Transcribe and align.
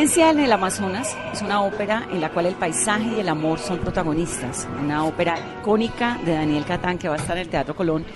Florencia 0.00 0.30
en 0.30 0.40
el 0.40 0.52
Amazonas 0.52 1.14
es 1.30 1.42
una 1.42 1.60
ópera 1.60 2.08
en 2.10 2.22
la 2.22 2.30
cual 2.30 2.46
el 2.46 2.54
paisaje 2.54 3.16
y 3.18 3.20
el 3.20 3.28
amor 3.28 3.58
son 3.58 3.80
protagonistas. 3.80 4.66
Una 4.82 5.04
ópera 5.04 5.38
icónica 5.60 6.18
de 6.24 6.32
Daniel 6.32 6.64
Catán 6.64 6.96
que 6.96 7.06
va 7.06 7.16
a 7.16 7.18
estar 7.18 7.36
en 7.36 7.42
el 7.42 7.50
Teatro 7.50 7.76
Colón. 7.76 8.06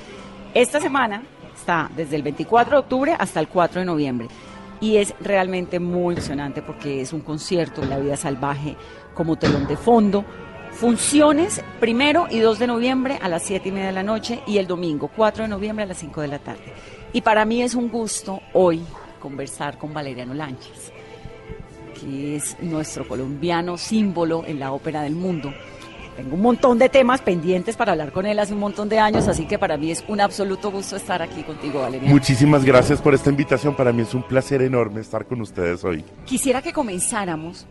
Esta 0.55 0.81
semana 0.81 1.23
está 1.55 1.91
desde 1.95 2.17
el 2.17 2.23
24 2.23 2.71
de 2.71 2.79
octubre 2.79 3.17
hasta 3.19 3.39
el 3.39 3.49
4 3.49 3.81
de 3.81 3.85
noviembre. 3.85 4.29
Y 4.81 4.97
es 4.97 5.12
realmente 5.21 5.79
muy 5.79 6.15
emocionante 6.15 6.62
porque 6.62 7.03
es 7.03 7.12
un 7.12 7.21
concierto 7.21 7.83
de 7.83 7.89
la 7.89 7.99
vida 7.99 8.17
salvaje 8.17 8.77
como 9.12 9.37
telón 9.37 9.67
de 9.67 9.77
fondo. 9.77 10.25
Funciones 10.71 11.62
primero 11.81 12.29
y 12.31 12.39
2 12.39 12.61
de 12.61 12.67
noviembre 12.67 13.19
a 13.21 13.29
las 13.29 13.43
7 13.43 13.69
y 13.69 13.73
media 13.73 13.89
de 13.89 13.93
la 13.93 14.03
noche 14.03 14.41
y 14.47 14.57
el 14.57 14.67
domingo 14.67 15.11
4 15.15 15.43
de 15.43 15.49
noviembre 15.51 15.85
a 15.85 15.89
las 15.89 15.99
5 15.99 16.23
de 16.23 16.29
la 16.29 16.39
tarde. 16.39 16.73
Y 17.12 17.21
para 17.21 17.45
mí 17.45 17.61
es 17.61 17.75
un 17.75 17.91
gusto 17.91 18.41
hoy 18.55 18.83
conversar 19.21 19.77
con 19.77 19.93
Valeriano 19.93 20.33
Lanchas 20.33 20.94
que 22.05 22.36
es 22.36 22.56
nuestro 22.60 23.06
colombiano 23.08 23.77
símbolo 23.78 24.44
en 24.47 24.60
la 24.60 24.72
ópera 24.72 25.02
del 25.02 25.14
mundo. 25.14 25.52
Tengo 26.16 26.36
un 26.36 26.42
montón 26.42 26.78
de 26.78 26.88
temas 26.88 27.20
pendientes 27.22 27.77
para 27.77 27.91
hablar 27.92 28.12
con 28.12 28.24
él 28.27 28.38
hace 28.38 28.52
un 28.55 28.60
montón 28.60 28.88
de 28.88 29.00
años, 29.00 29.27
así 29.27 29.47
que 29.47 29.58
para 29.58 29.77
mí 29.77 29.91
es 29.91 30.05
un 30.06 30.20
absoluto 30.20 30.70
gusto 30.70 30.94
estar 30.94 31.20
aquí 31.22 31.42
contigo, 31.42 31.80
Valeria. 31.80 32.08
Muchísimas 32.08 32.64
gracias 32.64 33.00
por 33.00 33.14
esta 33.14 33.30
invitación. 33.30 33.75
Para 33.75 33.92
mí 33.92 34.02
es 34.02 34.14
un 34.14 34.22
placer 34.22 34.62
enorme 34.62 35.00
estar 35.00 35.27
con 35.27 35.41
ustedes 35.41 35.82
hoy. 35.82 36.05
Quisiera 36.25 36.62
que 36.62 36.72
comenzáramos 36.72 37.66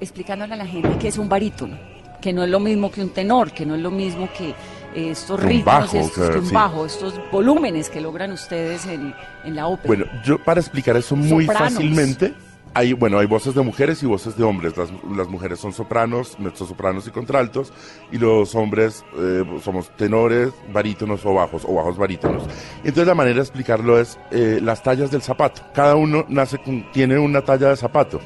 explicándole 0.00 0.54
a 0.54 0.56
la 0.56 0.66
gente 0.66 0.96
que 0.98 1.08
es 1.08 1.18
un 1.18 1.28
barítono, 1.28 1.76
que 2.20 2.32
no 2.32 2.44
es 2.44 2.48
lo 2.50 2.60
mismo 2.60 2.92
que 2.92 3.00
un 3.02 3.08
tenor, 3.10 3.50
que 3.50 3.66
no 3.66 3.74
es 3.74 3.80
lo 3.80 3.90
mismo 3.90 4.28
que 4.38 4.50
eh, 4.94 5.10
estos 5.10 5.40
ritmos, 5.42 5.64
bajo, 5.64 5.96
estos, 5.98 6.26
que- 6.26 6.32
que 6.32 6.38
un 6.38 6.46
sí. 6.46 6.54
bajo, 6.54 6.86
estos 6.86 7.14
volúmenes 7.32 7.90
que 7.90 8.00
logran 8.00 8.30
ustedes 8.32 8.86
en, 8.86 9.12
en 9.44 9.56
la 9.56 9.66
ópera. 9.66 9.88
Bueno, 9.88 10.04
yo 10.24 10.38
para 10.38 10.60
explicar 10.60 10.96
eso 10.96 11.16
muy 11.16 11.44
Sopranos. 11.46 11.72
fácilmente, 11.74 12.34
hay, 12.74 12.92
bueno, 12.92 13.18
hay 13.18 13.26
voces 13.26 13.54
de 13.54 13.62
mujeres 13.62 14.02
y 14.02 14.06
voces 14.06 14.36
de 14.36 14.44
hombres. 14.44 14.76
Las, 14.76 14.90
las 15.16 15.28
mujeres 15.28 15.58
son 15.58 15.72
sopranos, 15.72 16.38
mezzosopranos 16.38 17.06
y 17.06 17.10
contraltos, 17.10 17.72
y 18.12 18.18
los 18.18 18.54
hombres 18.54 19.04
eh, 19.18 19.44
somos 19.62 19.94
tenores, 19.96 20.50
barítonos 20.72 21.24
o 21.26 21.34
bajos, 21.34 21.64
o 21.66 21.74
bajos 21.74 21.96
barítonos. 21.96 22.44
Entonces 22.78 23.06
la 23.06 23.14
manera 23.14 23.36
de 23.36 23.42
explicarlo 23.42 23.98
es 23.98 24.18
eh, 24.30 24.60
las 24.62 24.82
tallas 24.82 25.10
del 25.10 25.22
zapato. 25.22 25.62
Cada 25.74 25.96
uno 25.96 26.24
nace 26.28 26.58
tiene 26.92 27.18
una 27.18 27.42
talla 27.42 27.70
de 27.70 27.76
zapato 27.76 28.20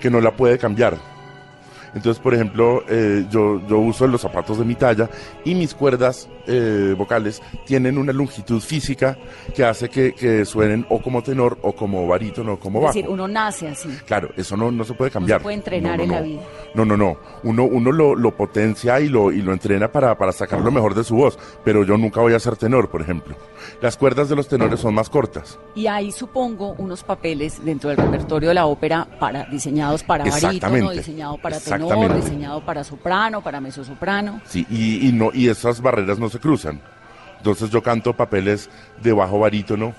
que 0.00 0.10
no 0.10 0.20
la 0.20 0.36
puede 0.36 0.58
cambiar. 0.58 1.19
Entonces, 1.94 2.20
por 2.22 2.34
ejemplo, 2.34 2.84
eh, 2.88 3.26
yo, 3.30 3.60
yo 3.66 3.78
uso 3.78 4.06
los 4.06 4.20
zapatos 4.20 4.58
de 4.58 4.64
mi 4.64 4.74
talla 4.74 5.08
y 5.44 5.54
mis 5.54 5.74
cuerdas 5.74 6.28
eh, 6.46 6.94
vocales 6.96 7.42
tienen 7.66 7.98
una 7.98 8.12
longitud 8.12 8.60
física 8.60 9.16
que 9.54 9.64
hace 9.64 9.88
que, 9.88 10.12
que 10.14 10.44
suenen 10.44 10.86
o 10.88 11.00
como 11.02 11.22
tenor 11.22 11.58
o 11.62 11.72
como 11.72 12.06
barítono 12.06 12.54
o 12.54 12.58
como 12.60 12.78
es 12.78 12.82
bajo. 12.84 12.94
decir, 12.94 13.08
uno 13.10 13.26
nace 13.28 13.68
así. 13.68 13.88
Claro, 14.06 14.30
eso 14.36 14.56
no, 14.56 14.70
no 14.70 14.84
se 14.84 14.94
puede 14.94 15.10
cambiar. 15.10 15.42
puede 15.42 15.56
entrenar 15.56 15.98
No, 15.98 15.98
no, 15.98 16.02
en 16.04 16.10
la 16.10 16.20
no. 16.20 16.26
vida. 16.26 16.40
No, 16.74 16.84
no, 16.84 16.96
no. 16.96 17.16
Uno, 17.42 17.64
uno 17.64 17.92
lo, 17.92 18.14
lo 18.14 18.36
potencia 18.36 19.00
y 19.00 19.08
lo, 19.08 19.32
y 19.32 19.42
lo 19.42 19.52
entrena 19.52 19.90
para, 19.90 20.16
para 20.16 20.32
sacar 20.32 20.60
lo 20.60 20.70
mejor 20.70 20.94
de 20.94 21.04
su 21.04 21.16
voz. 21.16 21.38
Pero 21.64 21.84
yo 21.84 21.96
nunca 21.96 22.20
voy 22.20 22.34
a 22.34 22.38
ser 22.38 22.56
tenor, 22.56 22.88
por 22.88 23.02
ejemplo. 23.02 23.36
Las 23.80 23.96
cuerdas 23.96 24.28
de 24.28 24.36
los 24.36 24.48
tenores 24.48 24.80
son 24.80 24.94
más 24.94 25.08
cortas. 25.08 25.58
Y 25.74 25.86
hay, 25.86 26.12
supongo, 26.12 26.74
unos 26.78 27.02
papeles 27.02 27.64
dentro 27.64 27.90
del 27.90 27.98
repertorio 27.98 28.48
de 28.50 28.54
la 28.54 28.66
ópera 28.66 29.06
para 29.18 29.44
diseñados 29.44 30.02
para 30.02 30.24
barítono, 30.24 30.90
diseñado 30.90 31.38
para 31.38 31.60
tenor, 31.60 32.14
diseñado 32.14 32.64
para 32.64 32.84
soprano, 32.84 33.42
para 33.42 33.60
mezzosoprano. 33.60 34.40
Sí, 34.46 34.66
y, 34.70 35.08
y 35.08 35.12
no, 35.12 35.30
y 35.32 35.48
esas 35.48 35.80
barreras 35.80 36.18
no 36.18 36.28
se 36.28 36.38
cruzan. 36.38 36.80
Entonces 37.38 37.70
yo 37.70 37.82
canto 37.82 38.14
papeles 38.14 38.68
de 39.02 39.12
bajo 39.12 39.38
barítono. 39.38 39.94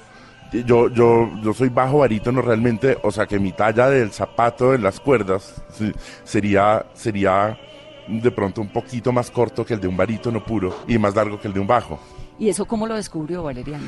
Yo, 0.52 0.90
yo, 0.90 1.30
yo 1.42 1.54
soy 1.54 1.70
bajo 1.70 2.00
barítono 2.00 2.42
realmente, 2.42 2.98
o 3.04 3.12
sea 3.12 3.26
que 3.26 3.40
mi 3.40 3.54
talla 3.54 3.90
del 3.90 4.12
zapato 4.12 4.74
en 4.74 4.84
las 4.84 5.00
cuerdas 5.00 5.64
sí, 5.72 5.94
sería, 6.26 6.86
sería 6.94 7.58
de 8.08 8.32
pronto 8.32 8.62
un 8.62 8.68
poquito 8.68 9.12
más 9.14 9.32
corto 9.32 9.66
que 9.66 9.76
el 9.76 9.80
de 9.80 9.88
un 9.88 9.96
barítono 9.96 10.44
puro 10.44 10.76
y 10.88 10.98
más 10.98 11.16
largo 11.16 11.40
que 11.40 11.48
el 11.48 11.54
de 11.54 11.62
un 11.62 11.68
bajo. 11.68 12.00
¿Y 12.42 12.50
eso 12.50 12.66
cómo 12.66 12.88
lo 12.88 12.96
descubrió 12.96 13.44
Valeriano? 13.44 13.86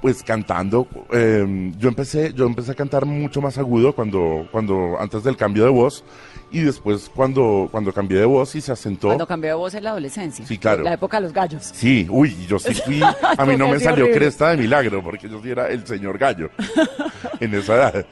Pues 0.00 0.22
cantando, 0.22 0.88
eh, 1.12 1.72
yo 1.76 1.90
empecé, 1.90 2.32
yo 2.32 2.46
empecé 2.46 2.72
a 2.72 2.74
cantar 2.74 3.04
mucho 3.04 3.42
más 3.42 3.58
agudo 3.58 3.94
cuando, 3.94 4.48
cuando, 4.50 4.96
antes 4.98 5.22
del 5.24 5.36
cambio 5.36 5.64
de 5.64 5.70
voz, 5.70 6.02
y 6.50 6.60
después 6.60 7.10
cuando, 7.14 7.68
cuando 7.70 7.92
cambié 7.92 8.20
de 8.20 8.24
voz 8.24 8.54
y 8.54 8.62
se 8.62 8.72
asentó. 8.72 9.08
Cuando 9.08 9.26
cambió 9.26 9.50
de 9.50 9.56
voz 9.56 9.74
en 9.74 9.84
la 9.84 9.90
adolescencia. 9.90 10.46
Sí, 10.46 10.56
claro. 10.56 10.84
La 10.84 10.94
época 10.94 11.18
de 11.18 11.24
los 11.24 11.34
gallos. 11.34 11.64
Sí, 11.64 12.06
uy, 12.08 12.34
yo 12.48 12.58
sí 12.58 12.72
fui, 12.72 13.02
a 13.38 13.44
mí 13.44 13.58
no 13.58 13.68
me 13.68 13.78
salió 13.78 14.04
horrible. 14.04 14.20
cresta 14.20 14.52
de 14.52 14.56
milagro, 14.56 15.02
porque 15.02 15.28
yo 15.28 15.42
sí 15.42 15.50
era 15.50 15.68
el 15.68 15.86
señor 15.86 16.16
gallo 16.16 16.48
en 17.40 17.52
esa 17.52 17.74
edad. 17.74 18.06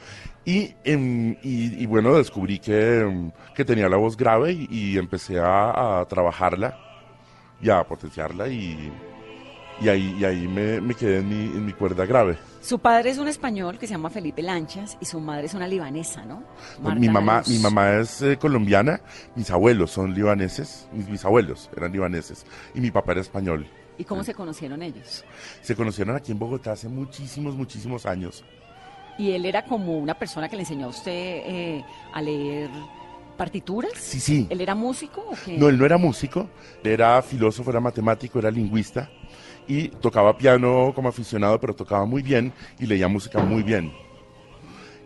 Y, 0.45 0.75
em, 0.83 1.31
y, 1.41 1.81
y 1.81 1.85
bueno, 1.87 2.13
descubrí 2.13 2.59
que, 2.59 2.99
em, 2.99 3.31
que 3.55 3.65
tenía 3.65 3.89
la 3.89 3.97
voz 3.97 4.15
grave 4.15 4.51
y, 4.51 4.67
y 4.69 4.97
empecé 4.99 5.39
a, 5.39 6.01
a 6.01 6.05
trabajarla 6.05 6.77
y 7.59 7.71
a 7.71 7.83
potenciarla 7.83 8.47
y, 8.47 8.91
y 9.79 9.89
ahí, 9.89 10.15
y 10.19 10.25
ahí 10.25 10.47
me, 10.47 10.81
me 10.81 10.93
quedé 10.93 11.19
en 11.19 11.29
mi, 11.29 11.45
en 11.57 11.65
mi 11.65 11.73
cuerda 11.73 12.05
grave. 12.05 12.37
Su 12.61 12.77
padre 12.77 13.09
es 13.09 13.17
un 13.17 13.27
español 13.27 13.79
que 13.79 13.87
se 13.87 13.93
llama 13.93 14.11
Felipe 14.11 14.43
Lanchas 14.43 14.97
y 15.01 15.05
su 15.05 15.19
madre 15.19 15.47
es 15.47 15.55
una 15.55 15.67
libanesa, 15.67 16.23
¿no? 16.25 16.43
Marta 16.79 16.99
mi 16.99 17.09
mamá, 17.09 17.41
mi 17.47 17.57
mamá 17.57 17.93
es 17.93 18.21
eh, 18.21 18.37
colombiana, 18.37 19.01
mis 19.35 19.49
abuelos 19.49 19.89
son 19.89 20.13
libaneses, 20.13 20.87
mis 20.93 21.07
bisabuelos 21.07 21.71
eran 21.75 21.91
libaneses 21.91 22.45
y 22.75 22.79
mi 22.79 22.91
papá 22.91 23.13
era 23.13 23.21
español. 23.21 23.65
¿Y 23.97 24.03
cómo 24.03 24.23
se 24.23 24.35
conocieron 24.35 24.83
ellos? 24.83 25.25
Se 25.61 25.75
conocieron 25.75 26.15
aquí 26.15 26.31
en 26.31 26.39
Bogotá 26.39 26.73
hace 26.73 26.87
muchísimos, 26.87 27.55
muchísimos 27.55 28.05
años. 28.05 28.43
Y 29.17 29.31
él 29.31 29.45
era 29.45 29.65
como 29.65 29.97
una 29.97 30.13
persona 30.13 30.47
que 30.47 30.55
le 30.55 30.61
enseñó 30.61 30.85
a 30.87 30.89
usted 30.89 31.11
eh, 31.11 31.85
a 32.13 32.21
leer 32.21 32.69
partituras. 33.37 33.93
Sí, 33.95 34.19
sí. 34.19 34.47
¿Él 34.49 34.61
era 34.61 34.75
músico 34.75 35.21
o 35.21 35.35
qué? 35.45 35.57
No, 35.57 35.67
él 35.67 35.77
no 35.77 35.85
era 35.85 35.97
músico, 35.97 36.47
era 36.83 37.21
filósofo, 37.23 37.71
era 37.71 37.79
matemático, 37.79 38.37
era 38.37 38.51
lingüista 38.51 39.09
y 39.67 39.89
tocaba 39.89 40.37
piano 40.37 40.91
como 40.95 41.09
aficionado, 41.09 41.59
pero 41.59 41.73
tocaba 41.73 42.05
muy 42.05 42.21
bien 42.21 42.51
y 42.79 42.85
leía 42.85 43.07
música 43.07 43.39
muy 43.43 43.63
bien. 43.63 43.91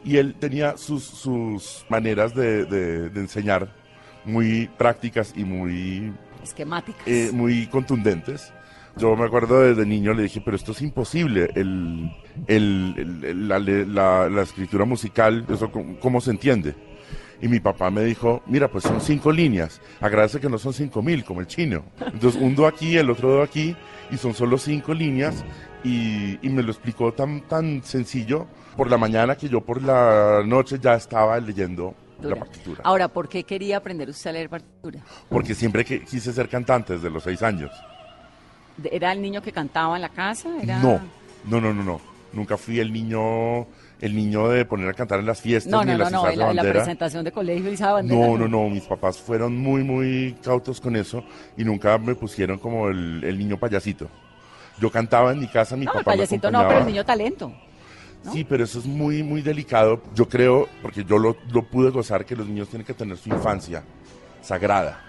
Y 0.03 0.17
él 0.17 0.35
tenía 0.39 0.77
sus, 0.77 1.03
sus 1.03 1.85
maneras 1.89 2.33
de, 2.35 2.65
de- 2.65 3.09
de 3.09 3.19
enseñar 3.19 3.73
muy 4.23 4.67
prácticas 4.77 5.33
y 5.35 5.43
muy, 5.43 6.13
Esquemáticas. 6.43 7.01
eh, 7.07 7.29
muy 7.33 7.67
contundentes. 7.67 8.53
Yo 8.97 9.15
me 9.15 9.25
acuerdo 9.25 9.59
desde 9.61 9.85
niño, 9.85 10.13
le 10.13 10.23
dije, 10.23 10.41
pero 10.43 10.55
esto 10.55 10.71
es 10.71 10.81
imposible, 10.81 11.49
el, 11.55 12.09
el- 12.47 13.47
la, 13.47 13.59
la- 13.59 14.29
la 14.29 14.41
escritura 14.43 14.85
musical, 14.85 15.45
eso 15.49 15.69
cómo, 15.99 16.21
se 16.21 16.31
entiende. 16.31 16.75
Y 17.41 17.47
Y 17.47 17.49
mi 17.49 17.59
papá 17.59 17.91
me 17.91 18.03
dijo, 18.03 18.41
mira, 18.45 18.69
pues 18.69 18.85
son 18.85 19.01
cinco 19.01 19.31
líneas, 19.31 19.81
agradece 19.99 20.39
que 20.39 20.47
no 20.49 20.57
son 20.57 20.71
cinco 20.73 21.01
mil, 21.01 21.25
como 21.25 21.41
el 21.41 21.47
chino. 21.47 21.83
Entonces, 21.99 22.39
un 22.41 22.55
do 22.55 22.65
aquí, 22.65 22.95
el 22.97 23.09
otro 23.09 23.29
do 23.29 23.41
aquí, 23.41 23.75
y 24.11 24.17
son 24.17 24.33
solo 24.33 24.57
cinco 24.57 24.93
líneas, 24.93 25.43
y, 25.83 26.39
y 26.45 26.49
me 26.49 26.63
lo 26.63 26.71
explicó 26.71 27.13
tan, 27.13 27.41
tan 27.41 27.83
sencillo 27.83 28.47
por 28.75 28.89
la 28.89 28.97
mañana 28.97 29.35
que 29.35 29.47
yo 29.47 29.61
por 29.61 29.81
la 29.81 30.41
noche 30.45 30.79
ya 30.81 30.95
estaba 30.95 31.39
leyendo 31.39 31.93
la 32.21 32.35
partitura. 32.35 32.81
Ahora, 32.83 33.07
¿por 33.07 33.29
qué 33.29 33.43
quería 33.43 33.77
aprender 33.77 34.09
usted 34.09 34.29
a 34.29 34.33
leer 34.33 34.49
partitura? 34.49 35.01
Porque 35.29 35.53
siempre 35.53 35.85
que 35.85 36.03
quise 36.03 36.33
ser 36.33 36.49
cantante 36.49 36.93
desde 36.93 37.09
los 37.09 37.23
seis 37.23 37.41
años. 37.43 37.71
¿Era 38.83 39.11
el 39.11 39.21
niño 39.21 39.41
que 39.41 39.51
cantaba 39.51 39.95
en 39.95 40.01
la 40.01 40.09
casa? 40.09 40.49
Era... 40.61 40.79
No, 40.79 40.99
no, 41.45 41.61
no, 41.61 41.73
no, 41.73 41.83
no. 41.83 42.01
Nunca 42.33 42.57
fui 42.57 42.79
el 42.79 42.91
niño, 42.91 43.67
el 44.01 44.15
niño 44.15 44.49
de 44.49 44.65
poner 44.65 44.89
a 44.89 44.93
cantar 44.93 45.19
en 45.19 45.25
las 45.25 45.41
fiestas 45.41 45.71
No, 45.71 45.79
ni 45.81 45.87
no, 45.87 45.91
en 45.93 45.97
no, 45.99 46.03
las 46.03 46.11
no, 46.13 46.25
de 46.25 46.53
la, 46.53 46.61
presentación 46.63 47.23
de 47.23 47.31
colegio 47.31 47.71
y 47.71 47.73
esa 47.75 47.93
bandera. 47.93 48.27
No, 48.27 48.37
no, 48.37 48.47
no, 48.47 48.69
mis 48.69 48.83
papás 48.83 49.17
fueron 49.19 49.57
muy, 49.57 49.83
muy 49.83 50.35
cautos 50.43 50.81
con 50.81 50.95
eso 50.95 51.23
y 51.57 51.63
nunca 51.63 51.97
me 51.97 52.15
pusieron 52.15 52.57
como 52.59 52.89
el, 52.89 53.23
el 53.23 53.37
niño 53.37 53.57
payasito. 53.57 54.09
Yo 54.79 54.91
cantaba 54.91 55.31
en 55.31 55.39
mi 55.39 55.47
casa, 55.47 55.75
mi 55.77 55.85
No, 55.85 55.91
el 55.93 55.97
papá 55.99 56.11
me 56.11 56.17
payasito 56.17 56.51
no, 56.51 56.67
pero 56.67 56.79
el 56.81 56.85
niño 56.87 57.05
talento. 57.05 57.53
¿no? 58.25 58.33
Sí, 58.33 58.43
pero 58.43 58.63
eso 58.63 58.79
es 58.79 58.85
muy, 58.85 59.23
muy 59.23 59.41
delicado. 59.41 60.01
Yo 60.13 60.27
creo, 60.27 60.67
porque 60.81 61.03
yo 61.05 61.17
lo, 61.17 61.37
lo 61.51 61.63
pude 61.63 61.91
gozar, 61.91 62.25
que 62.25 62.35
los 62.35 62.47
niños 62.47 62.67
tienen 62.67 62.85
que 62.85 62.93
tener 62.93 63.17
su 63.17 63.29
infancia 63.29 63.83
sagrada 64.41 65.01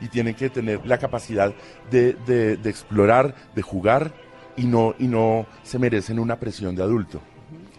y 0.00 0.08
tienen 0.08 0.34
que 0.34 0.50
tener 0.50 0.84
la 0.84 0.98
capacidad 0.98 1.52
de, 1.90 2.14
de- 2.26 2.56
de 2.56 2.70
explorar, 2.70 3.34
de 3.54 3.62
jugar 3.62 4.12
y 4.56 4.64
no, 4.64 4.94
y 4.98 5.06
no 5.06 5.46
se 5.62 5.78
merecen 5.78 6.18
una 6.18 6.36
presión 6.40 6.74
de 6.74 6.82
adulto. 6.82 7.20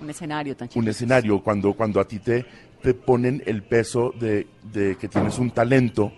Un 0.03 0.09
escenario 0.09 0.55
tan 0.55 0.69
Un 0.75 0.87
escenario 0.87 1.39
cuando, 1.41 1.73
cuando 1.73 1.99
a 1.99 2.05
ti 2.07 2.19
te, 2.19 2.45
te 2.81 2.93
ponen 2.93 3.41
el 3.45 3.63
peso 3.63 4.13
de, 4.19 4.47
de 4.71 4.95
que 4.97 5.07
tienes 5.07 5.39
un 5.39 5.51
talento 5.51 6.11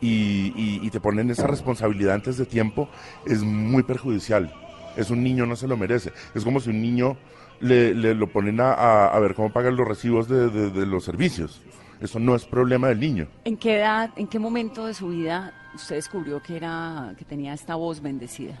y, 0.00 0.52
y- 0.56 0.80
y 0.82 0.90
te 0.90 1.00
ponen 1.00 1.30
esa 1.30 1.46
responsabilidad 1.46 2.14
antes 2.14 2.36
de 2.38 2.46
tiempo, 2.46 2.88
es 3.26 3.42
muy 3.42 3.82
perjudicial. 3.82 4.52
Es 4.96 5.10
un 5.10 5.22
niño, 5.22 5.44
no 5.46 5.56
se 5.56 5.68
lo 5.68 5.76
merece. 5.76 6.12
Es 6.34 6.44
como 6.44 6.60
si 6.60 6.70
un 6.70 6.80
niño 6.80 7.16
le, 7.60 7.94
le 7.94 8.14
lo 8.14 8.28
ponen 8.28 8.60
a, 8.60 8.72
a- 8.72 9.08
a 9.08 9.18
ver 9.18 9.34
cómo 9.34 9.52
pagan 9.52 9.76
los 9.76 9.86
recibos 9.86 10.28
de, 10.28 10.48
de- 10.50 10.70
de 10.70 10.86
los 10.86 11.04
servicios. 11.04 11.60
Eso 12.00 12.20
no 12.20 12.36
es 12.36 12.44
problema 12.44 12.88
del 12.88 13.00
niño. 13.00 13.26
¿En 13.44 13.56
qué 13.56 13.78
edad, 13.78 14.10
en 14.16 14.28
qué 14.28 14.38
momento 14.38 14.86
de 14.86 14.94
su 14.94 15.08
vida 15.08 15.52
usted 15.74 15.96
descubrió 15.96 16.40
que 16.40 16.56
era, 16.56 17.12
que 17.18 17.24
tenía 17.24 17.52
esta 17.52 17.74
voz 17.74 18.00
bendecida? 18.00 18.54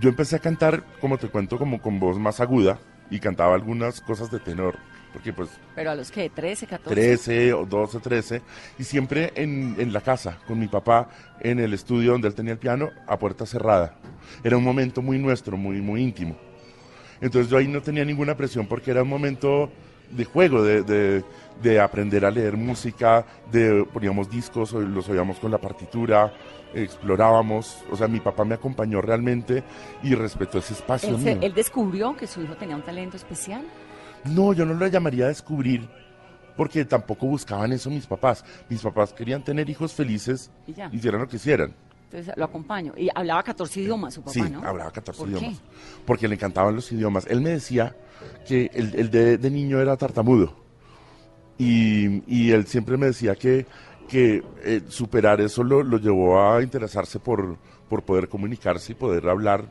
Yo 0.00 0.08
empecé 0.08 0.34
a 0.36 0.38
cantar, 0.40 0.84
como 1.00 1.16
te 1.18 1.28
cuento, 1.28 1.56
como 1.56 1.80
con 1.80 2.00
voz 2.00 2.18
más 2.18 2.40
aguda 2.40 2.80
y 3.10 3.18
cantaba 3.20 3.54
algunas 3.54 4.00
cosas 4.00 4.30
de 4.30 4.40
tenor, 4.40 4.76
porque 5.12 5.32
pues 5.32 5.50
Pero 5.74 5.90
a 5.90 5.94
los 5.94 6.10
que, 6.10 6.30
13, 6.30 6.66
14. 6.66 6.94
13 6.94 7.52
o 7.52 7.64
12, 7.66 8.00
13, 8.00 8.42
y 8.78 8.84
siempre 8.84 9.32
en, 9.36 9.76
en 9.78 9.92
la 9.92 10.00
casa, 10.00 10.38
con 10.46 10.58
mi 10.58 10.68
papá, 10.68 11.08
en 11.40 11.60
el 11.60 11.72
estudio 11.74 12.12
donde 12.12 12.28
él 12.28 12.34
tenía 12.34 12.52
el 12.52 12.58
piano, 12.58 12.90
a 13.06 13.18
puerta 13.18 13.46
cerrada. 13.46 13.94
Era 14.42 14.56
un 14.56 14.64
momento 14.64 15.02
muy 15.02 15.18
nuestro, 15.18 15.56
muy, 15.56 15.80
muy 15.80 16.02
íntimo. 16.02 16.36
Entonces 17.20 17.50
yo 17.50 17.58
ahí 17.58 17.68
no 17.68 17.80
tenía 17.80 18.04
ninguna 18.04 18.36
presión 18.36 18.66
porque 18.66 18.90
era 18.90 19.02
un 19.02 19.08
momento 19.08 19.70
de 20.10 20.24
juego, 20.24 20.62
de, 20.62 20.82
de- 20.82 21.24
de 21.62 21.78
aprender 21.80 22.24
a 22.24 22.30
leer 22.32 22.56
música, 22.56 23.24
de 23.52 23.86
poníamos 23.92 24.28
discos, 24.28 24.72
los 24.72 25.08
oíamos 25.08 25.38
con 25.38 25.52
la 25.52 25.58
partitura, 25.58 26.32
explorábamos, 26.74 27.78
o 27.90 27.96
sea, 27.96 28.08
mi 28.08 28.20
papá 28.20 28.44
me 28.44 28.54
acompañó 28.54 29.00
realmente 29.00 29.62
y 30.02 30.14
respetó 30.14 30.58
ese 30.58 30.74
espacio 30.74 31.10
Él, 31.10 31.18
mío. 31.18 31.38
él 31.40 31.54
descubrió 31.54 32.16
que 32.16 32.26
su 32.26 32.42
hijo 32.42 32.54
tenía 32.56 32.76
un 32.76 32.82
talento 32.82 33.16
especial. 33.16 33.62
No, 34.24 34.52
yo 34.52 34.64
no 34.64 34.74
lo 34.74 34.86
llamaría 34.86 35.26
descubrir, 35.28 35.88
porque 36.56 36.84
tampoco 36.84 37.26
buscaban 37.26 37.72
eso 37.72 37.90
mis 37.90 38.06
papás. 38.06 38.44
Mis 38.68 38.80
papás 38.82 39.12
querían 39.12 39.42
tener 39.44 39.68
hijos 39.68 39.92
felices, 39.92 40.50
Y 40.66 40.72
ya. 40.74 40.88
hicieran 40.92 41.20
lo 41.20 41.28
que 41.28 41.36
hicieran. 41.36 41.74
Entonces 42.04 42.32
lo 42.36 42.44
acompaño. 42.44 42.92
Y 42.96 43.08
hablaba 43.14 43.42
14 43.42 43.80
idiomas 43.80 44.14
su 44.14 44.20
papá, 44.20 44.32
sí, 44.32 44.40
¿no? 44.42 44.62
hablaba 44.66 44.90
14 44.92 45.18
¿Por 45.18 45.28
idiomas. 45.30 45.58
qué? 45.58 45.64
Porque 46.06 46.28
le 46.28 46.36
encantaban 46.36 46.74
los 46.74 46.90
idiomas. 46.92 47.26
Él 47.28 47.40
me 47.40 47.50
decía 47.50 47.94
que 48.46 48.70
el, 48.72 48.94
el 48.94 49.10
de, 49.10 49.36
de 49.36 49.50
niño 49.50 49.80
era 49.80 49.96
tartamudo. 49.96 50.54
Y, 51.58 52.22
y 52.26 52.50
él 52.52 52.66
siempre 52.66 52.96
me 52.96 53.06
decía 53.06 53.34
que, 53.36 53.66
que 54.08 54.42
eh, 54.62 54.82
superar 54.88 55.40
eso 55.40 55.62
lo, 55.64 55.82
lo 55.82 55.98
llevó 55.98 56.40
a 56.40 56.62
interesarse 56.62 57.18
por, 57.18 57.56
por 57.88 58.02
poder 58.02 58.28
comunicarse 58.28 58.92
y 58.92 58.94
poder 58.94 59.28
hablar. 59.28 59.64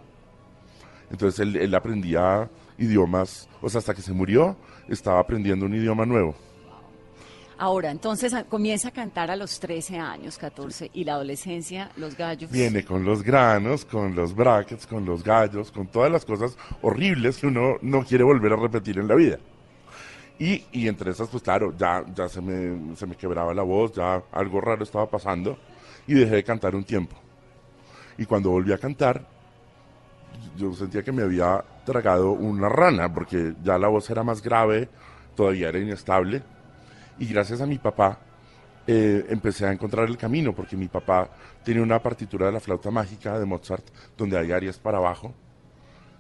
Entonces 1.12 1.40
él, 1.42 1.56
él 1.58 1.74
aprendía 1.76 2.50
idiomas, 2.78 3.48
o 3.62 3.70
sea, 3.70 3.80
hasta 3.80 3.94
que 3.94 4.02
se 4.02 4.14
murió, 4.14 4.56
estaba 4.90 5.20
aprendiendo 5.20 5.66
un 5.66 5.76
idioma 5.76 6.06
nuevo. 6.06 6.34
Ahora, 7.58 7.92
entonces 7.92 8.34
a- 8.34 8.44
comienza 8.46 8.88
a 8.90 8.92
cantar 8.92 9.30
a 9.30 9.36
los 9.36 9.60
13 9.60 9.98
años, 10.00 10.38
14, 10.40 10.90
y 10.94 11.04
la 11.04 11.14
adolescencia, 11.14 11.92
los 11.98 12.18
gallos. 12.18 12.50
Viene 12.52 12.84
con 12.84 13.06
los 13.06 13.22
granos, 13.22 13.86
con 13.86 14.16
los 14.16 14.36
brackets, 14.36 14.88
con 14.88 15.06
los 15.06 15.24
gallos, 15.24 15.72
con 15.72 15.88
todas 15.88 16.12
las 16.12 16.26
cosas 16.26 16.58
horribles 16.82 17.38
que 17.38 17.48
uno 17.48 17.76
no 17.82 18.04
quiere 18.04 18.24
volver 18.24 18.54
a 18.54 18.56
repetir 18.56 18.98
en 18.98 19.08
la 19.08 19.16
vida. 19.16 19.38
Y, 20.44 20.88
entre 20.90 21.12
esas, 21.12 21.30
pues 21.30 21.42
claro, 21.42 21.74
ya, 21.78 22.04
ya 22.14 22.28
se, 22.28 22.42
me, 22.42 22.98
se 22.98 23.06
me 23.06 23.16
quebraba 23.16 23.54
la 23.54 23.64
voz, 23.64 23.94
ya 23.94 24.22
algo 24.34 24.60
raro 24.60 24.84
estaba 24.84 25.10
pasando 25.10 25.58
y 26.06 26.16
dejé 26.16 26.36
de 26.36 26.44
cantar 26.44 26.76
un 26.76 26.84
tiempo. 26.84 27.16
Y 28.18 28.26
cuando 28.26 28.50
volví 28.50 28.74
a 28.74 28.78
cantar, 28.78 29.26
yo 30.58 30.74
sentía 30.74 31.02
que 31.02 31.14
me 31.14 31.24
había 31.24 31.64
tragado 31.86 32.32
una 32.32 32.68
rana, 32.68 33.14
porque 33.14 33.54
ya 33.64 33.78
la 33.78 33.88
voz 33.88 34.10
era 34.10 34.22
más 34.22 34.42
grave, 34.42 34.90
todavía 35.34 35.70
era 35.70 35.80
inestable. 35.80 36.44
Y 37.20 37.28
gracias 37.28 37.62
a 37.62 37.66
mi 37.66 37.78
papá, 37.78 38.20
eh, 38.86 39.26
empecé 39.30 39.66
a 39.66 39.72
encontrar 39.72 40.10
el 40.10 40.18
camino, 40.18 40.54
porque 40.54 40.76
mi 40.76 40.90
papá 40.90 41.30
tiene 41.64 41.82
una 41.82 42.00
partitura 42.04 42.48
de 42.48 42.52
la 42.52 42.60
flauta 42.60 42.92
mágica 42.92 43.40
de 43.40 43.46
Mozart, 43.46 43.86
donde 44.18 44.38
hay 44.38 44.52
áreas 44.52 44.78
para 44.78 44.98
abajo. 44.98 45.34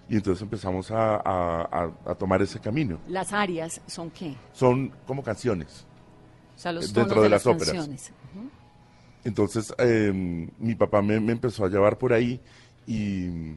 Y 0.10 0.16
entonces 0.18 0.42
empezamos 0.42 0.92
a, 0.92 1.16
a- 1.24 2.16
tomar 2.16 2.42
ese 2.42 2.60
camino. 2.60 3.00
Las 3.08 3.32
arias 3.34 3.82
son 3.88 4.12
qué? 4.12 4.36
Son 4.52 4.90
como 5.08 5.24
canciones. 5.24 5.86
O 6.56 6.60
sea, 6.60 6.72
los 6.72 6.86
Dentro 6.94 7.04
tonos 7.04 7.16
de 7.18 7.24
de, 7.24 7.30
las 7.30 7.46
las, 7.46 7.56
óperas. 7.56 7.74
canciones. 7.74 8.12
Entonces 9.24 9.74
eh, 9.78 10.12
mi 10.60 10.76
papá 10.76 11.02
me, 11.02 11.20
me 11.20 11.32
empezó 11.32 11.66
a 11.66 11.70
llevar 11.70 11.98
por 11.98 12.12
ahí 12.14 12.40
y, 12.86 13.56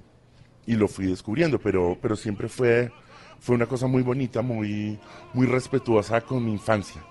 y 0.67 0.77
lo 0.77 0.87
fui 0.89 1.07
descubriendo, 1.07 1.59
pero, 1.59 1.99
pero 2.01 2.15
siempre 2.15 2.49
fue, 2.49 2.93
fue 3.41 3.57
una 3.57 3.67
cosa 3.67 3.89
muy 3.89 4.03
bonita, 4.03 4.43
muy, 4.43 4.99
muy 5.35 5.47
respetuosa 5.47 6.21
con 6.21 6.45
mi 6.45 6.53
infancia. 6.53 7.05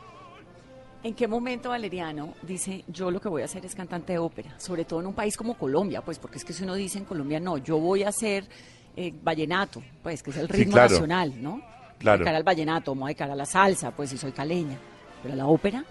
¿En 1.04 1.14
qué 1.14 1.28
momento 1.28 1.70
Valeriano 1.70 2.34
dice, 2.42 2.84
yo 2.88 3.12
lo 3.12 3.22
que 3.22 3.30
voy 3.30 3.42
a 3.44 3.46
hacer 3.46 3.64
es 3.66 3.76
cantante 3.76 4.14
de 4.14 4.20
ópera? 4.20 4.58
Sobre 4.60 4.86
todo 4.86 5.02
en 5.02 5.08
un 5.08 5.14
país 5.14 5.38
como 5.38 5.56
Colombia, 5.56 6.02
pues 6.02 6.18
porque 6.18 6.38
es 6.38 6.46
que 6.46 6.54
si 6.54 6.64
uno 6.64 6.74
dice 6.74 6.98
en 6.98 7.06
Colombia, 7.06 7.40
no, 7.40 7.58
yo 7.60 7.78
voy 7.78 8.02
a 8.04 8.10
hacer 8.10 8.48
eh, 8.96 9.14
vallenato, 9.24 9.82
pues 10.04 10.24
que 10.24 10.32
es 10.32 10.38
el 10.38 10.48
Sí, 10.48 10.54
ritmo 10.54 10.74
claro. 10.74 10.92
nacional, 10.92 11.34
¿no? 11.42 11.62
Claro. 12.00 12.20
De 12.20 12.26
cara 12.26 12.38
al 12.38 12.44
vallenato, 12.44 12.94
de 12.96 13.16
cara 13.16 13.34
a 13.34 13.36
la 13.36 13.46
salsa, 13.46 13.92
pues 13.92 14.10
si 14.10 14.18
soy 14.18 14.32
caleña. 14.32 14.78
Pero 15.24 15.36
la 15.36 15.48
ópera, 15.48 15.84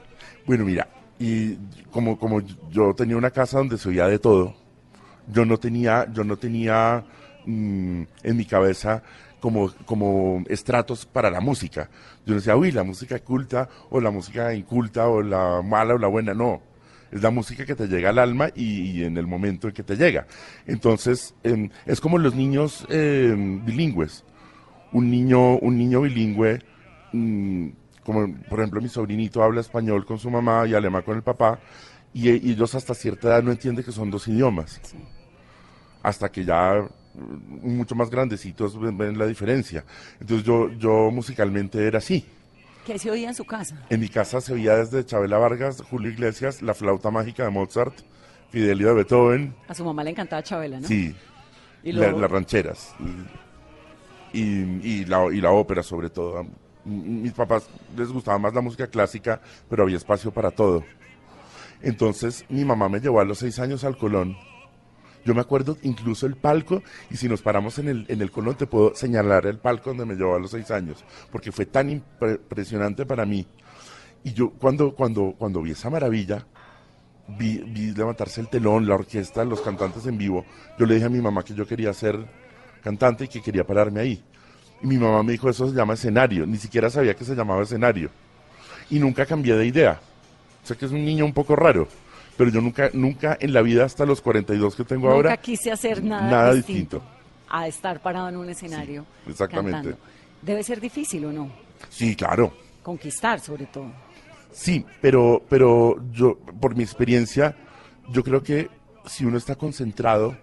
Bueno, 0.46 0.64
mira, 0.64 0.86
y 1.18 1.56
como, 1.90 2.18
como 2.18 2.40
yo 2.70 2.94
tenía 2.94 3.16
una 3.16 3.30
casa 3.30 3.58
donde 3.58 3.78
se 3.78 3.88
oía 3.88 4.06
de 4.06 4.18
todo, 4.18 4.54
yo 5.28 5.44
no 5.44 5.58
tenía, 5.58 6.06
yo 6.12 6.24
no 6.24 6.36
tenía 6.36 7.04
mm, 7.46 8.02
en 8.22 8.36
mi 8.36 8.44
cabeza 8.44 9.02
como, 9.40 9.72
como 9.84 10.42
estratos 10.48 11.04
para 11.06 11.30
la 11.30 11.40
música. 11.40 11.88
Yo 12.24 12.32
no 12.34 12.36
decía, 12.36 12.56
uy, 12.56 12.72
la 12.72 12.82
música 12.84 13.18
culta, 13.20 13.68
o 13.90 14.00
la 14.00 14.10
música 14.10 14.54
inculta, 14.54 15.08
o 15.08 15.22
la 15.22 15.62
mala, 15.62 15.94
o 15.94 15.98
la 15.98 16.08
buena, 16.08 16.32
no. 16.34 16.62
Es 17.14 17.22
la 17.22 17.30
música 17.30 17.64
que 17.64 17.76
te 17.76 17.86
llega 17.86 18.10
al 18.10 18.18
alma 18.18 18.48
y, 18.54 18.80
y 18.90 19.04
en 19.04 19.16
el 19.16 19.26
momento 19.26 19.68
en 19.68 19.74
que 19.74 19.84
te 19.84 19.96
llega. 19.96 20.26
Entonces, 20.66 21.34
es 21.86 22.00
como 22.00 22.18
los 22.18 22.34
niños 22.34 22.84
em, 22.90 23.64
bilingües. 23.64 24.24
Un 24.92 25.10
niño, 25.10 25.56
un 25.58 25.78
niño 25.78 26.00
bilingüe 26.02 26.58
mm, 27.12 27.68
como 28.04 28.34
por 28.50 28.58
ejemplo 28.60 28.80
mi 28.80 28.88
sobrinito 28.88 29.42
habla 29.42 29.60
español 29.60 30.04
con 30.04 30.18
su 30.18 30.30
mamá 30.30 30.66
y 30.66 30.74
alemán 30.74 31.02
con 31.02 31.16
el 31.16 31.22
papá, 31.22 31.58
y, 32.12 32.28
e- 32.30 32.40
y 32.42 32.50
ellos 32.52 32.74
hasta 32.74 32.94
cierta 32.94 33.28
edad 33.28 33.42
no 33.42 33.50
entienden 33.52 33.84
que 33.84 33.92
son 33.92 34.10
dos 34.10 34.28
idiomas. 34.28 34.80
Hasta 36.02 36.30
que 36.30 36.44
ya 36.44 36.82
mm, 37.14 37.76
mucho 37.76 37.94
más 37.94 38.10
grandecitos 38.10 38.78
ven, 38.78 38.96
ven 38.98 39.18
la 39.18 39.26
diferencia. 39.26 39.84
Entonces 40.20 40.44
yo, 40.46 40.70
yo 40.72 41.10
musicalmente 41.10 41.86
era 41.86 41.98
así. 41.98 42.24
¿Qué 42.84 42.98
se 42.98 43.10
oía 43.10 43.28
en 43.28 43.34
su 43.34 43.44
casa? 43.44 43.76
En 43.90 44.00
mi 44.00 44.08
casa 44.08 44.40
se 44.40 44.52
oía 44.52 44.76
desde 44.76 45.04
Chabela 45.04 45.38
Vargas, 45.38 45.82
Julio 45.90 46.10
Iglesias, 46.10 46.62
la 46.62 46.74
flauta 46.74 47.10
mágica 47.10 47.44
de 47.44 47.50
Mozart, 47.50 47.94
Fidelio 48.50 48.88
de 48.88 48.94
Beethoven, 48.94 49.54
A 49.68 49.74
su 49.74 49.84
mamá 49.84 50.04
le 50.04 50.10
encantaba 50.10 50.42
Chabela, 50.42 50.80
¿no? 50.80 50.86
sí, 50.86 51.14
Y 51.82 51.92
la- 51.92 52.02
luego- 52.06 52.20
las 52.20 52.30
rancheras 52.30 52.94
y, 54.32 54.40
y 54.42 55.04
la, 55.04 55.26
y 55.32 55.40
la 55.40 55.50
ópera 55.50 55.82
sobre 55.82 56.10
todo. 56.10 56.46
Mis 56.84 57.32
papás 57.32 57.66
les 57.96 58.08
gustaba 58.08 58.38
más 58.38 58.52
la 58.54 58.60
música 58.60 58.86
clásica, 58.86 59.40
pero 59.70 59.84
había 59.84 59.96
espacio 59.96 60.30
para 60.30 60.50
todo. 60.50 60.84
Entonces 61.82 62.44
mi 62.48 62.64
mamá 62.64 62.88
me 62.88 63.00
llevó 63.00 63.20
a 63.20 63.24
los 63.24 63.38
seis 63.38 63.58
años 63.58 63.84
al 63.84 63.96
Colón. 63.96 64.36
Yo 65.24 65.34
me 65.34 65.40
acuerdo 65.40 65.78
incluso 65.82 66.26
el 66.26 66.36
palco, 66.36 66.82
y 67.10 67.16
si 67.16 67.28
nos 67.28 67.40
paramos 67.40 67.78
en 67.78 67.88
el, 67.88 68.06
en 68.08 68.20
el 68.20 68.30
Colón 68.30 68.56
te 68.56 68.66
puedo 68.66 68.94
señalar 68.94 69.46
el 69.46 69.58
palco 69.58 69.90
donde 69.90 70.04
me 70.04 70.14
llevó 70.14 70.34
a 70.36 70.38
los 70.38 70.50
seis 70.50 70.70
años, 70.70 71.04
porque 71.32 71.50
fue 71.50 71.66
tan 71.66 71.88
impre- 71.88 72.36
impresionante 72.36 73.06
para 73.06 73.24
mí. 73.24 73.46
Y 74.22 74.32
yo 74.32 74.50
cuando, 74.50 74.94
cuando, 74.94 75.34
cuando 75.36 75.62
vi 75.62 75.70
esa 75.72 75.90
maravilla, 75.90 76.46
vi, 77.38 77.58
vi 77.58 77.92
levantarse 77.92 78.40
el 78.40 78.48
telón, 78.48 78.86
la 78.86 78.94
orquesta, 78.94 79.44
los 79.44 79.60
cantantes 79.60 80.06
en 80.06 80.18
vivo, 80.18 80.44
yo 80.78 80.86
le 80.86 80.94
dije 80.94 81.06
a 81.06 81.10
mi 81.10 81.20
mamá 81.20 81.42
que 81.42 81.54
yo 81.54 81.66
quería 81.66 81.92
ser 81.94 82.18
cantante 82.82 83.24
y 83.24 83.28
que 83.28 83.40
quería 83.40 83.66
pararme 83.66 84.00
ahí. 84.00 84.22
Y 84.82 84.86
mi 84.86 84.98
mamá 84.98 85.22
me 85.22 85.32
dijo, 85.32 85.48
eso 85.48 85.68
se 85.68 85.74
llama 85.74 85.94
escenario. 85.94 86.46
Ni 86.46 86.58
siquiera 86.58 86.90
sabía 86.90 87.14
que 87.14 87.24
se 87.24 87.34
llamaba 87.34 87.62
escenario. 87.62 88.10
Y 88.90 88.98
nunca 88.98 89.24
cambié 89.24 89.54
de 89.54 89.66
idea. 89.66 90.00
Sé 90.62 90.76
que 90.76 90.84
es 90.84 90.92
un 90.92 91.04
niño 91.04 91.24
un 91.24 91.32
poco 91.32 91.56
raro, 91.56 91.88
pero 92.36 92.50
yo 92.50 92.60
nunca, 92.60 92.90
nunca 92.92 93.36
en 93.40 93.52
la 93.52 93.62
vida 93.62 93.84
hasta 93.84 94.04
los 94.06 94.20
42 94.20 94.74
que 94.76 94.84
tengo 94.84 95.02
Nunca 95.06 95.14
ahora, 95.14 95.36
quise 95.36 95.70
hacer 95.70 96.02
nada, 96.02 96.30
nada 96.30 96.54
distinto, 96.54 96.98
distinto. 96.98 97.02
a 97.48 97.66
estar 97.68 98.00
parado 98.00 98.28
en 98.28 98.36
un 98.36 98.48
escenario. 98.50 99.04
Sí, 99.24 99.30
exactamente. 99.32 99.72
cantando. 99.90 99.98
Debe 100.42 100.62
ser 100.62 100.80
difícil 100.80 101.24
o 101.26 101.32
no, 101.32 101.50
Sí, 101.90 102.14
claro. 102.16 102.52
conquistar 102.82 103.40
sobre 103.40 103.66
todo. 103.66 103.86
Sí, 104.52 104.84
pero, 105.00 105.42
pero 105.48 105.96
yo, 106.12 106.38
por 106.60 106.76
mi 106.76 106.82
experiencia, 106.84 107.56
yo 108.10 108.22
creo 108.22 108.42
que 108.42 108.68
si 109.06 109.24
uno 109.24 109.38
está 109.38 109.56
concentrado 109.56 110.36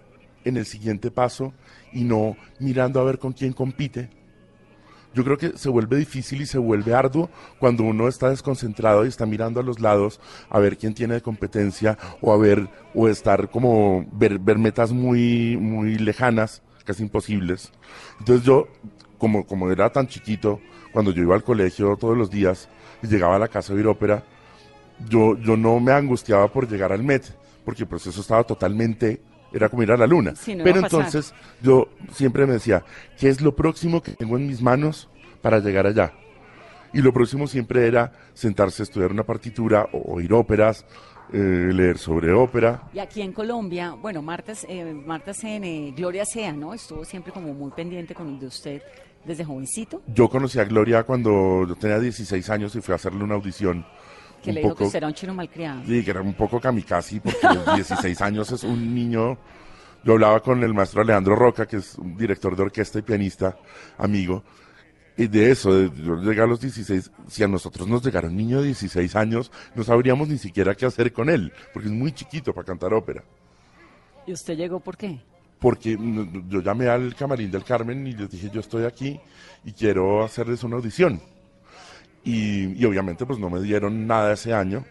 en 0.44 0.56
el 0.56 0.66
siguiente 0.66 1.10
paso 1.10 1.52
y 1.92 2.04
no 2.04 2.36
mirando 2.58 3.00
a 3.00 3.04
ver 3.04 3.18
con 3.18 3.32
quién 3.32 3.52
compite, 3.52 4.10
yo 5.14 5.24
creo 5.24 5.36
que 5.36 5.56
se 5.56 5.68
vuelve 5.68 5.96
difícil 5.96 6.42
y 6.42 6.46
se 6.46 6.58
vuelve 6.58 6.94
arduo 6.94 7.30
cuando 7.58 7.84
uno 7.84 8.08
está 8.08 8.30
desconcentrado 8.30 9.04
y 9.04 9.08
está 9.08 9.26
mirando 9.26 9.60
a 9.60 9.62
los 9.62 9.80
lados 9.80 10.20
a 10.48 10.58
ver 10.58 10.78
quién 10.78 10.94
tiene 10.94 11.20
competencia 11.20 11.98
o 12.20 12.32
a 12.32 12.38
ver 12.38 12.68
o 12.94 13.08
estar 13.08 13.50
como 13.50 14.06
ver, 14.12 14.38
ver 14.38 14.58
metas 14.58 14.92
muy 14.92 15.56
muy 15.56 15.96
lejanas, 15.96 16.62
casi 16.84 17.02
imposibles. 17.02 17.72
Entonces 18.18 18.44
yo 18.44 18.68
como 19.18 19.46
como 19.46 19.70
era 19.70 19.90
tan 19.90 20.06
chiquito, 20.06 20.60
cuando 20.92 21.12
yo 21.12 21.22
iba 21.22 21.34
al 21.34 21.44
colegio 21.44 21.96
todos 21.96 22.16
los 22.16 22.30
días 22.30 22.68
y 23.02 23.06
llegaba 23.06 23.36
a 23.36 23.38
la 23.38 23.48
casa 23.48 23.72
de 23.72 23.78
oír 23.78 23.88
ópera, 23.88 24.24
yo 25.08 25.36
yo 25.38 25.56
no 25.56 25.78
me 25.80 25.92
angustiaba 25.92 26.48
por 26.48 26.68
llegar 26.68 26.92
al 26.92 27.02
Met, 27.02 27.24
porque 27.64 27.86
pues 27.86 28.06
eso 28.06 28.20
estaba 28.20 28.44
totalmente 28.44 29.20
era 29.52 29.68
como 29.68 29.82
ir 29.82 29.92
a 29.92 29.96
la 29.96 30.06
luna. 30.06 30.34
Sí, 30.36 30.54
no 30.54 30.64
Pero 30.64 30.80
entonces 30.80 31.34
yo 31.62 31.88
siempre 32.12 32.46
me 32.46 32.54
decía, 32.54 32.84
¿qué 33.18 33.28
es 33.28 33.40
lo 33.40 33.54
próximo 33.54 34.02
que 34.02 34.12
tengo 34.12 34.36
en 34.36 34.46
mis 34.46 34.62
manos 34.62 35.08
para 35.40 35.58
llegar 35.58 35.86
allá? 35.86 36.12
Y 36.92 37.00
lo 37.00 37.12
próximo 37.12 37.46
siempre 37.46 37.86
era 37.86 38.12
sentarse 38.34 38.82
a 38.82 38.84
estudiar 38.84 39.12
una 39.12 39.24
partitura 39.24 39.88
o 39.92 40.14
oír 40.14 40.32
óperas, 40.32 40.84
eh, 41.32 41.70
leer 41.72 41.96
sobre 41.96 42.32
ópera. 42.32 42.82
Y 42.92 42.98
aquí 42.98 43.22
en 43.22 43.32
Colombia, 43.32 43.92
bueno, 43.92 44.20
Marta, 44.20 44.52
eh, 44.68 44.92
Marta 44.92 45.32
CN, 45.32 45.94
Gloria 45.96 46.26
Sea, 46.26 46.52
¿no? 46.52 46.74
Estuvo 46.74 47.04
siempre 47.04 47.32
como 47.32 47.54
muy 47.54 47.70
pendiente 47.70 48.14
con 48.14 48.38
de 48.38 48.46
usted 48.46 48.82
desde 49.24 49.44
jovencito, 49.44 50.02
Yo 50.12 50.28
conocí 50.28 50.58
a 50.58 50.64
Gloria 50.64 51.04
cuando 51.04 51.66
yo 51.66 51.76
tenía 51.76 51.98
16 52.00 52.50
años 52.50 52.74
y 52.74 52.80
fui 52.80 52.92
a 52.92 52.96
hacerle 52.96 53.22
una 53.22 53.34
audición. 53.34 53.86
Que 54.42 54.50
un 54.50 54.54
le 54.56 54.60
dijo 54.62 54.74
que 54.74 54.78
poco- 54.78 54.84
usted 54.86 54.96
era 54.98 55.06
un 55.06 55.14
chino 55.14 55.34
malcriado. 55.34 55.82
Sí, 55.86 56.04
que 56.04 56.10
era 56.10 56.20
un 56.20 56.34
poco 56.34 56.60
kamikaze, 56.60 57.20
porque 57.20 57.46
a 57.46 57.54
los 57.54 57.74
16 57.74 58.20
años 58.20 58.50
es 58.52 58.62
un 58.64 58.94
niño. 58.94 59.38
Yo 60.04 60.12
hablaba 60.14 60.40
con 60.40 60.62
el 60.64 60.74
maestro 60.74 61.02
Alejandro 61.02 61.36
Roca, 61.36 61.66
que 61.66 61.76
es 61.76 61.94
un 61.96 62.16
director 62.16 62.56
de 62.56 62.62
orquesta 62.62 62.98
y 62.98 63.02
pianista, 63.02 63.56
amigo, 63.98 64.42
y 65.16 65.28
de 65.28 65.50
eso, 65.52 65.72
de- 65.72 65.90
yo 66.02 66.16
llegué 66.16 66.40
a 66.40 66.46
los 66.46 66.60
16, 66.60 67.10
si 67.28 67.42
a 67.44 67.48
nosotros 67.48 67.86
nos 67.86 68.04
llegara 68.04 68.26
un 68.28 68.36
niño 68.36 68.60
de 68.60 68.66
16 68.66 69.14
años, 69.14 69.52
no 69.76 69.84
sabríamos 69.84 70.28
ni 70.28 70.38
siquiera 70.38 70.74
qué 70.74 70.86
hacer 70.86 71.12
con 71.12 71.30
él, 71.30 71.52
porque 71.72 71.88
es 71.88 71.94
muy 71.94 72.10
chiquito 72.12 72.52
para 72.52 72.66
cantar 72.66 72.92
ópera. 72.94 73.22
¿Y 74.26 74.32
usted 74.32 74.56
llegó 74.56 74.80
por 74.80 74.96
qué? 74.96 75.20
Porque 75.60 75.96
yo 76.48 76.60
llamé 76.60 76.88
al 76.88 77.14
camarín 77.14 77.50
del 77.52 77.62
Carmen 77.62 78.04
y 78.06 78.12
les 78.14 78.28
dije, 78.30 78.50
yo 78.52 78.58
estoy 78.60 78.84
aquí 78.84 79.20
y 79.64 79.70
quiero 79.72 80.24
hacerles 80.24 80.64
una 80.64 80.74
audición. 80.76 81.20
Y, 82.24 82.80
y 82.80 82.84
obviamente 82.84 83.26
pues 83.26 83.38
no 83.38 83.50
me 83.50 83.60
dieron 83.60 84.06
nada 84.06 84.32
ese 84.32 84.52
año, 84.52 84.84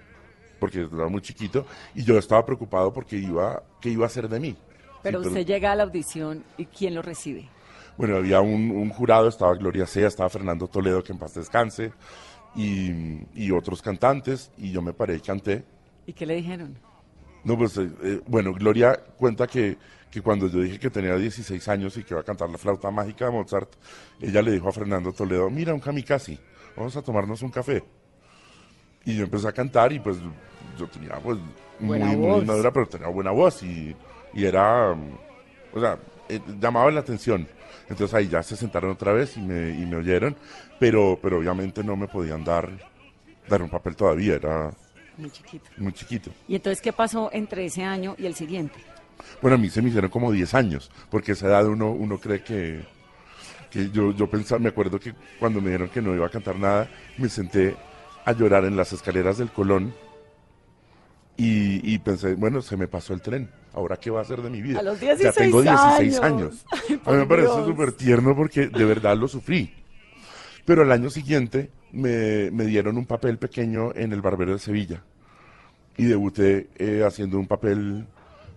porque 0.59 0.81
era 0.81 1.07
muy 1.07 1.21
chiquito, 1.21 1.65
y 1.95 2.03
yo 2.03 2.17
estaba 2.17 2.45
preocupado 2.45 2.93
porque 2.93 3.15
iba, 3.17 3.63
¿qué 3.79 3.89
iba 3.89 4.03
a 4.03 4.07
hacer 4.07 4.27
de 4.29 4.39
mí? 4.39 4.55
Pero 5.01 5.21
Sí, 5.21 5.29
usted 5.29 5.45
llega 5.45 5.71
a 5.71 5.75
la 5.75 5.83
audición 5.83 6.43
y 6.57 6.65
¿quién 6.65 6.93
lo 6.93 7.01
recibe? 7.01 7.49
Bueno, 7.97 8.17
había 8.17 8.41
un, 8.41 8.71
un 8.71 8.89
jurado, 8.89 9.27
estaba 9.27 9.55
Gloria 9.55 9.85
Sea, 9.85 10.07
estaba 10.07 10.29
Fernando 10.29 10.67
Toledo, 10.67 11.03
que 11.03 11.11
en 11.13 11.19
paz 11.19 11.33
descanse, 11.33 11.91
y, 12.55 12.91
y 13.33 13.51
otros 13.51 13.81
cantantes, 13.81 14.51
y 14.57 14.71
yo 14.71 14.81
me 14.81 14.93
paré 14.93 15.15
y 15.15 15.19
canté. 15.21 15.63
¿Y 16.05 16.13
qué 16.13 16.25
le 16.25 16.35
dijeron? 16.35 16.77
No, 17.43 17.57
pues, 17.57 17.77
eh, 17.77 17.89
eh, 18.03 18.21
bueno, 18.27 18.53
Gloria 18.53 18.99
cuenta 19.17 19.47
que, 19.47 19.77
que 20.09 20.21
cuando 20.21 20.47
yo 20.47 20.59
dije 20.61 20.79
que 20.79 20.89
tenía 20.89 21.15
16 21.15 21.67
años 21.69 21.97
y 21.97 22.03
que 22.03 22.13
iba 22.13 22.21
a 22.21 22.23
cantar 22.23 22.49
la 22.49 22.57
flauta 22.57 22.91
mágica 22.91 23.25
de 23.25 23.31
Mozart, 23.31 23.71
ella 24.19 24.41
le 24.41 24.51
dijo 24.51 24.69
a 24.69 24.71
Fernando 24.71 25.11
Toledo, 25.11 25.49
mira, 25.49 25.73
un 25.73 25.79
kamikaze, 25.79 26.37
vamos 26.75 26.95
a 26.97 27.01
tomarnos 27.01 27.41
un 27.41 27.49
café. 27.51 27.83
Y 29.05 29.15
yo 29.17 29.23
empecé 29.23 29.47
a 29.47 29.51
cantar 29.51 29.91
y 29.93 29.99
pues 29.99 30.17
yo 30.77 30.87
tenía 30.87 31.15
pues 31.15 31.37
muy, 31.79 31.97
Buena 31.99 32.05
muy 32.07 32.15
voz. 32.15 32.45
madura, 32.45 32.71
pero 32.71 32.87
tenía 32.87 33.07
buena 33.07 33.31
voz 33.31 33.63
y, 33.63 33.95
y 34.33 34.45
era, 34.45 34.91
o 35.73 35.79
sea, 35.79 35.97
eh, 36.29 36.39
llamaba 36.59 36.91
la 36.91 36.99
atención. 36.99 37.47
Entonces 37.89 38.13
ahí 38.13 38.27
ya 38.27 38.41
se 38.43 38.55
sentaron 38.55 38.91
otra 38.91 39.11
vez 39.11 39.35
y 39.37 39.41
me, 39.41 39.71
y 39.71 39.85
me 39.85 39.97
oyeron, 39.97 40.35
pero, 40.79 41.17
pero 41.21 41.39
obviamente 41.39 41.83
no 41.83 41.95
me 41.95 42.07
podían 42.07 42.43
dar, 42.43 42.69
dar 43.49 43.61
un 43.61 43.69
papel 43.69 43.95
todavía, 43.95 44.35
era 44.35 44.71
Muy 45.17 45.29
chiquito. 45.31 45.65
muy 45.77 45.91
chiquito. 45.93 46.29
¿Y 46.47 46.55
entonces 46.55 46.79
qué 46.81 46.93
pasó 46.93 47.29
entre 47.33 47.65
ese 47.65 47.83
año 47.83 48.15
y 48.17 48.27
el 48.27 48.35
siguiente? 48.35 48.79
Bueno, 49.41 49.55
a 49.55 49.57
mí 49.57 49.69
se 49.69 49.81
me 49.81 49.89
hicieron 49.89 50.09
como 50.09 50.31
10 50.31 50.53
años, 50.53 50.89
porque 51.09 51.31
a 51.31 51.33
esa 51.33 51.47
edad 51.47 51.65
uno, 51.67 51.91
uno 51.91 52.17
cree 52.19 52.43
que, 52.43 52.81
que 53.71 53.89
yo, 53.89 54.11
yo 54.11 54.29
pensaba, 54.29 54.59
me 54.59 54.69
acuerdo 54.69 54.99
que 54.99 55.13
cuando 55.39 55.61
me 55.61 55.67
dijeron 55.67 55.89
que 55.89 56.01
no 56.01 56.13
iba 56.13 56.27
a 56.27 56.29
cantar 56.29 56.59
nada, 56.59 56.89
me 57.17 57.29
senté 57.29 57.75
a 58.25 58.33
llorar 58.33 58.65
en 58.65 58.75
las 58.75 58.93
escaleras 58.93 59.37
del 59.37 59.49
Colón 59.49 59.93
y, 61.37 61.93
y 61.93 61.97
pensé, 61.99 62.35
bueno, 62.35 62.61
se 62.61 62.77
me 62.77 62.87
pasó 62.87 63.13
el 63.13 63.21
tren, 63.21 63.49
¿ahora 63.73 63.97
qué 63.97 64.11
va 64.11 64.19
a 64.19 64.21
hacer 64.23 64.41
de 64.41 64.49
mi 64.49 64.61
vida? 64.61 64.79
A 64.79 64.83
los 64.83 64.99
ya 64.99 65.15
16 65.15 65.35
tengo 65.35 65.61
16 65.61 66.19
años. 66.19 66.21
años. 66.21 66.65
Ay, 66.71 67.01
a 67.05 67.11
mí 67.11 67.17
me 67.17 67.25
parece 67.25 67.65
súper 67.65 67.93
tierno 67.93 68.35
porque 68.35 68.67
de 68.67 68.85
verdad 68.85 69.17
lo 69.17 69.27
sufrí. 69.27 69.73
Pero 70.65 70.83
al 70.83 70.91
año 70.91 71.09
siguiente 71.09 71.71
me, 71.91 72.51
me 72.51 72.65
dieron 72.65 72.97
un 72.97 73.05
papel 73.05 73.39
pequeño 73.39 73.95
en 73.95 74.13
El 74.13 74.21
Barbero 74.21 74.53
de 74.53 74.59
Sevilla 74.59 75.01
y 75.97 76.05
debuté 76.05 76.69
eh, 76.77 77.03
haciendo 77.05 77.39
un 77.39 77.47
papel 77.47 78.05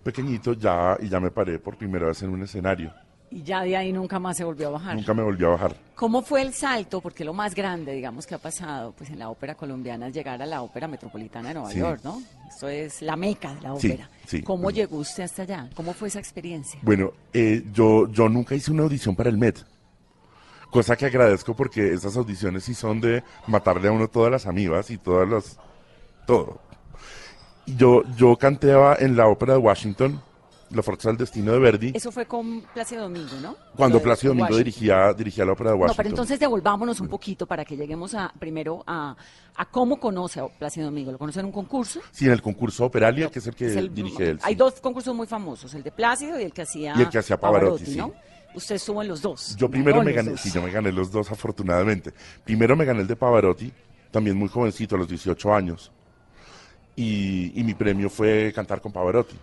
pequeñito 0.02 0.52
ya 0.52 0.96
y 1.00 1.08
ya 1.08 1.20
me 1.20 1.30
paré 1.30 1.58
por 1.58 1.76
primera 1.76 2.06
vez 2.06 2.22
en 2.22 2.30
un 2.30 2.42
escenario. 2.42 2.92
Y 3.34 3.42
ya 3.42 3.62
de 3.62 3.76
ahí 3.76 3.92
nunca 3.92 4.20
más 4.20 4.36
se 4.36 4.44
volvió 4.44 4.68
a 4.68 4.70
bajar. 4.70 4.94
Nunca 4.94 5.12
me 5.12 5.22
volvió 5.24 5.48
a 5.48 5.50
bajar. 5.52 5.76
¿Cómo 5.96 6.22
fue 6.22 6.40
el 6.42 6.54
salto? 6.54 7.00
Porque 7.00 7.24
lo 7.24 7.32
más 7.34 7.52
grande, 7.52 7.92
digamos, 7.92 8.26
que 8.28 8.36
ha 8.36 8.38
pasado 8.38 8.92
pues 8.96 9.10
en 9.10 9.18
la 9.18 9.28
ópera 9.28 9.56
colombiana 9.56 10.06
es 10.06 10.14
llegar 10.14 10.40
a 10.40 10.46
la 10.46 10.62
ópera 10.62 10.86
metropolitana 10.86 11.48
de 11.48 11.54
Nueva 11.54 11.70
Sí. 11.70 11.78
York, 11.80 12.00
¿no? 12.04 12.22
Esto 12.48 12.68
es 12.68 13.02
la 13.02 13.16
meca 13.16 13.52
de 13.54 13.60
la 13.62 13.74
ópera. 13.74 14.08
sí. 14.24 14.40
¿Cómo 14.42 14.70
llegó 14.70 14.98
usted 14.98 15.24
hasta 15.24 15.42
allá? 15.42 15.68
¿Cómo 15.74 15.92
fue 15.94 16.06
esa 16.08 16.20
experiencia? 16.20 16.78
Bueno, 16.82 17.10
eh, 17.32 17.64
yo, 17.72 18.08
yo 18.08 18.28
nunca 18.28 18.54
hice 18.54 18.70
una 18.70 18.84
audición 18.84 19.16
para 19.16 19.30
el 19.30 19.36
Met. 19.36 19.58
Cosa 20.70 20.96
que 20.96 21.06
agradezco 21.06 21.54
porque 21.54 21.92
esas 21.92 22.16
audiciones 22.16 22.62
sí 22.62 22.74
son 22.74 23.00
de 23.00 23.24
matarle 23.48 23.88
a 23.88 23.92
uno 23.92 24.06
todas 24.06 24.30
las 24.30 24.46
amigas 24.46 24.90
y 24.90 24.98
todas 24.98 25.28
las... 25.28 25.58
todo. 26.26 26.60
Yo, 27.66 28.02
yo 28.16 28.36
canteaba 28.36 28.94
en 28.98 29.16
la 29.16 29.26
ópera 29.26 29.54
de 29.54 29.58
Washington, 29.58 30.20
La 30.74 30.82
Fuerza 30.82 31.08
del 31.08 31.16
Destino 31.18 31.52
de 31.52 31.58
Verdi, 31.58 31.92
Eso 31.94 32.10
fue 32.12 32.26
con 32.26 32.62
Plácido 32.74 33.02
Domingo, 33.04 33.34
¿no? 33.40 33.56
cuando 33.76 33.98
de 33.98 34.04
Plácido 34.04 34.30
Domingo 34.32 34.46
Washington. 34.46 34.64
dirigía, 34.64 35.12
dirigía 35.14 35.44
la 35.44 35.52
ópera 35.52 35.70
de 35.70 35.76
No, 35.76 35.82
Washington. 35.82 35.96
pero 35.96 36.08
entonces 36.10 36.38
devolvámonos 36.40 37.00
un 37.00 37.08
poquito 37.08 37.46
para 37.46 37.64
que 37.64 37.76
lleguemos 37.76 38.14
a 38.14 38.32
primero 38.38 38.82
a, 38.86 39.16
a 39.56 39.64
cómo 39.70 39.98
conoce 40.00 40.40
a 40.40 40.48
Plácido 40.48 40.86
Domingo. 40.86 41.12
¿Lo 41.12 41.18
conoce 41.18 41.40
en 41.40 41.46
un 41.46 41.52
concurso? 41.52 42.00
Sí, 42.10 42.26
en 42.26 42.32
el 42.32 42.42
concurso 42.42 42.84
Operalia, 42.84 43.30
que 43.30 43.38
es 43.38 43.46
el 43.46 43.54
que 43.54 43.66
Es 43.66 43.76
el- 43.76 43.94
dirige 43.94 44.30
él. 44.30 44.38
Hay 44.42 44.54
sí. 44.54 44.58
dos 44.58 44.80
concursos 44.80 45.14
muy 45.14 45.26
famosos, 45.26 45.72
el 45.74 45.82
de 45.82 45.90
Plácido 45.92 46.38
y 46.40 46.42
el 46.44 46.52
que 46.52 46.62
hacía 46.62 46.94
Y 46.96 47.02
el 47.02 47.08
que 47.08 47.18
hacía 47.18 47.38
Pavarotti, 47.38 47.86
sí. 47.86 47.96
¿no? 47.96 48.12
Usted 48.54 48.76
estuvo 48.76 49.02
en 49.02 49.08
los 49.08 49.20
dos. 49.20 49.56
Yo 49.56 49.68
primero 49.68 50.02
me 50.02 50.12
gané, 50.12 50.36
sí, 50.36 50.50
yo 50.52 50.62
me 50.62 50.70
gané 50.70 50.92
los 50.92 51.10
dos 51.10 51.30
afortunadamente. 51.32 52.12
Primero 52.44 52.76
me 52.76 52.84
gané 52.84 53.00
el 53.00 53.06
de 53.08 53.16
Pavarotti, 53.16 53.72
también 54.12 54.36
muy 54.36 54.48
jovencito, 54.48 54.94
a 54.94 54.98
los 54.98 55.08
18 55.08 55.52
años. 55.52 55.90
Y, 56.96 57.58
y 57.58 57.64
mi 57.64 57.74
premio 57.74 58.08
fue 58.08 58.52
cantar 58.54 58.80
con 58.80 58.92
Pavarotti. 58.92 59.36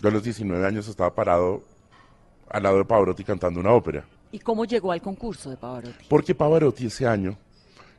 Yo 0.00 0.08
a 0.08 0.12
los 0.12 0.22
19 0.22 0.64
años 0.64 0.86
estaba 0.86 1.14
parado 1.14 1.62
al 2.48 2.62
lado 2.62 2.78
de 2.78 2.84
Pavarotti 2.84 3.24
cantando 3.24 3.60
una 3.60 3.72
ópera. 3.72 4.04
¿Y 4.30 4.38
cómo 4.38 4.64
llegó 4.64 4.92
al 4.92 5.02
concurso 5.02 5.50
de 5.50 5.56
Pavarotti? 5.56 6.06
Porque 6.08 6.34
Pavarotti 6.34 6.86
ese 6.86 7.06
año, 7.06 7.36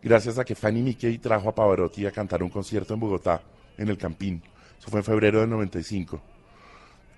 gracias 0.01 0.38
a 0.38 0.46
que 0.46 0.56
Fanny 0.56 0.82
Mickey 0.82 1.18
trajo 1.18 1.50
a 1.50 1.56
Pavarotti 1.56 2.06
a 2.06 2.12
cantar 2.12 2.41
un 2.44 2.50
concierto 2.50 2.94
en 2.94 3.00
Bogotá, 3.00 3.41
en 3.77 3.89
el 3.89 3.98
Campín, 3.98 4.41
eso 4.77 4.89
fue 4.89 5.00
en 5.00 5.03
febrero 5.03 5.41
del 5.41 5.50
95, 5.50 6.22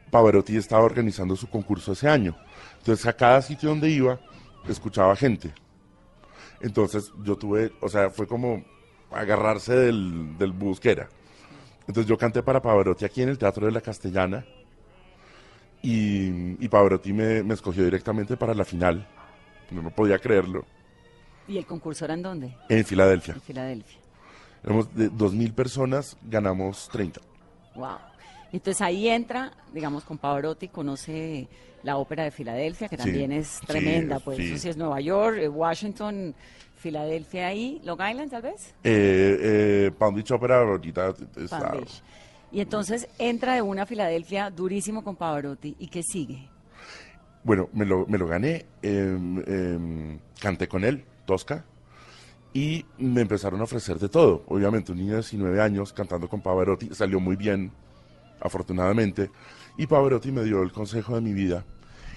Pavarotti 0.10 0.58
estaba 0.58 0.84
organizando 0.84 1.36
su 1.36 1.48
concurso 1.48 1.94
ese 1.94 2.10
año. 2.10 2.36
Entonces 2.80 3.06
a 3.06 3.14
cada 3.14 3.42
sitio 3.42 3.70
donde 3.70 3.90
iba, 3.90 4.20
escuchaba 4.68 5.16
gente. 5.16 5.54
Entonces 6.60 7.12
yo 7.24 7.38
tuve, 7.38 7.72
o 7.82 7.88
sea, 7.88 8.10
fue 8.10 8.28
como 8.28 8.64
agarrarse 9.12 9.74
del, 9.74 10.38
del 10.38 10.52
bus 10.52 10.80
que 10.80 10.92
era. 10.92 11.10
Entonces 11.82 12.06
yo 12.06 12.18
canté 12.18 12.44
para 12.44 12.62
Pavarotti 12.62 13.06
aquí 13.06 13.22
en 13.22 13.30
el 13.30 13.38
Teatro 13.38 13.66
de 13.66 13.72
la 13.72 13.82
Castellana 13.82 14.46
y, 15.82 16.64
y 16.64 16.68
Pavarotti 16.70 17.14
me, 17.14 17.44
me 17.44 17.54
escogió 17.54 17.84
directamente 17.84 18.38
para 18.38 18.54
la 18.54 18.66
final. 18.66 19.08
No, 19.72 19.82
no 19.82 19.90
podía 19.92 20.20
creerlo. 20.20 20.66
¿Y 21.48 21.58
el 21.58 21.66
concurso 21.66 22.06
era 22.06 22.14
en 22.14 22.22
dónde? 22.22 22.56
En 22.70 22.86
Filadelfia. 22.86 23.34
En 23.34 23.42
Filadelfia. 23.42 23.98
Éramos 24.64 24.94
de 24.96 25.10
2.000 25.12 25.54
personas, 25.54 26.18
ganamos 26.24 26.88
30. 26.92 27.20
Wow. 27.76 27.98
Entonces 28.54 28.82
ahí 28.82 29.08
entra, 29.08 29.52
digamos, 29.74 30.04
con 30.04 30.18
Pavarotti, 30.18 30.68
conoce 30.68 31.48
la 31.84 31.98
ópera 31.98 32.24
de 32.26 32.32
Filadelfia, 32.32 32.88
que 32.90 32.98
Sí, 32.98 33.04
también 33.04 33.32
es 33.32 33.48
sí, 33.48 33.66
tremenda, 33.66 34.20
pues 34.20 34.38
sí. 34.38 34.44
eso 34.50 34.58
sí 34.58 34.70
es 34.70 34.78
Nueva 34.78 35.00
York, 35.02 35.38
eh, 35.40 35.48
Washington, 35.50 36.36
Filadelfia 36.76 37.48
ahí, 37.48 37.82
Long 37.84 38.00
Island 38.08 38.30
tal 38.30 38.42
vez, 38.44 38.76
Eh, 38.84 39.38
eh, 39.42 39.92
Palm 39.98 40.14
Beach 40.16 40.32
Opera 40.32 40.60
ahorita 40.60 41.14
está... 41.38 41.60
Palm 41.60 41.80
Beach. 41.80 42.02
Y 42.52 42.60
entonces 42.60 43.08
entra 43.18 43.56
de 43.56 43.62
una 43.62 43.86
Filadelfia 43.86 44.50
durísimo 44.50 45.04
con 45.04 45.16
Pavarotti, 45.16 45.76
¿y 45.80 45.88
qué 45.88 46.04
sigue? 46.04 46.50
Bueno, 47.44 47.70
me 47.74 47.86
lo, 47.86 48.06
me 48.08 48.18
lo 48.18 48.28
gané, 48.28 48.66
em, 48.82 49.42
em, 49.48 50.20
canté 50.40 50.68
con 50.68 50.84
él, 50.84 51.06
Tosca, 51.26 51.64
y 52.54 52.86
me 52.98 53.22
empezaron 53.22 53.62
a 53.62 53.64
ofrecer 53.64 53.98
de 53.98 54.10
todo. 54.10 54.44
Obviamente, 54.48 54.92
un 54.92 54.98
niño 54.98 55.12
de 55.12 55.18
19 55.20 55.62
años 55.62 55.94
cantando 55.94 56.28
con 56.28 56.42
Pavarotti, 56.42 56.94
salió 56.94 57.20
muy 57.20 57.38
bien, 57.38 57.72
afortunadamente, 58.42 59.32
y 59.78 59.88
Pavarotti 59.88 60.32
me 60.32 60.44
dio 60.44 60.62
el 60.62 60.72
consejo 60.72 61.16
de 61.16 61.22
mi 61.22 61.34
vida 61.34 61.64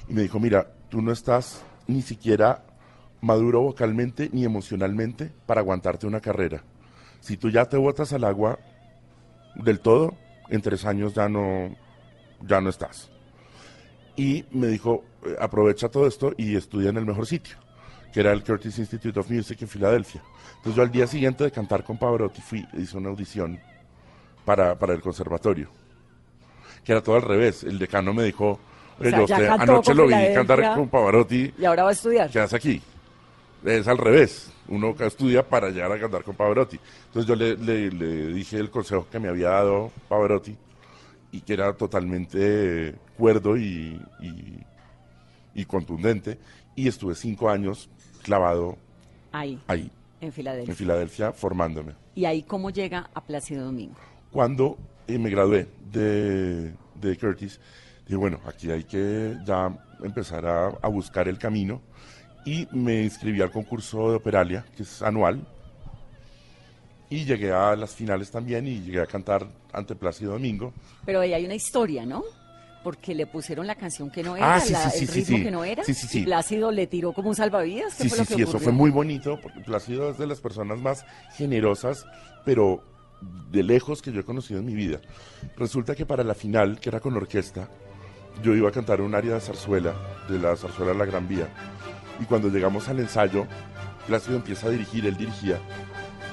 y 0.08 0.14
me 0.14 0.22
dijo, 0.22 0.40
mira, 0.40 0.66
tú 0.88 1.00
no 1.00 1.12
estás 1.12 1.62
ni 1.86 2.02
siquiera 2.02 2.64
maduro 3.20 3.62
vocalmente 3.62 4.28
ni 4.32 4.44
emocionalmente 4.44 5.32
para 5.46 5.60
aguantarte 5.60 6.06
una 6.06 6.20
carrera. 6.20 6.62
Si 7.20 7.36
tú 7.36 7.50
ya 7.50 7.66
te 7.66 7.76
botas 7.76 8.12
al 8.12 8.24
agua 8.24 8.58
del 9.54 9.80
todo, 9.80 10.14
en 10.48 10.60
tres 10.60 10.84
años 10.84 11.14
ya 11.14 11.28
no, 11.28 11.74
ya 12.40 12.60
no 12.60 12.70
estás 12.70 13.10
y 14.16 14.44
me 14.52 14.68
dijo, 14.68 15.04
eh, 15.24 15.34
aprovecha 15.40 15.88
todo 15.88 16.06
esto 16.06 16.32
y 16.36 16.56
estudia 16.56 16.90
en 16.90 16.96
el 16.96 17.06
mejor 17.06 17.26
sitio, 17.26 17.56
que 18.12 18.20
era 18.20 18.32
el 18.32 18.44
Curtis 18.44 18.78
Institute 18.78 19.18
of 19.18 19.30
Music 19.30 19.60
en 19.62 19.68
Filadelfia. 19.68 20.22
Entonces 20.56 20.76
yo 20.76 20.82
al 20.82 20.90
día 20.90 21.06
siguiente 21.06 21.44
de 21.44 21.50
cantar 21.50 21.84
con 21.84 21.98
Pavarotti 21.98 22.40
fui, 22.40 22.66
hice 22.74 22.96
una 22.96 23.08
audición 23.08 23.60
para, 24.44 24.78
para 24.78 24.94
el 24.94 25.00
conservatorio, 25.00 25.68
que 26.84 26.92
era 26.92 27.02
todo 27.02 27.16
al 27.16 27.22
revés. 27.22 27.64
El 27.64 27.78
decano 27.78 28.14
me 28.14 28.24
dijo, 28.24 28.60
oye, 29.00 29.10
sea, 29.10 29.18
yo 29.18 29.24
usted 29.24 29.48
anoche 29.48 29.94
lo 29.94 30.06
vi 30.06 30.14
cantar 30.32 30.76
con 30.76 30.88
Pavarotti, 30.88 31.54
Y 31.58 31.64
ahora 31.64 31.84
va 31.84 31.90
a 31.90 31.92
estudiar. 31.92 32.30
¿qué 32.30 32.40
hace 32.40 32.56
aquí? 32.56 32.82
Es 33.64 33.88
al 33.88 33.98
revés. 33.98 34.50
Uno 34.68 34.94
estudia 35.00 35.46
para 35.46 35.68
llegar 35.70 35.92
a 35.92 36.00
cantar 36.00 36.22
con 36.24 36.34
Pavarotti. 36.36 36.78
Entonces 37.06 37.26
yo 37.28 37.36
le, 37.36 37.56
le- 37.56 37.90
le 37.90 38.26
dije 38.28 38.56
el 38.58 38.70
consejo 38.70 39.06
que 39.10 39.18
me 39.18 39.28
había 39.28 39.50
dado 39.50 39.90
Pavarotti 40.08 40.56
y 41.32 41.40
que 41.40 41.52
era 41.52 41.72
totalmente 41.74 42.94
cuerdo 43.18 43.56
y, 43.56 44.00
y- 44.20 44.58
y 45.54 45.64
contundente. 45.66 46.38
Y 46.76 46.88
estuve 46.88 47.14
cinco 47.14 47.48
años 47.50 47.88
clavado 48.22 48.76
Ahí, 49.32 49.60
ahí, 49.66 49.90
en 50.20 50.32
Filadelfia. 50.32 50.72
en 50.72 50.76
Filadelfia, 50.76 51.32
formándome. 51.32 51.92
¿Y 52.14 52.24
ahí 52.24 52.42
cómo 52.42 52.70
llega 52.70 53.10
a 53.12 53.20
Plácido 53.20 53.64
Domingo? 53.64 53.96
Cuando 54.30 54.78
eh, 55.06 55.18
me 55.18 55.28
gradué 55.30 55.68
de, 55.92 56.72
de 56.94 57.18
Curtis, 57.18 57.60
dije, 58.06 58.16
bueno, 58.16 58.40
aquí 58.46 58.70
hay 58.70 58.84
que 58.84 59.36
ya 59.44 59.76
empezar 60.02 60.46
a, 60.46 60.68
a 60.80 60.88
buscar 60.88 61.28
el 61.28 61.38
camino. 61.38 61.80
Y 62.44 62.68
me 62.72 63.02
inscribí 63.02 63.40
al 63.40 63.50
concurso 63.50 64.10
de 64.10 64.16
Operalia, 64.16 64.64
que 64.76 64.82
es 64.82 65.02
anual. 65.02 65.46
Y 67.10 67.24
llegué 67.24 67.52
a 67.52 67.76
las 67.76 67.94
finales 67.94 68.30
también 68.30 68.66
y 68.66 68.80
llegué 68.80 69.00
a 69.00 69.06
cantar 69.06 69.46
ante 69.72 69.94
Plácido 69.94 70.32
Domingo. 70.32 70.72
Pero 71.04 71.20
ahí 71.20 71.32
hay 71.32 71.44
una 71.44 71.54
historia, 71.54 72.04
¿no? 72.04 72.22
Porque 72.82 73.14
le 73.14 73.26
pusieron 73.26 73.66
la 73.66 73.76
canción 73.76 74.10
que 74.10 74.22
no 74.22 74.36
era, 74.36 74.56
Ah, 74.56 74.60
sí, 74.60 74.72
la- 74.72 74.90
sí, 74.90 75.04
el 75.04 75.08
sí, 75.08 75.14
ritmo 75.20 75.36
sí. 75.38 75.42
que 75.44 75.50
no 75.50 75.64
era. 75.64 75.84
Sí, 75.84 75.94
sí, 75.94 76.06
sí. 76.06 76.20
Y 76.20 76.24
Plácido 76.24 76.70
le 76.70 76.86
tiró 76.86 77.12
como 77.12 77.30
un 77.30 77.34
salvavidas. 77.34 77.94
¿Qué 77.94 78.02
Sí, 78.04 78.08
fue 78.10 78.18
sí, 78.18 78.22
lo 78.24 78.28
que 78.28 78.34
sí, 78.34 78.42
eso 78.42 78.50
ocurrió? 78.50 78.64
fue 78.64 78.72
muy 78.72 78.90
bonito, 78.90 79.38
porque 79.40 79.60
Plácido 79.60 80.10
es 80.10 80.18
de 80.18 80.26
las 80.26 80.40
personas 80.40 80.78
más 80.78 81.06
generosas, 81.36 82.04
pero 82.44 82.82
de 83.50 83.62
lejos 83.62 84.02
que 84.02 84.12
yo 84.12 84.20
he 84.20 84.24
conocido 84.24 84.60
en 84.60 84.66
mi 84.66 84.74
vida. 84.74 85.00
Resulta 85.56 85.94
que 85.94 86.04
para 86.04 86.24
la 86.24 86.34
final, 86.34 86.78
que 86.78 86.90
era 86.90 87.00
con 87.00 87.16
orquesta, 87.16 87.68
yo 88.42 88.54
iba 88.54 88.68
a 88.68 88.72
cantar 88.72 89.00
un 89.00 89.14
área 89.14 89.34
de 89.34 89.40
zarzuela, 89.40 89.94
de 90.28 90.38
la 90.38 90.54
zarzuela 90.56 90.92
La 90.92 91.04
Gran 91.06 91.26
Vía. 91.28 91.48
Y 92.20 92.24
cuando 92.24 92.48
llegamos 92.48 92.88
al 92.88 93.00
ensayo, 93.00 93.46
Plácido 94.06 94.36
empieza 94.36 94.66
a 94.66 94.70
dirigir, 94.70 95.06
él 95.06 95.16
dirigía, 95.16 95.58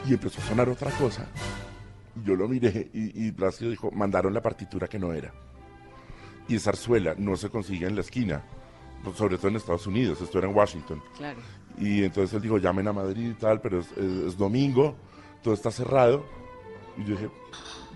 y 0.05 0.13
empezó 0.13 0.41
a 0.41 0.45
sonar 0.45 0.67
otra 0.69 0.91
cosa. 0.91 1.25
Y 2.21 2.27
yo 2.27 2.35
lo 2.35 2.47
miré 2.47 2.89
y, 2.93 3.27
y 3.27 3.31
Plácido 3.31 3.71
dijo, 3.71 3.89
mandaron 3.91 4.33
la 4.33 4.41
partitura 4.41 4.87
que 4.87 4.99
no 4.99 5.13
era. 5.13 5.31
Y 6.47 6.59
zarzuela 6.59 7.15
no 7.17 7.37
se 7.37 7.49
consigue 7.49 7.87
en 7.87 7.95
la 7.95 8.01
esquina, 8.01 8.43
sobre 9.15 9.37
todo 9.37 9.47
en 9.47 9.55
Estados 9.55 9.87
Unidos, 9.87 10.19
esto 10.21 10.37
era 10.37 10.49
en 10.49 10.55
Washington. 10.55 11.01
Claro. 11.17 11.39
Y 11.77 12.03
entonces 12.03 12.33
él 12.35 12.41
dijo, 12.41 12.57
llamen 12.57 12.87
a 12.89 12.93
Madrid 12.93 13.31
y 13.31 13.33
tal, 13.35 13.61
pero 13.61 13.79
es, 13.79 13.91
es- 13.93 14.27
es 14.27 14.37
domingo, 14.37 14.95
todo 15.41 15.53
está 15.53 15.71
cerrado. 15.71 16.25
Y 16.97 17.05
yo 17.05 17.11
dije, 17.15 17.29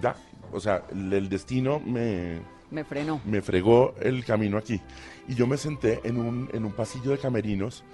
ya, 0.02 0.16
o 0.54 0.60
sea, 0.60 0.84
el, 0.92 1.12
el 1.12 1.28
destino 1.28 1.80
me, 1.82 2.40
Me 2.76 2.84
frenó. 2.84 3.22
me 3.24 3.42
fregó 3.42 3.96
el 4.02 4.26
camino 4.26 4.58
aquí. 4.58 4.82
Y 5.30 5.36
yo 5.36 5.48
me 5.48 5.56
senté 5.56 6.02
en 6.04 6.18
un, 6.18 6.50
en 6.52 6.66
un 6.66 6.74
pasillo 6.74 7.12
de 7.12 7.18
camerinos, 7.18 7.86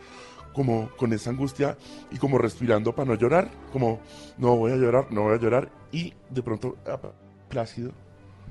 como 0.54 0.90
con 0.98 1.14
esa 1.14 1.30
angustia 1.30 1.78
y 2.10 2.18
como 2.18 2.40
respirando 2.40 2.96
para 2.96 3.10
no 3.10 3.16
llorar, 3.16 3.52
como, 3.72 4.00
no 4.40 4.56
voy 4.56 4.72
a 4.72 4.78
llorar, 4.78 5.12
no 5.12 5.22
voy 5.22 5.36
a 5.36 5.38
llorar. 5.40 5.70
Y 5.92 6.16
de 6.32 6.42
pronto, 6.42 6.78
apa, 6.92 7.12
Plácido, 7.48 7.92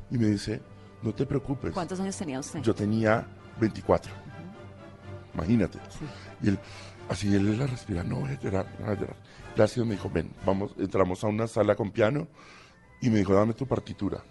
y 0.09 0.19
me 0.19 0.27
dice, 0.27 0.63
no 1.03 1.13
te 1.13 1.27
preocupes. 1.27 1.73
¿Cuántos 1.73 1.99
años 1.99 2.17
tenía 2.17 2.39
usted? 2.39 2.61
Yo 2.61 2.75
tenía 2.77 3.27
24. 3.59 4.13
Imagínate. 5.35 5.79
Y 6.43 6.51
él, 6.51 6.59
así 7.09 7.35
él 7.35 7.59
la 7.59 7.67
respira, 7.67 8.05
no 8.05 8.21
voy 8.21 8.31
a 8.31 8.39
llorar, 8.39 8.67
no 8.79 8.87
voy 8.87 8.95
a 8.95 9.01
llorar. 9.01 9.17
Plácido 9.57 9.85
me 9.85 9.95
dijo, 9.97 10.09
ven, 10.09 10.31
vamos, 10.47 10.77
entramos 10.79 11.25
a 11.25 11.27
una 11.27 11.49
sala 11.49 11.75
con 11.75 11.91
piano 11.91 12.29
y 13.01 13.11
me 13.11 13.19
dijo, 13.19 13.35
dame 13.35 13.53
tu 13.55 13.67
partitura. 13.67 14.23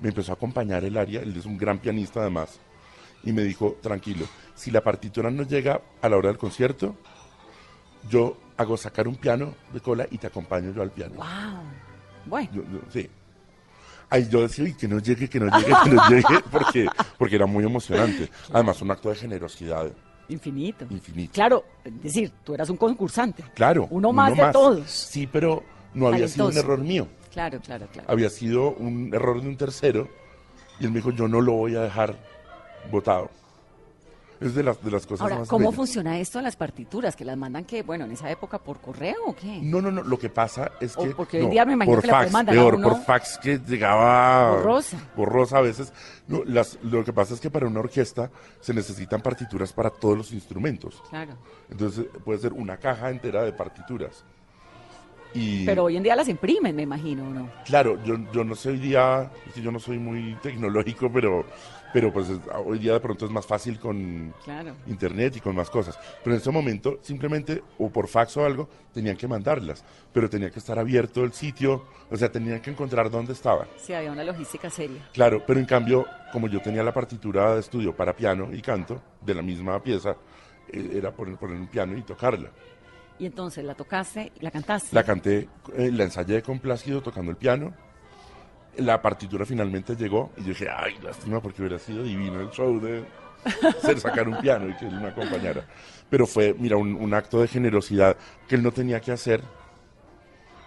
Me 0.00 0.08
empezó 0.10 0.32
a 0.32 0.34
acompañar 0.34 0.84
el 0.84 0.96
área, 0.96 1.20
él 1.22 1.34
es 1.36 1.46
un 1.46 1.56
gran 1.56 1.78
pianista 1.78 2.20
además. 2.20 2.58
Y 3.24 3.32
me 3.32 3.42
dijo, 3.42 3.76
tranquilo, 3.82 4.26
si 4.54 4.70
la 4.70 4.82
partitura 4.82 5.30
no 5.30 5.42
llega 5.42 5.80
a 6.02 6.08
la 6.08 6.16
hora 6.16 6.28
del 6.28 6.38
concierto, 6.38 6.94
yo 8.08 8.36
hago 8.56 8.76
sacar 8.76 9.08
un 9.08 9.16
piano 9.16 9.54
de 9.72 9.80
cola 9.80 10.06
y 10.10 10.18
te 10.18 10.26
acompaño 10.26 10.72
yo 10.72 10.82
al 10.82 10.90
piano. 10.90 11.14
¡Wow! 11.16 11.26
Bueno, 12.26 12.48
Yo- 12.52 12.62
yo- 12.62 12.80
sí. 12.92 13.08
Ay, 14.08 14.28
yo 14.30 14.42
decía, 14.42 14.64
"Uy, 14.64 14.74
que 14.74 14.86
no 14.86 15.00
llegue, 15.00 15.28
que 15.28 15.40
no 15.40 15.46
llegue, 15.58 15.74
que 15.82 15.90
no 15.90 16.08
llegue, 16.08 16.40
porque, 16.52 16.86
porque 17.18 17.34
era 17.36 17.46
muy 17.46 17.64
emocionante. 17.64 18.30
Además, 18.52 18.80
un 18.80 18.90
acto 18.92 19.08
de 19.08 19.16
generosidad 19.16 19.90
infinito. 20.28 20.86
infinito. 20.90 21.32
Claro, 21.34 21.64
es 21.84 22.02
decir, 22.02 22.32
tú 22.44 22.54
eras 22.54 22.68
un 22.70 22.76
concursante. 22.76 23.42
Claro. 23.54 23.88
Uno 23.90 24.12
más 24.12 24.36
de 24.36 24.46
todos. 24.52 24.88
Sí, 24.88 25.26
pero 25.26 25.64
no 25.94 26.06
había 26.08 26.28
sido 26.28 26.46
un 26.48 26.56
error 26.56 26.78
mío. 26.78 27.08
Claro, 27.36 27.60
claro, 27.60 27.86
claro. 27.92 28.10
Había 28.10 28.30
sido 28.30 28.70
un 28.72 29.12
error 29.14 29.42
de 29.42 29.48
un 29.48 29.56
tercero. 29.58 30.08
Y 30.80 30.84
él 30.86 30.90
me 30.90 30.96
dijo, 31.00 31.10
yo 31.10 31.28
no 31.28 31.40
lo 31.42 31.52
voy 31.52 31.76
a 31.76 31.82
dejar 31.82 32.16
votado. 32.90 33.30
Es 34.40 34.54
de 34.54 34.62
las, 34.62 34.82
de 34.84 34.90
las 34.90 35.06
cosas 35.06 35.22
Ahora, 35.22 35.38
más 35.38 35.48
¿cómo 35.48 35.64
bellas. 35.68 35.76
funciona 35.76 36.18
esto 36.18 36.38
de 36.38 36.44
las 36.44 36.56
partituras? 36.56 37.16
¿Que 37.16 37.24
las 37.24 37.38
mandan 37.38 37.64
que, 37.64 37.82
bueno, 37.82 38.04
en 38.04 38.12
esa 38.12 38.30
época 38.30 38.58
por 38.58 38.80
correo 38.80 39.16
o 39.26 39.34
qué? 39.34 39.60
No, 39.62 39.80
no, 39.80 39.90
no. 39.90 40.02
Lo 40.02 40.18
que 40.18 40.28
pasa 40.28 40.72
es 40.80 40.94
O 40.96 41.04
que. 41.04 41.10
porque 41.14 41.38
hoy 41.38 41.42
en 41.44 41.48
no, 41.48 41.52
día 41.52 41.64
me 41.64 41.72
imagino 41.72 41.94
por 41.96 42.04
que 42.04 42.10
fax, 42.10 42.32
mandar 42.32 42.54
a 42.54 42.58
peor, 42.58 42.74
uno- 42.74 42.88
por 42.90 43.02
fax 43.02 43.38
que 43.38 43.58
llegaba. 43.58 44.52
Borrosa. 44.56 44.98
Borrosa 45.16 45.56
a 45.58 45.60
veces. 45.62 45.92
No, 46.28 46.42
las, 46.44 46.78
lo 46.82 47.02
que 47.04 47.14
pasa 47.14 47.32
es 47.32 47.40
que 47.40 47.48
para 47.50 47.66
una 47.66 47.80
orquesta 47.80 48.30
se 48.60 48.74
necesitan 48.74 49.22
partituras 49.22 49.72
para 49.72 49.88
todos 49.88 50.18
los 50.18 50.32
instrumentos. 50.32 51.02
Claro. 51.08 51.32
Entonces 51.70 52.04
puede 52.24 52.38
ser 52.38 52.52
una 52.52 52.76
caja 52.76 53.08
entera 53.10 53.42
de 53.42 53.52
partituras. 53.54 54.22
Y, 55.36 55.66
Pero 55.66 55.84
hoy 55.84 55.96
en 55.96 56.02
día 56.02 56.16
las 56.16 56.28
imprimen, 56.28 56.74
me 56.74 56.82
imagino, 56.82 57.30
¿no? 57.32 57.50
Claro, 57.64 58.02
yo, 58.04 58.16
yo 58.32 58.42
no 58.44 58.54
sé 58.54 58.70
hoy 58.70 58.78
día, 58.78 59.30
yo 59.54 59.70
no 59.70 59.78
soy 59.78 59.98
muy 59.98 60.34
tecnológico, 60.42 61.10
pero, 61.12 61.44
pero 61.92 62.12
pues 62.12 62.28
es- 62.30 62.40
hoy 62.64 62.78
día 62.78 62.94
de 62.94 63.00
pronto 63.00 63.26
es 63.26 63.30
más 63.30 63.46
fácil 63.46 63.78
con 63.78 64.32
Claro. 64.44 64.74
internet 64.86 65.36
y 65.36 65.40
con 65.40 65.54
más 65.54 65.68
cosas. 65.68 65.98
Pero 66.22 66.34
en 66.34 66.40
ese 66.40 66.50
momento 66.50 66.98
simplemente 67.02 67.62
o 67.78 67.90
por 67.90 68.08
fax 68.08 68.36
o 68.38 68.44
algo 68.46 68.68
tenían 68.94 69.16
que 69.16 69.28
mandarlas, 69.28 69.84
pero 70.12 70.30
tenía 70.30 70.50
que 70.50 70.58
estar 70.58 70.78
abierto 70.78 71.22
el 71.24 71.32
sitio, 71.32 71.84
o 72.10 72.16
sea, 72.16 72.30
tenían 72.32 72.60
que 72.60 72.70
encontrar 72.70 73.10
dónde 73.10 73.32
estaban. 73.34 73.68
Sí, 73.76 73.92
había 73.92 74.12
una 74.12 74.24
logística 74.24 74.70
seria. 74.70 75.06
Claro, 75.12 75.42
pero 75.46 75.60
en 75.60 75.66
cambio, 75.66 76.06
como 76.32 76.48
yo 76.48 76.60
tenía 76.62 76.82
la 76.82 76.92
partitura 76.94 77.54
de 77.54 77.60
estudio 77.60 77.94
para 77.94 78.14
piano 78.16 78.48
y 78.52 78.62
canto 78.62 79.02
de 79.20 79.34
la 79.34 79.42
misma 79.42 79.82
pieza, 79.82 80.16
eh, 80.72 80.92
era 80.94 81.10
poner, 81.12 81.36
poner 81.36 81.56
un 81.56 81.66
piano 81.66 81.96
y 81.96 82.02
tocarla. 82.02 82.50
Y 83.18 83.26
entonces 83.26 83.64
la 83.64 83.74
tocaste, 83.74 84.32
la 84.40 84.50
cantaste. 84.50 84.94
La 84.94 85.04
canté, 85.04 85.48
eh, 85.74 85.90
la 85.90 86.04
ensayé 86.04 86.42
con 86.42 86.58
Plácido 86.58 87.02
tocando 87.02 87.30
el 87.30 87.36
piano. 87.36 87.74
La 88.76 89.00
partitura 89.00 89.46
finalmente 89.46 89.96
llegó 89.96 90.32
y 90.36 90.42
yo 90.42 90.48
dije, 90.48 90.68
ay, 90.68 90.98
lástima 91.02 91.40
porque 91.40 91.62
hubiera 91.62 91.78
sido 91.78 92.02
divino 92.02 92.40
el 92.40 92.50
show 92.50 92.78
de 92.78 93.04
ser 93.80 93.98
sacar 94.00 94.28
un 94.28 94.38
piano 94.38 94.68
y 94.68 94.76
que 94.76 94.86
él 94.86 95.00
me 95.00 95.08
acompañara. 95.08 95.66
Pero 96.10 96.26
fue, 96.26 96.54
mira, 96.58 96.76
un, 96.76 96.94
un 96.94 97.14
acto 97.14 97.40
de 97.40 97.48
generosidad 97.48 98.16
que 98.46 98.56
él 98.56 98.62
no 98.62 98.72
tenía 98.72 99.00
que 99.00 99.12
hacer 99.12 99.42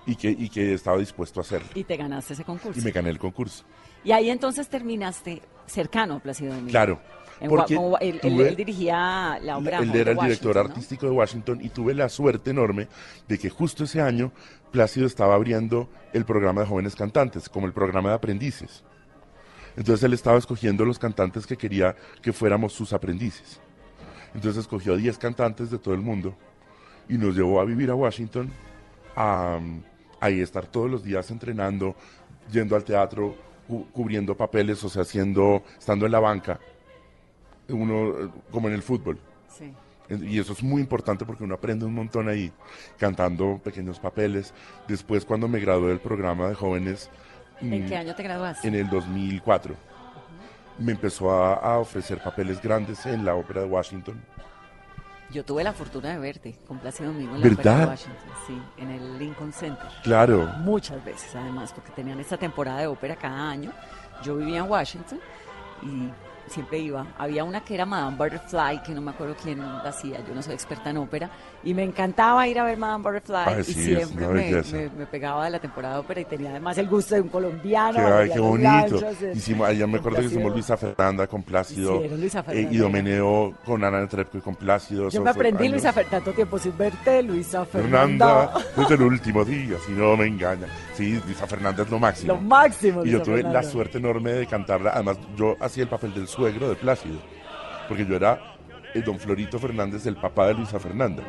y 0.05 0.15
que, 0.15 0.29
y 0.29 0.49
que 0.49 0.73
estaba 0.73 0.97
dispuesto 0.97 1.39
a 1.39 1.43
hacer. 1.43 1.62
Y 1.75 1.83
te 1.83 1.97
ganaste 1.97 2.33
ese 2.33 2.43
concurso. 2.43 2.79
Y 2.79 2.83
me 2.83 2.91
gané 2.91 3.12
el 3.12 3.19
concurso. 3.19 3.63
Y 4.03 4.12
ahí 4.12 4.29
entonces 4.29 4.67
terminaste 4.67 5.41
cercano 5.67 6.15
a 6.15 6.19
Plácido 6.19 6.51
Domingo. 6.51 6.71
Claro, 6.71 6.99
Porque 7.47 7.75
como- 7.75 7.97
él, 7.99 8.15
él- 8.15 8.19
tuve- 8.21 8.49
él 8.49 8.56
dirigía 8.56 9.39
la 9.41 9.58
ópera. 9.58 9.80
él 9.80 9.95
era 9.95 10.12
el 10.12 10.17
director 10.17 10.58
artístico 10.58 11.06
de 11.06 11.12
Washington 11.13 11.60
y 11.62 11.69
tuve 11.69 11.93
la 11.93 12.10
suerte 12.10 12.49
enorme 12.52 12.88
de 13.28 13.38
que 13.39 13.49
justo 13.49 13.84
ese 13.86 14.02
año 14.02 14.32
Plácido 14.71 15.08
estaba 15.08 15.34
abriendo 15.34 15.89
el 16.13 16.25
programa 16.25 16.62
de 16.62 16.67
jóvenes 16.67 16.95
cantantes, 16.95 17.49
como 17.49 17.65
el 17.65 17.73
programa 17.73 18.10
de 18.10 18.15
aprendices. 18.15 18.84
Entonces 19.78 20.04
él 20.04 20.13
estaba 20.13 20.38
escogiendo 20.38 20.86
los 20.86 20.99
cantantes 20.99 21.47
que 21.47 21.56
quería 21.58 21.95
que 22.21 22.34
fuéramos 22.34 22.73
sus 22.73 22.93
aprendices. 22.93 23.60
Entonces 24.36 24.58
escogió 24.62 24.93
a 24.93 24.97
10 24.97 25.17
cantantes 25.17 25.71
de 25.71 25.80
todo 25.80 25.93
el 25.95 26.02
mundo 26.02 26.36
y 27.08 27.17
nos 27.17 27.36
llevó 27.36 27.60
a 27.62 27.65
vivir 27.65 27.89
a 27.89 27.95
Washington, 27.95 28.52
a, 29.15 29.60
ahí 30.19 30.39
estar 30.41 30.67
todos 30.67 30.89
los 30.89 31.04
días 31.04 31.32
entrenando, 31.32 31.95
yendo 32.52 32.75
al 32.75 32.84
teatro, 32.84 33.36
cu- 33.67 33.88
cubriendo 33.91 34.36
papeles, 34.38 34.84
o 34.84 34.89
sea, 34.89 35.02
haciendo, 35.02 35.63
estando 35.80 36.06
en 36.06 36.12
la 36.12 36.19
banca, 36.19 36.60
uno 37.69 38.10
eh, 38.25 38.29
como 38.51 38.67
en 38.67 38.73
el 38.75 38.82
fútbol. 38.84 39.19
Sí. 39.47 39.73
Y 40.10 40.39
eso 40.39 40.53
es 40.53 40.63
muy 40.63 40.82
importante 40.82 41.23
porque 41.25 41.43
uno 41.43 41.53
aprende 41.53 41.86
un 41.86 41.93
montón 41.93 42.29
ahí, 42.29 42.51
cantando 42.97 43.60
pequeños 43.63 43.99
papeles. 43.99 44.53
Después, 44.88 45.23
cuando 45.23 45.47
me 45.47 45.60
gradué 45.60 45.89
del 45.89 45.99
programa 45.99 46.47
de 46.49 46.55
jóvenes, 46.55 47.10
¿En 47.62 47.86
mm, 47.86 47.88
qué 47.88 47.95
año 47.97 48.15
te 48.15 48.23
graduaste? 48.23 48.67
en 48.67 48.73
el 48.75 48.89
2004, 48.89 49.75
me 50.79 50.93
empezó 50.93 51.29
a, 51.32 51.55
a 51.55 51.77
ofrecer 51.77 52.23
papeles 52.23 52.60
grandes 52.62 53.05
en 53.05 53.23
la 53.23 53.36
ópera 53.36 53.62
de 53.62 53.67
Washington. 53.67 54.19
Yo 55.32 55.45
tuve 55.45 55.63
la 55.63 55.73
fortuna 55.73 56.10
de 56.10 56.17
verte 56.17 56.58
con 56.67 56.79
Plácido 56.79 57.12
Domingo 57.12 57.36
en 57.36 57.41
la 57.41 57.47
¿Verdad? 57.49 57.60
ópera 57.60 57.79
de 57.82 57.86
Washington, 57.86 58.29
sí, 58.47 58.62
en 58.77 58.89
el 58.89 59.19
Lincoln 59.19 59.53
Center. 59.53 59.86
Claro, 60.01 60.47
Muchas 60.62 61.05
veces, 61.05 61.36
además, 61.36 61.71
porque 61.71 61.91
tenían 61.91 62.19
esta 62.19 62.36
temporada 62.38 62.79
de 62.79 62.88
ópera 62.88 63.15
cada 63.15 63.47
año. 63.47 63.71
Yo 64.23 64.38
vivía 64.38 64.58
en 64.60 64.69
Washington 64.71 65.19
y 65.84 66.10
siempre 66.49 66.79
iba. 66.79 67.07
Había 67.17 67.43
una 67.43 67.62
que 67.62 67.75
era 67.75 67.85
Madame 67.85 68.17
Butterfly, 68.17 68.83
que 68.83 68.93
no 68.93 69.01
me 69.01 69.12
acuerdo 69.12 69.35
quién 69.41 69.59
la 69.59 69.79
hacía, 69.81 70.25
yo 70.25 70.33
no 70.33 70.41
soy 70.41 70.53
experta 70.53 70.89
en 70.89 70.97
ópera, 70.97 71.29
y 71.63 71.73
me 71.73 71.83
encantaba 71.83 72.47
ir 72.47 72.57
a 72.57 72.63
ver 72.63 72.77
Madame 72.77 73.03
Butterfly 73.03 73.35
Ay, 73.45 73.61
y 73.61 73.63
sí, 73.65 73.93
es 73.93 74.07
siempre 74.07 74.27
me, 74.27 74.33
belleza. 74.33 74.75
me- 74.77 74.89
me 74.91 75.05
pegaba 75.05 75.43
de 75.45 75.51
la 75.51 75.59
temporada 75.59 75.95
de 75.95 75.99
ópera 75.99 76.21
y 76.21 76.25
tenía 76.25 76.51
además 76.51 76.77
el 76.77 76.87
gusto 76.87 77.15
de 77.15 77.21
un 77.21 77.27
colombiano. 77.29 77.97
que, 77.99 78.01
ay, 78.05 78.29
qué 78.33 78.39
bonito. 78.39 78.99
en- 79.21 79.37
Hicimos, 79.37 79.67
allá 79.67 79.85
me 79.87 79.97
acuerdo 79.97 80.19
que 80.19 80.25
hicimos. 80.25 80.51
Luisa 80.53 80.77
Fernanda 80.77 81.27
con 81.27 81.43
Plácido, 81.43 82.01
eh, 82.03 82.09
Fernanda. 82.09 82.71
Idomeneo 82.73 83.53
con 83.65 83.83
Ana 83.83 83.99
Netrebko 84.01 84.37
y 84.37 84.41
con 84.41 84.55
Plácido. 84.55 85.09
Yo 85.09 85.21
me 85.21 85.29
aprendí 85.31 85.63
años. 85.63 85.73
Luisa 85.73 85.93
Fernanda, 85.93 86.17
tanto 86.17 86.33
tiempo 86.33 86.57
sin 86.59 86.77
verte, 86.77 87.23
Luisa 87.23 87.65
Fernanda, 87.65 88.47
Fernanda. 88.51 88.65
desde 88.77 88.95
el 88.95 89.01
último 89.11 89.43
día, 89.45 89.77
si 89.85 89.91
no 89.91 90.15
me 90.15 90.27
engaña. 90.27 90.67
Sí, 90.93 91.21
Luisa 91.25 91.45
Fernanda 91.45 91.83
es 91.83 91.89
lo 91.89 91.99
máximo. 91.99 92.33
Lo 92.33 92.41
máximo. 92.41 93.05
Y 93.05 93.11
yo 93.11 93.21
tuve 93.21 93.43
la 93.43 93.63
suerte 93.63 93.97
enorme 93.97 94.31
de 94.31 94.47
cantarla. 94.47 94.91
Además, 94.93 95.17
yo 95.35 95.55
hacía 95.59 95.83
el 95.83 95.89
papel 95.89 96.13
del 96.13 96.27
suegro 96.27 96.69
de 96.69 96.75
Plácido. 96.75 97.19
Porque 97.87 98.05
yo 98.05 98.15
era 98.15 98.39
el 98.93 99.03
don 99.03 99.19
Florito 99.19 99.59
Fernández, 99.59 100.05
el 100.05 100.15
papá 100.15 100.47
de 100.47 100.53
Luisa 100.55 100.79
Fernanda. 100.79 101.23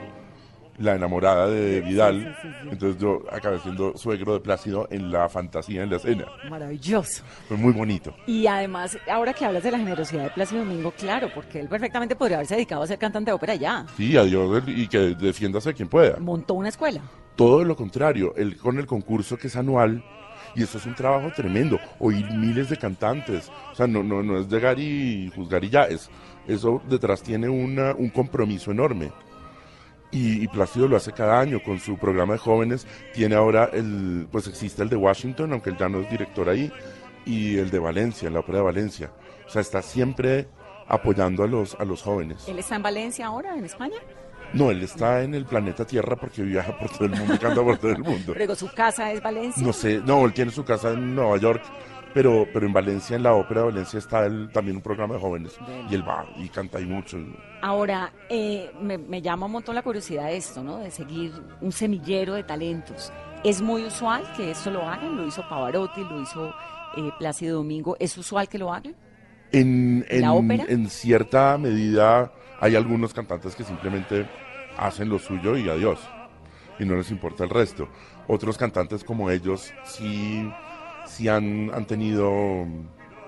La 0.78 0.94
enamorada 0.94 1.48
de 1.48 1.80
Vidal. 1.80 2.36
Entonces 2.70 3.00
yo 3.00 3.22
acabé 3.30 3.58
siendo 3.60 3.96
suegro 3.96 4.34
de 4.34 4.40
Plácido 4.40 4.88
en 4.90 5.12
la 5.12 5.28
fantasía, 5.28 5.82
en 5.82 5.90
la 5.90 5.96
escena. 5.96 6.26
Maravilloso. 6.48 7.22
Fue 7.48 7.56
muy 7.56 7.72
bonito. 7.72 8.14
Y 8.26 8.46
además, 8.46 8.96
ahora 9.10 9.34
que 9.34 9.44
hablas 9.44 9.62
de 9.62 9.70
la 9.70 9.78
generosidad 9.78 10.24
de 10.24 10.30
Plácido 10.30 10.64
Domingo, 10.64 10.92
claro, 10.92 11.28
porque 11.34 11.60
él 11.60 11.68
perfectamente 11.68 12.16
podría 12.16 12.38
haberse 12.38 12.54
dedicado 12.54 12.82
a 12.82 12.86
ser 12.86 12.98
cantante 12.98 13.30
de 13.30 13.34
ópera 13.34 13.54
ya. 13.54 13.84
Sí, 13.96 14.16
adiós 14.16 14.62
y 14.66 14.86
que 14.88 15.14
defiéndase 15.14 15.74
quien 15.74 15.88
pueda. 15.88 16.16
Montó 16.18 16.54
una 16.54 16.68
escuela. 16.68 17.00
Todo 17.36 17.64
lo 17.64 17.76
contrario, 17.76 18.34
él 18.36 18.56
con 18.56 18.78
el 18.78 18.86
concurso 18.86 19.36
que 19.36 19.48
es 19.48 19.56
anual, 19.56 20.04
y 20.54 20.62
eso 20.62 20.78
es 20.78 20.86
un 20.86 20.94
trabajo 20.94 21.30
tremendo, 21.34 21.78
oír 21.98 22.30
miles 22.32 22.68
de 22.68 22.76
cantantes, 22.76 23.50
o 23.72 23.74
sea, 23.74 23.86
no, 23.86 24.02
no, 24.02 24.22
no 24.22 24.38
es 24.38 24.48
llegar 24.48 24.78
y 24.78 25.30
juzgar 25.34 25.64
y 25.64 25.70
ya, 25.70 25.84
es, 25.84 26.10
eso 26.46 26.82
detrás 26.88 27.22
tiene 27.22 27.48
una, 27.48 27.94
un 27.94 28.10
compromiso 28.10 28.70
enorme. 28.70 29.12
Y, 30.12 30.42
y 30.42 30.48
Plácido 30.48 30.88
lo 30.88 30.96
hace 30.96 31.12
cada 31.12 31.38
año 31.38 31.62
con 31.62 31.78
su 31.78 31.96
programa 31.96 32.32
de 32.34 32.38
jóvenes, 32.40 32.86
tiene 33.14 33.36
ahora 33.36 33.70
el, 33.72 34.26
pues 34.30 34.48
existe 34.48 34.82
el 34.82 34.88
de 34.88 34.96
Washington, 34.96 35.52
aunque 35.52 35.70
él 35.70 35.76
ya 35.78 35.88
no 35.88 36.00
es 36.00 36.10
director 36.10 36.48
ahí, 36.48 36.72
y 37.24 37.58
el 37.58 37.70
de 37.70 37.78
Valencia, 37.78 38.28
la 38.30 38.40
ópera 38.40 38.58
de 38.58 38.64
Valencia. 38.64 39.12
O 39.46 39.50
sea, 39.50 39.62
está 39.62 39.82
siempre 39.82 40.48
apoyando 40.88 41.44
a 41.44 41.46
los, 41.46 41.74
a 41.76 41.84
los 41.84 42.02
jóvenes. 42.02 42.48
Él 42.48 42.58
está 42.58 42.76
en 42.76 42.82
Valencia 42.82 43.26
ahora, 43.26 43.56
en 43.56 43.64
España. 43.64 43.98
No, 44.52 44.70
él 44.70 44.82
está 44.82 45.22
en 45.22 45.34
el 45.34 45.44
planeta 45.44 45.84
Tierra 45.84 46.16
porque 46.16 46.42
viaja 46.42 46.76
por 46.76 46.90
todo 46.90 47.04
el 47.04 47.12
mundo 47.12 47.38
canta 47.40 47.62
por 47.62 47.78
todo 47.78 47.92
el 47.92 48.02
mundo. 48.02 48.32
Pero 48.36 48.54
su 48.56 48.68
casa 48.72 49.12
es 49.12 49.22
Valencia. 49.22 49.62
No 49.62 49.72
sé, 49.72 50.00
no, 50.04 50.24
él 50.26 50.32
tiene 50.32 50.50
su 50.50 50.64
casa 50.64 50.90
en 50.90 51.14
Nueva 51.14 51.36
York, 51.38 51.62
pero, 52.14 52.46
pero 52.52 52.66
en 52.66 52.72
Valencia, 52.72 53.16
en 53.16 53.22
la 53.22 53.32
ópera 53.34 53.60
de 53.60 53.66
Valencia, 53.68 53.98
está 53.98 54.26
el- 54.26 54.50
también 54.52 54.76
un 54.76 54.82
programa 54.82 55.14
de 55.14 55.20
jóvenes. 55.20 55.56
Y 55.90 55.94
él 55.94 56.06
va 56.08 56.26
y 56.36 56.48
canta 56.48 56.78
ahí 56.78 56.86
mucho. 56.86 57.18
Ahora, 57.62 58.12
eh, 58.28 58.70
me, 58.80 58.98
me 58.98 59.20
llama 59.22 59.46
un 59.46 59.52
montón 59.52 59.74
la 59.74 59.82
curiosidad 59.82 60.32
esto, 60.32 60.62
¿no? 60.62 60.78
De 60.78 60.90
seguir 60.90 61.32
un 61.60 61.72
semillero 61.72 62.34
de 62.34 62.42
talentos. 62.42 63.12
¿Es 63.44 63.62
muy 63.62 63.84
usual 63.84 64.22
que 64.36 64.50
esto 64.50 64.70
lo 64.70 64.82
hagan? 64.82 65.16
Lo 65.16 65.26
hizo 65.26 65.42
Pavarotti, 65.48 66.02
lo 66.04 66.20
hizo 66.20 66.48
eh, 66.96 67.10
Plácido 67.18 67.56
Domingo. 67.58 67.96
¿Es 67.98 68.16
usual 68.18 68.48
que 68.48 68.58
lo 68.58 68.72
hagan? 68.72 68.94
En, 69.52 70.04
¿La 70.08 70.16
en- 70.16 70.24
ópera? 70.28 70.64
en 70.68 70.88
cierta 70.88 71.56
medida, 71.58 72.32
hay 72.60 72.76
algunos 72.76 73.12
cantantes 73.14 73.54
que 73.56 73.64
simplemente 73.64 74.28
hacen 74.76 75.08
lo 75.08 75.18
suyo 75.18 75.56
y 75.56 75.68
adiós. 75.68 75.98
Y 76.78 76.84
no 76.84 76.96
les 76.96 77.10
importa 77.10 77.44
el 77.44 77.50
resto. 77.50 77.88
Otros 78.26 78.56
cantantes 78.56 79.04
como 79.04 79.28
ellos 79.30 79.72
sí, 79.84 80.50
sí 81.06 81.28
han, 81.28 81.70
han 81.74 81.86
tenido 81.86 82.66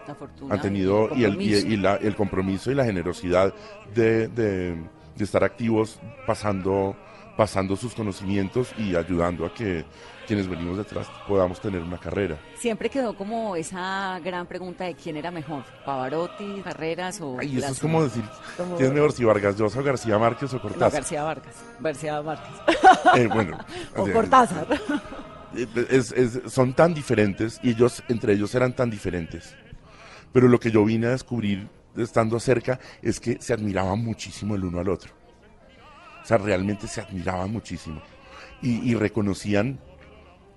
La 0.07 0.15
fortuna. 0.15 0.55
han 0.55 0.61
tenido 0.61 1.09
y, 1.15 1.25
el, 1.25 1.33
y, 1.33 1.37
compromiso. 1.53 1.67
y 1.69 1.77
la- 1.77 1.97
el 1.97 2.17
compromiso 2.17 2.71
y 2.71 2.75
la 2.75 2.85
generosidad 2.85 3.53
de, 3.95 4.29
de- 4.29 4.77
de 5.17 5.25
estar 5.25 5.45
activos 5.45 6.01
pasando, 6.27 6.97
pasando 7.37 7.77
sus 7.77 7.95
conocimientos 7.95 8.73
y 8.79 8.97
ayudando 8.97 9.45
a 9.47 9.53
que 9.53 9.85
quienes 10.27 10.49
venimos 10.49 10.79
detrás 10.79 11.07
podamos 11.29 11.61
tener 11.61 11.83
una 11.83 11.99
carrera. 11.99 12.39
Siempre 12.57 12.89
quedó 12.89 13.15
como 13.17 13.55
esa 13.57 14.19
gran 14.25 14.47
pregunta 14.47 14.85
de 14.85 14.95
quién 14.95 15.17
era 15.17 15.31
mejor, 15.31 15.65
Pavarotti, 15.85 16.63
Carreras 16.63 17.21
o 17.21 17.37
Ay, 17.41 17.59
eso 17.59 17.73
es 17.73 17.81
como 17.81 18.03
decir, 18.05 18.23
Como- 18.57 18.77
¿quién 18.77 18.89
es 18.89 18.95
mejor, 18.95 19.13
si 19.13 19.25
Vargas 19.25 19.59
Llosa, 19.59 19.81
o 19.81 19.83
García 19.83 20.19
Márquez 20.19 20.53
o 20.53 20.57
No, 20.57 20.63
Cortázar? 20.63 20.93
García 20.93 21.23
Vargas, 21.25 21.55
García 21.81 22.23
Márquez. 22.23 22.55
Eh, 23.17 23.27
bueno, 23.27 23.59
o 23.97 24.07
Cortázar. 24.11 24.67
Son 26.49 26.75
tan 26.75 26.95
diferentes 26.95 27.61
y 27.63 27.71
ellos, 27.71 28.03
entre 28.09 28.35
ellos 28.35 28.55
eran 28.55 28.75
tan 28.75 28.91
diferentes. 28.91 29.55
Pero 30.33 30.49
lo 30.49 30.59
que 30.59 30.71
yo 30.71 30.85
vine 30.85 31.09
a 31.09 31.11
descubrir 31.11 31.69
estando 31.97 32.41
cerca 32.41 32.81
es 33.03 33.21
que 33.21 33.41
se 33.41 33.53
admiraban 33.53 34.03
muchísimo 34.03 34.55
el 34.55 34.65
uno 34.65 34.81
al 34.81 34.89
otro. 34.89 35.13
O 36.23 36.27
sea, 36.27 36.39
realmente 36.39 36.87
se 36.87 37.01
admiraban 37.01 37.51
muchísimo. 37.51 38.01
Y, 38.63 38.91
y 38.91 38.95
reconocían 38.95 39.79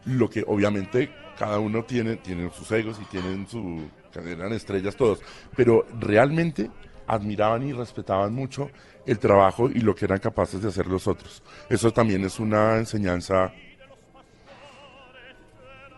lo 0.05 0.29
que 0.29 0.43
obviamente 0.47 1.09
cada 1.37 1.59
uno 1.59 1.83
tiene, 1.83 2.17
tienen 2.17 2.51
sus 2.51 2.71
egos 2.71 2.99
y 3.01 3.05
tienen 3.05 3.47
su... 3.47 3.89
eran 4.13 4.53
estrellas 4.53 4.95
todos. 4.95 5.21
Pero 5.55 5.85
realmente 5.99 6.69
admiraban 7.07 7.63
y 7.63 7.73
respetaban 7.73 8.33
mucho 8.33 8.69
el 9.05 9.19
trabajo 9.19 9.69
y 9.69 9.79
lo 9.81 9.93
que 9.93 10.05
eran 10.05 10.19
capaces 10.19 10.61
de 10.61 10.69
hacer 10.69 10.87
los 10.87 11.07
otros. 11.07 11.43
Eso 11.69 11.91
también 11.91 12.23
es 12.23 12.39
una 12.39 12.77
enseñanza 12.77 13.53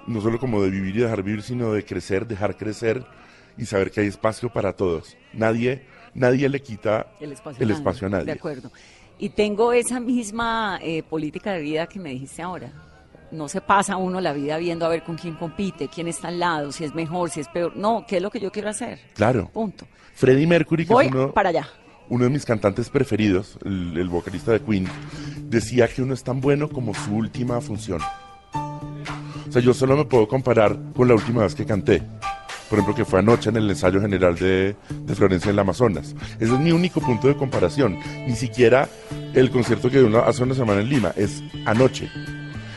no 0.08 0.22
solo 0.22 0.40
como 0.40 0.62
de 0.62 0.70
vivir 0.70 0.96
y 0.96 1.00
dejar 1.02 1.22
vivir, 1.24 1.42
sino 1.44 1.72
de 1.74 1.84
crecer, 1.86 2.26
dejar 2.28 2.58
crecer 2.58 3.06
y 3.58 3.66
saber 3.66 3.92
que 3.92 4.02
hay 4.02 4.08
espacio 4.08 4.50
para 4.50 4.74
todos. 4.74 5.16
Nadie, 5.34 5.86
nadie 6.14 6.48
le 6.50 6.62
quita 6.62 7.08
El 7.20 7.32
espacio, 7.34 7.62
el 7.62 7.70
a 7.70 7.74
nadie, 7.74 7.78
espacio 7.80 8.08
a 8.08 8.10
nadie. 8.10 8.26
De 8.26 8.32
acuerdo. 8.32 8.72
Y 9.20 9.30
tengo 9.30 9.74
esa 9.74 10.00
misma 10.00 10.80
eh, 10.82 11.04
política 11.04 11.52
de 11.54 11.62
vida 11.62 11.88
que 11.88 12.00
me 12.00 12.12
dijiste 12.12 12.42
ahora. 12.42 12.72
No 13.32 13.50
se 13.50 13.60
pasa 13.60 13.98
uno 13.98 14.22
la 14.22 14.32
vida 14.32 14.58
viendo 14.58 14.86
a 14.86 14.90
ver 14.90 15.04
con 15.04 15.18
quién 15.18 15.36
compite, 15.36 15.90
quién 15.90 16.08
está 16.08 16.30
al 16.30 16.40
lado, 16.40 16.72
si 16.72 16.86
es 16.86 16.96
mejor, 16.96 17.30
si 17.30 17.42
es 17.42 17.48
peor. 17.50 17.76
No, 17.76 18.06
¿qué 18.08 18.18
es 18.18 18.22
lo 18.22 18.30
que 18.32 18.40
yo 18.40 18.52
quiero 18.52 18.70
hacer? 18.70 19.00
Claro. 19.16 19.50
Punto. 19.52 19.86
Freddie 20.16 20.48
Mercury, 20.48 20.86
que 20.86 20.94
Voy 20.94 21.08
es 21.08 21.12
uno, 21.12 21.34
para 21.34 21.50
allá. 21.50 21.68
uno 22.10 22.24
de 22.24 22.30
mis 22.30 22.46
cantantes 22.46 22.90
preferidos, 22.90 23.58
el, 23.66 23.98
el 23.98 24.08
vocalista 24.08 24.52
de 24.54 24.62
Queen, 24.62 24.88
decía 25.44 25.88
que 25.90 26.02
uno 26.02 26.14
es 26.14 26.24
tan 26.24 26.40
bueno 26.40 26.70
como 26.70 26.94
su 26.94 27.16
última 27.16 27.60
función. 27.60 28.00
Yo 29.62 29.74
solo 29.74 29.98
me 29.98 30.06
puedo 30.06 30.28
comparar 30.28 30.78
con 30.96 31.08
la 31.08 31.16
última 31.16 31.44
vez 31.44 31.56
que 31.56 31.66
canté. 31.66 32.02
Por 32.70 32.80
ejemplo, 32.80 32.94
que 32.96 33.06
fue 33.06 33.20
anoche 33.20 33.50
en 33.50 33.56
el 33.56 33.70
ensayo 33.70 34.02
general 34.02 34.36
de, 34.36 34.76
de 34.90 35.16
Florencia 35.16 35.50
en 35.50 35.56
el 35.56 35.60
Amazonas. 35.60 36.14
Ese 36.40 36.54
es 36.54 36.60
mi 36.60 36.72
único 36.74 37.00
punto 37.00 37.28
de 37.30 37.36
comparación. 37.36 37.98
Ni 38.28 38.36
siquiera 38.36 38.90
el 39.34 39.50
concierto 39.52 39.90
que 39.90 40.02
dio 40.02 40.26
hace 40.26 40.44
una 40.44 40.54
semana 40.54 40.82
en 40.82 40.90
Lima, 40.90 41.14
es 41.16 41.42
anoche. 41.66 42.10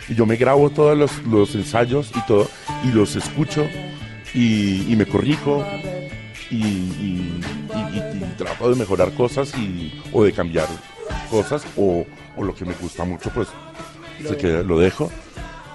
Y 0.09 0.15
yo 0.15 0.27
me 0.27 0.37
grabo 0.37 0.71
todos 0.71 0.97
los, 0.97 1.11
los 1.27 1.55
ensayos 1.57 2.13
y 2.15 2.21
todo, 2.27 2.49
y 2.85 2.89
los 2.93 3.17
escucho, 3.17 3.67
y, 4.35 4.95
me 4.97 5.07
corrijo, 5.07 5.65
y, 6.51 7.41
trato 8.39 8.71
de 8.71 8.77
mejorar 8.77 9.13
cosas 9.15 9.53
y, 9.57 10.01
o 10.13 10.25
de 10.25 10.33
cambiar 10.33 10.67
cosas, 11.31 11.65
o, 11.77 12.05
o 12.37 12.45
lo 12.45 12.55
que 12.55 12.65
me 12.65 12.75
gusta 12.75 13.05
mucho, 13.05 13.31
pues 13.31 13.49
se 14.27 14.37
queda- 14.37 14.63
lo 14.63 14.79
dejo. 14.79 15.11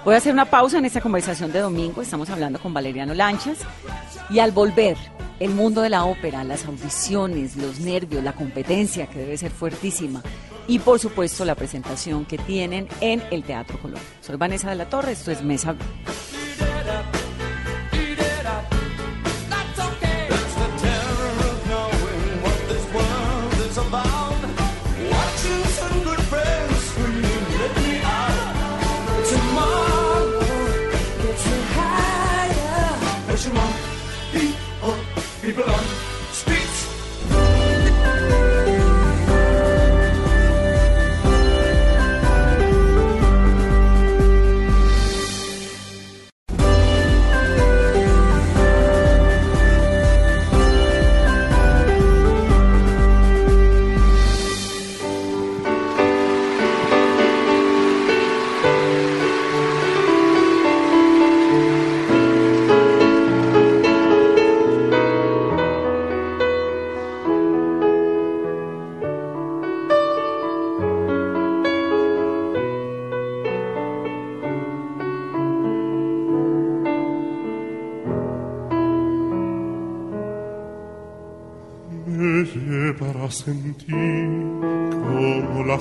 Voy 0.06 0.14
a 0.14 0.18
hacer 0.18 0.32
una 0.32 0.44
pausa 0.44 0.78
en 0.78 0.84
esta 0.84 1.00
conversación 1.00 1.50
de 1.50 1.58
domingo. 1.58 2.00
Estamos 2.00 2.30
hablando 2.30 2.60
con 2.60 2.72
Valeriano 2.72 3.12
Lanchas. 3.12 3.58
Y 4.30 4.38
al 4.38 4.52
volver, 4.52 4.96
el 5.40 5.50
mundo 5.50 5.82
de 5.82 5.90
la 5.90 6.04
ópera, 6.04 6.44
las 6.44 6.64
audiciones, 6.64 7.56
los 7.56 7.80
nervios, 7.80 8.22
la 8.22 8.32
competencia 8.32 9.08
que 9.08 9.18
debe 9.18 9.36
ser 9.36 9.50
fuertísima 9.50 10.22
y 10.68 10.78
por 10.78 11.00
supuesto 11.00 11.44
la 11.44 11.56
presentación 11.56 12.24
que 12.24 12.38
tienen 12.38 12.86
en 13.00 13.20
el 13.32 13.42
Teatro 13.42 13.80
Colón. 13.80 13.98
Soy 14.20 14.36
Vanessa 14.36 14.70
de 14.70 14.76
la 14.76 14.88
Torre, 14.88 15.10
esto 15.10 15.32
es 15.32 15.42
Mesa 15.42 15.74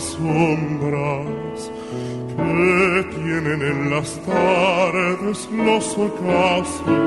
sombras 0.06 1.72
que 2.38 3.06
tienen 3.16 3.62
en 3.62 3.90
las 3.90 4.20
tardes 4.26 5.50
los 5.52 5.98
ocasos, 5.98 7.05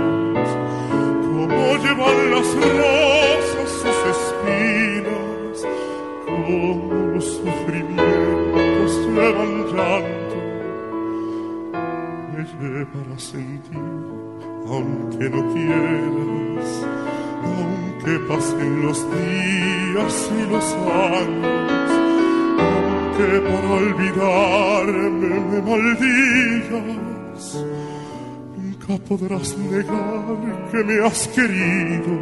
podrás 29.19 29.57
negar 29.59 30.71
que 30.71 30.85
me 30.85 31.05
has 31.05 31.29
querido, 31.29 32.21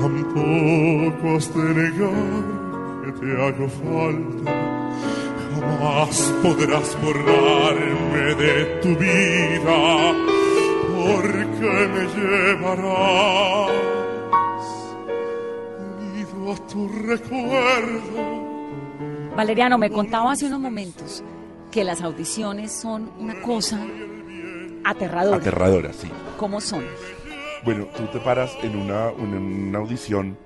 tampoco 0.00 1.36
has 1.36 1.54
de 1.54 1.74
negar 1.74 3.04
que 3.04 3.12
te 3.20 3.28
hago 3.42 3.68
falta. 3.68 4.52
Jamás 5.54 6.34
podrás 6.42 6.98
borrarme 7.00 8.34
de 8.34 8.64
tu 8.82 8.88
vida, 8.96 10.14
porque 10.94 11.70
me 11.94 12.04
llevarás 12.14 13.70
unido 15.88 16.52
a 16.52 16.56
tu 16.68 16.88
recuerdo. 16.88 18.18
Valeriano, 19.36 19.78
me 19.78 19.90
contaba 19.90 20.32
hace 20.32 20.46
unos 20.46 20.60
momentos 20.60 21.24
que 21.70 21.82
las 21.82 22.02
audiciones 22.02 22.72
son 22.72 23.10
una 23.18 23.40
cosa 23.40 23.80
aterradora. 24.84 25.36
Aterradora, 25.38 25.92
sí. 25.92 26.10
¿Cómo 26.36 26.60
son? 26.60 26.84
Bueno, 27.64 27.86
tú 27.96 28.04
te 28.06 28.18
paras 28.20 28.56
en 28.62 28.76
una, 28.76 29.10
una- 29.10 29.38
una 29.38 29.78
audición 29.78 30.36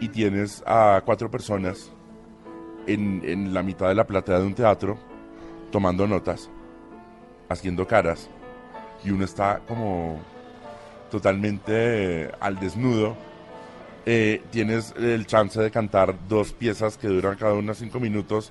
y 0.00 0.08
tienes 0.08 0.62
a 0.66 1.02
cuatro 1.04 1.30
personas 1.30 1.90
en, 2.86 3.22
en 3.24 3.52
la 3.52 3.62
mitad 3.62 3.88
de 3.88 3.94
la 3.94 4.06
platea 4.06 4.38
de 4.38 4.46
un 4.46 4.54
teatro 4.54 4.98
tomando 5.70 6.06
notas, 6.06 6.48
haciendo 7.48 7.86
caras, 7.86 8.28
y 9.04 9.10
uno 9.10 9.24
está 9.24 9.60
como 9.66 10.20
totalmente 11.10 11.72
eh, 12.24 12.30
al 12.40 12.58
desnudo. 12.58 13.16
Eh, 14.06 14.42
tienes 14.50 14.94
el 14.96 15.26
chance 15.26 15.60
de 15.60 15.70
cantar 15.70 16.14
dos 16.28 16.52
piezas 16.52 16.96
que 16.96 17.06
duran 17.08 17.36
cada 17.36 17.52
una 17.54 17.74
cinco 17.74 18.00
minutos 18.00 18.50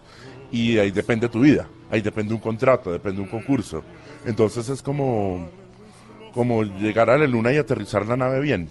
y 0.51 0.77
ahí 0.77 0.91
depende 0.91 1.27
tu 1.27 1.39
vida, 1.41 1.67
ahí 1.89 2.01
depende 2.01 2.33
un 2.33 2.39
contrato, 2.39 2.91
depende 2.91 3.21
un 3.21 3.27
concurso. 3.27 3.83
Entonces 4.25 4.69
es 4.69 4.81
como, 4.81 5.47
como 6.33 6.63
llegar 6.63 7.09
a 7.09 7.17
la 7.17 7.27
luna 7.27 7.53
y 7.53 7.57
aterrizar 7.57 8.05
la 8.05 8.17
nave 8.17 8.39
bien. 8.41 8.67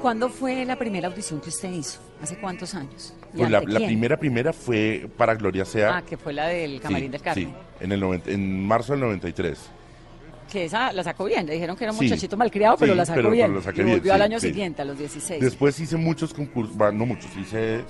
¿Cuándo 0.00 0.28
fue 0.28 0.64
la 0.64 0.76
primera 0.76 1.08
audición 1.08 1.40
que 1.40 1.48
usted 1.48 1.72
hizo? 1.72 2.00
¿Hace 2.22 2.36
cuántos 2.38 2.74
años? 2.74 3.14
¿Y 3.34 3.38
Pues 3.38 3.50
la, 3.50 3.60
primera 3.60 4.16
primera 4.16 4.52
fue 4.52 5.08
para 5.16 5.34
Gloria 5.34 5.64
Sea. 5.64 5.96
Ah, 5.98 6.02
que 6.02 6.16
fue 6.16 6.32
la 6.32 6.46
del 6.46 6.80
Camarín 6.80 7.06
sí, 7.08 7.12
del 7.12 7.20
Carmen. 7.22 7.48
sí, 7.48 7.54
en, 7.84 7.92
el 7.92 8.00
noventa- 8.00 8.30
en 8.30 8.64
marzo 8.66 8.92
del 8.92 9.00
93. 9.00 9.58
Que 10.50 10.64
esa 10.66 10.92
la 10.92 11.02
sacó 11.02 11.24
bien. 11.24 11.44
Le 11.46 11.54
dijeron 11.54 11.76
que 11.76 11.84
era 11.84 11.92
un 11.92 11.98
Sí. 11.98 12.04
muchachito 12.04 12.36
malcriado, 12.36 12.76
pero 12.78 12.94
la 12.94 13.04
sacó 13.04 13.16
pero- 13.18 13.30
bien. 13.32 13.48
pero 13.48 13.60
saqué 13.62 13.80
y 13.82 13.84
bien, 13.84 13.98
volvió 13.98 14.14
al 14.14 14.22
año 14.22 14.38
siguiente, 14.40 14.82
a 14.82 14.84
los 14.84 14.96
16. 14.98 15.40
Después 15.42 15.78
hice 15.80 15.96
muchos 15.96 16.32
concursos, 16.32 16.76
bueno, 16.76 16.92
no 16.98 17.06
muchos, 17.06 17.36
hice 17.36 17.80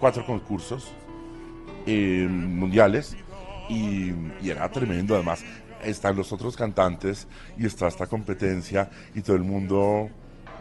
cuatro 0.00 0.26
concursos 0.26 0.88
eh, 1.86 2.26
mundiales 2.28 3.16
y, 3.70 4.10
y 4.42 4.50
era 4.50 4.68
tremendo. 4.68 5.14
Además, 5.14 5.42
están 5.86 6.16
los 6.16 6.32
otros 6.32 6.56
cantantes 6.56 7.28
y 7.56 7.66
está 7.66 7.88
esta 7.88 8.06
competencia 8.06 8.90
y 9.14 9.22
todo 9.22 9.36
el 9.36 9.44
mundo 9.44 10.08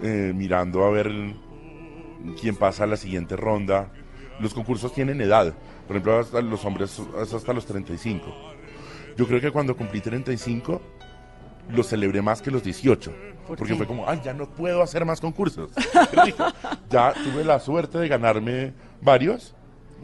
eh, 0.02 0.32
mirando 0.36 0.84
a 0.86 0.92
ver 0.92 1.12
quién 2.40 2.56
pasa 2.56 2.84
a 2.84 2.88
la 2.88 2.98
siguiente 2.98 3.36
ronda. 3.36 3.92
Los 4.40 4.54
concursos 4.54 4.94
tienen 4.94 5.22
edad, 5.22 5.54
por 5.88 5.96
ejemplo, 5.96 6.20
hasta 6.20 6.42
los 6.42 6.64
hombres 6.66 7.02
es 7.22 7.34
hasta 7.34 7.54
los 7.54 7.66
35. 7.66 8.26
Yo 9.18 9.28
creo 9.28 9.40
que 9.40 9.52
cuando 9.52 9.76
cumplí 9.78 10.02
35 10.02 10.82
lo 11.70 11.84
celebré 11.84 12.22
más 12.22 12.42
que 12.42 12.52
los 12.52 12.64
18. 12.64 13.12
¿Por 13.48 13.58
porque 13.58 13.74
qué? 13.74 13.78
fue 13.78 13.88
como, 13.88 14.10
ay, 14.10 14.22
ya 14.24 14.34
no 14.34 14.50
puedo 14.50 14.82
hacer 14.82 15.06
más 15.06 15.22
concursos. 15.22 15.72
Ya 16.90 17.14
tuve 17.14 17.44
la 17.44 17.60
suerte 17.60 17.98
de 17.98 18.08
ganarme 18.08 18.74
varios. 19.02 19.55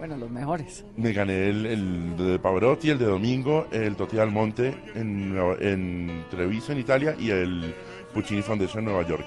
Bueno, 0.02 0.18
los 0.18 0.32
mejores. 0.32 0.84
Me 0.98 1.14
gané 1.14 1.48
el, 1.50 1.64
el 1.68 2.18
de 2.18 2.40
Pavarotti, 2.40 2.90
el 2.90 2.98
de 2.98 3.06
Domingo, 3.06 3.68
el 3.72 3.96
Totti 3.96 4.18
Almonte 4.18 4.74
en, 4.96 5.36
Nueva- 5.36 5.58
en 5.62 6.26
Treviso, 6.32 6.72
en 6.72 6.80
Italia, 6.80 7.16
y 7.20 7.30
el 7.30 7.76
Puccini 8.12 8.42
Foundation 8.42 8.80
en 8.80 8.86
Nueva 8.86 9.08
York. 9.08 9.24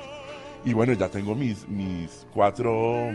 Y 0.64 0.72
bueno, 0.72 0.92
ya 0.94 1.08
tengo 1.08 1.36
mis, 1.36 1.68
mis 1.68 2.26
cuatro 2.34 3.08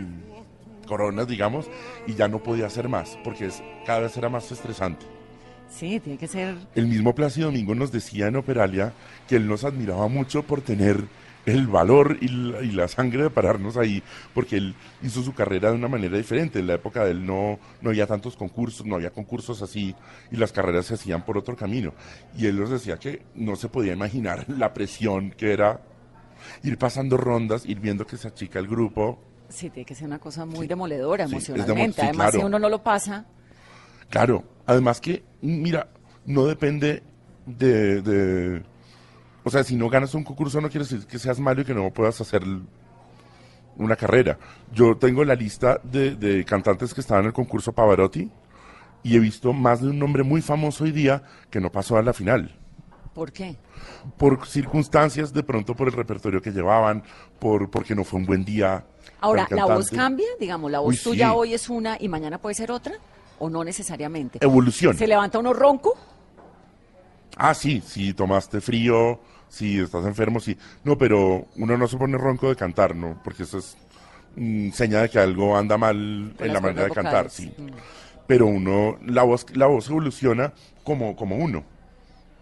coronas, 0.88 1.28
digamos, 1.28 1.70
y 2.08 2.14
ya 2.14 2.30
no 2.30 2.42
podía 2.42 2.68
hacer 2.68 2.88
más, 2.88 3.20
porque 3.26 3.48
es, 3.48 3.62
cada 3.86 4.00
vez 4.00 4.16
era 4.16 4.30
más 4.30 4.50
estresante. 4.54 5.06
Sí, 5.70 6.00
tiene 6.00 6.18
que 6.18 6.30
ser. 6.30 6.56
El 6.76 6.88
mismo 6.88 7.14
Plácido 7.14 7.48
Domingo 7.48 7.76
nos 7.76 7.92
decía 7.92 8.28
en 8.28 8.38
Operalia 8.38 8.94
que 9.28 9.36
él 9.36 9.50
nos 9.50 9.66
admiraba 9.66 10.08
mucho 10.08 10.44
por 10.44 10.62
tener 10.62 11.04
el 11.46 11.68
valor 11.68 12.18
y 12.22 12.28
la, 12.28 12.62
y 12.62 12.72
la 12.72 12.88
sangre 12.88 13.24
de 13.24 13.30
pararnos 13.30 13.78
ahí, 13.78 14.04
porque 14.34 14.58
él 14.58 14.76
hizo 15.02 15.24
su 15.24 15.34
carrera 15.34 15.70
de 15.72 15.76
una 15.78 15.88
manera 15.88 16.18
diferente. 16.18 16.60
En 16.60 16.68
la 16.68 16.76
época 16.76 17.04
de 17.06 17.12
él 17.12 17.26
no, 17.26 17.60
no 17.82 17.90
había 17.90 18.06
tantos 18.08 18.36
concursos, 18.36 18.86
no 18.86 18.96
había 18.96 19.10
concursos 19.12 19.62
así, 19.62 19.96
y 20.32 20.36
las 20.38 20.52
carreras 20.52 20.86
se 20.88 20.94
hacían 20.96 21.24
por 21.26 21.38
otro 21.38 21.56
camino. 21.56 21.94
Y 22.38 22.46
él 22.46 22.60
nos 22.60 22.70
decía 22.70 22.98
que 22.98 23.24
no 23.36 23.56
se 23.56 23.70
podía 23.70 23.94
imaginar 23.94 24.46
la 24.50 24.74
presión 24.74 25.32
que 25.32 25.54
era 25.54 25.82
ir 26.64 26.78
pasando 26.78 27.18
rondas, 27.18 27.66
ir 27.66 27.80
viendo 27.80 28.06
que 28.06 28.18
se 28.18 28.28
achica 28.28 28.60
el 28.60 28.68
grupo. 28.68 29.20
Sí, 29.50 29.70
tiene 29.70 29.86
que 29.86 29.96
ser 29.96 30.06
una 30.08 30.20
cosa 30.20 30.46
muy 30.46 30.68
demoledora 30.68 31.28
Sí, 31.28 31.36
es 31.38 31.48
demo- 31.48 31.56
emocionalmente. 31.56 32.02
Además, 32.04 32.28
claro. 32.32 32.40
si 32.40 32.46
uno 32.46 32.60
no 32.60 32.70
lo 32.70 32.84
pasa, 32.84 33.26
Claro, 34.10 34.44
además 34.66 35.00
que, 35.02 35.24
mira, 35.42 35.88
no 36.26 36.46
depende 36.46 37.04
de, 37.46 38.02
de- 38.02 38.64
O 39.44 39.50
sea, 39.50 39.64
si 39.64 39.76
no 39.76 39.90
ganas 39.90 40.14
un 40.14 40.24
concurso 40.24 40.60
no 40.62 40.70
quiere 40.70 40.86
decir 40.86 41.06
que 41.08 41.20
seas 41.20 41.40
malo 41.40 41.62
y 41.62 41.66
que 41.66 41.74
no 41.74 41.90
puedas 41.92 42.20
hacer 42.22 42.44
una 43.78 43.96
carrera. 43.96 44.38
Yo 44.74 44.98
tengo 44.98 45.24
la 45.24 45.36
lista 45.36 45.80
de, 45.84 46.16
de 46.16 46.44
cantantes 46.46 46.94
que 46.94 47.02
estaban 47.02 47.24
en 47.24 47.28
el 47.28 47.34
concurso 47.34 47.72
Pavarotti 47.72 48.30
y 49.04 49.16
he 49.16 49.20
visto 49.20 49.54
más 49.54 49.82
de 49.82 49.90
un 49.90 50.00
nombre 50.00 50.24
muy 50.24 50.42
famoso 50.42 50.84
hoy 50.84 50.92
día 50.92 51.24
que 51.50 51.60
no 51.60 51.72
pasó 51.72 51.98
a 51.98 52.02
la 52.02 52.14
final. 52.14 52.56
¿Por 53.14 53.32
qué? 53.32 53.58
Por 54.18 54.46
circunstancias, 54.48 55.34
de 55.34 55.44
pronto 55.44 55.76
por 55.76 55.88
el 55.88 55.94
repertorio 55.94 56.42
que 56.42 56.52
llevaban, 56.52 57.04
por 57.40 57.70
porque 57.70 57.96
no 57.96 58.04
fue 58.04 58.20
un 58.20 58.26
buen 58.26 58.46
día. 58.46 58.86
Ahora, 59.20 59.48
¿la 59.50 59.66
voz 59.66 59.90
cambia? 59.90 60.28
Digamos, 60.40 60.72
¿la 60.72 60.80
voz 60.80 60.96
Uy, 60.96 61.02
tuya 61.04 61.30
sí. 61.30 61.34
hoy 61.36 61.54
es 61.54 61.70
una 61.70 61.98
y 62.00 62.08
mañana 62.08 62.38
puede 62.38 62.56
ser 62.56 62.72
otra? 62.72 62.96
¿O 63.40 63.50
no 63.50 63.64
necesariamente? 63.64 64.40
Evoluciona. 64.42 64.98
¿Se 64.98 65.08
levanta 65.08 65.40
uno 65.40 65.54
ronco? 65.54 65.98
Ah, 67.40 67.54
sí, 67.54 67.82
si 67.86 68.14
tomaste 68.14 68.60
frío, 68.62 69.22
si 69.48 69.80
estás 69.80 70.06
enfermo, 70.06 70.40
sí. 70.42 70.58
No, 70.84 70.98
pero 70.98 71.48
uno 71.56 71.78
no 71.78 71.88
se 71.88 71.98
pone 71.98 72.18
ronco 72.18 72.50
de 72.50 72.56
cantar, 72.58 72.96
¿no? 72.96 73.20
Porque 73.24 73.44
eso 73.44 73.60
es 73.60 73.78
mm, 74.36 74.72
seña 74.72 75.02
de 75.02 75.10
que 75.10 75.20
algo 75.20 75.58
anda 75.58 75.78
mal 75.78 76.36
Con 76.38 76.48
en 76.48 76.54
la 76.54 76.60
manera 76.62 76.84
de 76.86 76.92
cuerdas 76.92 76.94
cantar, 76.94 77.30
vocales. 77.30 77.34
sí. 77.34 77.54
Mm. 77.58 77.70
Pero 78.28 78.46
uno, 78.48 78.98
la 79.06 79.24
voz, 79.24 79.46
la 79.56 79.68
voz 79.68 79.90
evoluciona 79.90 80.54
como, 80.84 81.16
como 81.16 81.38
uno. 81.38 81.64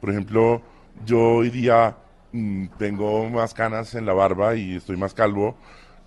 Por 0.02 0.10
ejemplo, 0.12 0.62
yo 1.06 1.20
hoy 1.38 1.50
día 1.52 1.96
mm, 2.32 2.68
tengo 2.78 3.30
más 3.30 3.54
canas 3.54 3.96
en 3.96 4.06
la 4.06 4.14
barba 4.14 4.56
y 4.56 4.76
estoy 4.78 4.98
más 4.98 5.14
calvo 5.14 5.58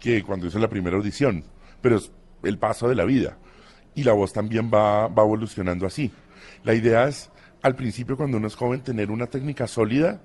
que 0.00 0.22
cuando 0.24 0.46
hice 0.48 0.58
la 0.58 0.68
primera 0.68 0.96
audición. 0.96 1.44
Pero 1.80 1.96
es 1.96 2.10
el 2.42 2.58
paso 2.58 2.88
de 2.88 2.94
la 2.96 3.04
vida. 3.04 3.38
Y 3.94 4.04
la 4.04 4.12
voz 4.14 4.32
también 4.32 4.70
va, 4.72 5.08
va 5.08 5.22
evolucionando 5.22 5.86
así. 5.86 6.12
La 6.64 6.74
idea 6.74 7.08
es, 7.08 7.30
al 7.62 7.74
principio, 7.74 8.16
cuando 8.16 8.36
uno 8.36 8.46
es 8.46 8.56
joven, 8.56 8.82
tener 8.82 9.10
una 9.10 9.26
técnica 9.26 9.66
sólida 9.66 10.20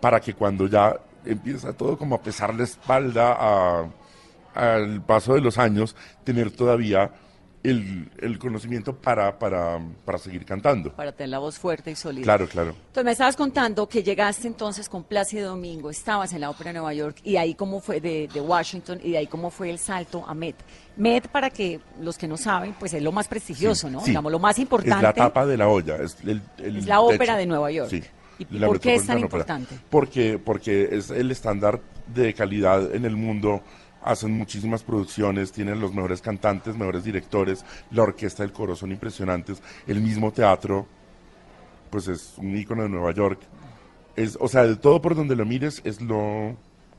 para 0.00 0.20
que 0.20 0.34
cuando 0.34 0.66
ya 0.66 0.96
empieza 1.24 1.72
todo 1.72 1.98
como 1.98 2.14
a 2.14 2.22
pesar 2.22 2.54
la 2.54 2.64
espalda 2.64 3.88
al 4.54 5.02
paso 5.02 5.34
de 5.34 5.40
los 5.40 5.58
años, 5.58 5.94
tener 6.24 6.50
todavía 6.50 7.12
el, 7.62 8.10
el 8.18 8.38
conocimiento 8.38 8.94
para, 8.96 9.38
para, 9.38 9.78
para 10.04 10.16
seguir 10.18 10.44
cantando. 10.46 10.92
Para 10.94 11.12
tener 11.12 11.28
la 11.30 11.38
voz 11.38 11.58
fuerte 11.58 11.90
y 11.90 11.94
sólida. 11.96 12.22
Claro, 12.24 12.48
claro. 12.48 12.70
Entonces 12.70 13.04
me 13.04 13.12
estabas 13.12 13.36
contando 13.36 13.86
que 13.88 14.02
llegaste 14.02 14.46
entonces 14.46 14.88
con 14.88 15.04
Plácido 15.04 15.50
Domingo, 15.50 15.90
estabas 15.90 16.32
en 16.32 16.40
la 16.40 16.48
Ópera 16.50 16.70
de 16.70 16.74
Nueva 16.78 16.94
York 16.94 17.18
y 17.22 17.36
ahí 17.36 17.54
cómo 17.54 17.80
fue 17.80 18.00
de, 18.00 18.28
de 18.32 18.40
Washington 18.40 18.98
y 19.02 19.10
de 19.12 19.18
ahí 19.18 19.26
cómo 19.26 19.50
fue 19.50 19.68
el 19.70 19.78
salto 19.78 20.24
a 20.26 20.32
Met. 20.32 20.56
Met, 20.96 21.28
para 21.28 21.50
que 21.50 21.80
los 22.00 22.16
que 22.16 22.26
no 22.26 22.36
saben, 22.38 22.74
pues 22.78 22.94
es 22.94 23.02
lo 23.02 23.12
más 23.12 23.28
prestigioso, 23.28 23.88
Sí, 23.88 23.92
¿no? 23.92 24.00
sí. 24.00 24.06
Digamos, 24.10 24.32
lo 24.32 24.38
más 24.38 24.58
importante. 24.58 24.96
Es 24.96 25.02
la 25.02 25.12
tapa 25.12 25.44
de 25.46 25.56
la 25.56 25.68
olla. 25.68 25.96
Es, 25.96 26.16
el- 26.24 26.40
el 26.58 26.76
Es 26.78 26.86
la 26.86 27.00
ópera 27.00 27.18
techo. 27.34 27.36
de 27.36 27.46
Nueva 27.46 27.70
York. 27.70 27.90
Sí. 27.90 28.02
¿Y 28.38 28.44
por 28.58 28.80
qué 28.80 28.94
es 28.94 29.06
tan 29.06 29.18
importante? 29.18 29.74
Porque, 29.90 30.38
porque 30.42 30.88
es 30.92 31.10
el 31.10 31.30
estándar 31.30 31.78
de 32.06 32.32
calidad 32.32 32.94
en 32.94 33.04
el 33.04 33.14
mundo. 33.14 33.60
Hacen 34.02 34.32
muchísimas 34.32 34.82
producciones, 34.82 35.52
tienen 35.52 35.80
los 35.80 35.92
mejores 35.94 36.22
cantantes, 36.22 36.76
mejores 36.76 37.04
directores, 37.04 37.64
la 37.90 38.02
orquesta 38.04 38.42
del 38.42 38.52
coro 38.52 38.74
son 38.74 38.92
impresionantes, 38.92 39.62
el 39.86 40.00
mismo 40.00 40.32
teatro, 40.32 40.86
pues 41.90 42.08
es 42.08 42.34
un 42.38 42.56
ícono 42.56 42.82
de 42.84 42.88
Nueva 42.88 43.12
York. 43.12 43.40
Es, 44.16 44.38
o 44.40 44.48
sea, 44.48 44.64
de 44.64 44.76
todo 44.76 45.02
por 45.02 45.14
donde 45.14 45.36
lo 45.36 45.44
mires 45.44 45.80
es 45.84 46.00
lo, 46.00 46.56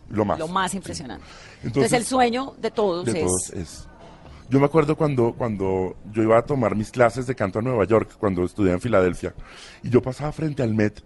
lo 0.10 0.26
más. 0.26 0.38
Lo 0.40 0.48
más 0.48 0.72
Sí. 0.72 0.78
impresionante. 0.78 1.26
Entonces, 1.64 1.66
Entonces, 1.68 1.94
el 1.94 2.06
sueño 2.06 2.54
de 2.60 2.72
todos 2.72 3.06
de 3.06 3.12
es 3.12 3.26
todos 3.26 3.50
es. 3.52 3.88
Yo 4.50 4.60
me 4.60 4.66
acuerdo 4.66 4.98
cuando, 4.98 5.34
cuando 5.34 5.96
yo 6.12 6.24
iba 6.24 6.38
a 6.38 6.42
tomar 6.42 6.76
mis 6.76 6.92
clases 6.92 7.26
de 7.26 7.34
canto 7.36 7.60
a 7.60 7.62
Nueva 7.62 7.86
York, 7.86 8.16
cuando 8.20 8.44
estudié 8.44 8.74
en 8.74 8.82
Filadelfia, 8.82 9.34
y 9.82 9.90
yo 9.90 10.02
pasaba 10.02 10.32
frente 10.34 10.62
al 10.62 10.74
Met, 10.74 11.02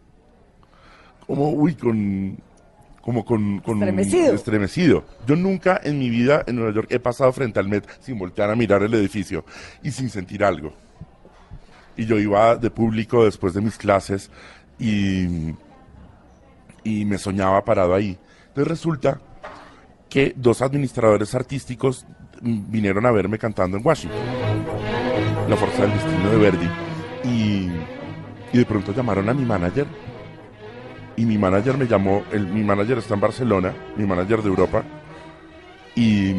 como, 1.27 1.51
uy, 1.51 1.75
con, 1.75 2.37
como 3.05 3.23
con, 3.23 3.59
con 3.59 3.77
Estremecido. 3.83 4.33
estremecido. 4.33 5.05
Yo 5.27 5.35
nunca 5.35 5.79
en 5.83 5.99
mi 5.99 6.09
vida 6.09 6.43
en 6.47 6.55
Nueva 6.55 6.73
York 6.73 6.87
he 6.89 6.97
pasado 6.97 7.31
frente 7.31 7.59
al 7.59 7.67
Met 7.67 7.87
sin 8.01 8.17
voltear 8.17 8.49
a 8.49 8.55
mirar 8.55 8.81
el 8.81 8.95
edificio 8.95 9.45
y 9.83 9.91
sin 9.91 10.09
sentir 10.09 10.43
algo. 10.43 10.73
Y 11.95 12.07
yo 12.07 12.17
iba 12.17 12.55
de 12.55 12.71
público 12.71 13.23
después 13.23 13.53
de 13.53 13.61
mis 13.61 13.77
clases 13.77 14.31
y, 14.79 15.53
y 16.83 17.05
me 17.05 17.19
soñaba 17.19 17.63
parado 17.63 17.93
ahí. 17.93 18.17
Entonces 18.47 18.67
resulta 18.67 19.21
que 20.09 20.33
dos 20.35 20.63
administradores 20.63 21.35
artísticos 21.35 22.07
vinieron 22.41 23.05
a 23.05 23.11
verme 23.11 23.37
cantando 23.37 23.77
en 23.77 23.85
Washington. 23.85 24.19
La 25.47 25.55
fuerza 25.55 25.83
del 25.83 25.93
destino 25.93 26.31
de 26.31 26.37
Verdi. 26.37 26.69
Y, 27.23 27.69
y 28.51 28.57
de 28.57 28.65
pronto 28.65 28.93
llamaron 28.93 29.29
a 29.29 29.33
mi 29.35 29.45
manager. 29.45 29.85
Y 31.17 31.25
mi 31.25 31.37
manager 31.37 31.77
me 31.77 31.87
llamó, 31.87 32.23
el, 32.31 32.45
mi 32.47 32.63
manager 32.63 32.97
está 32.97 33.13
en 33.13 33.21
Barcelona, 33.21 33.73
mi 33.95 34.05
manager 34.05 34.41
de 34.41 34.49
Europa. 34.49 34.83
Y, 35.95 36.31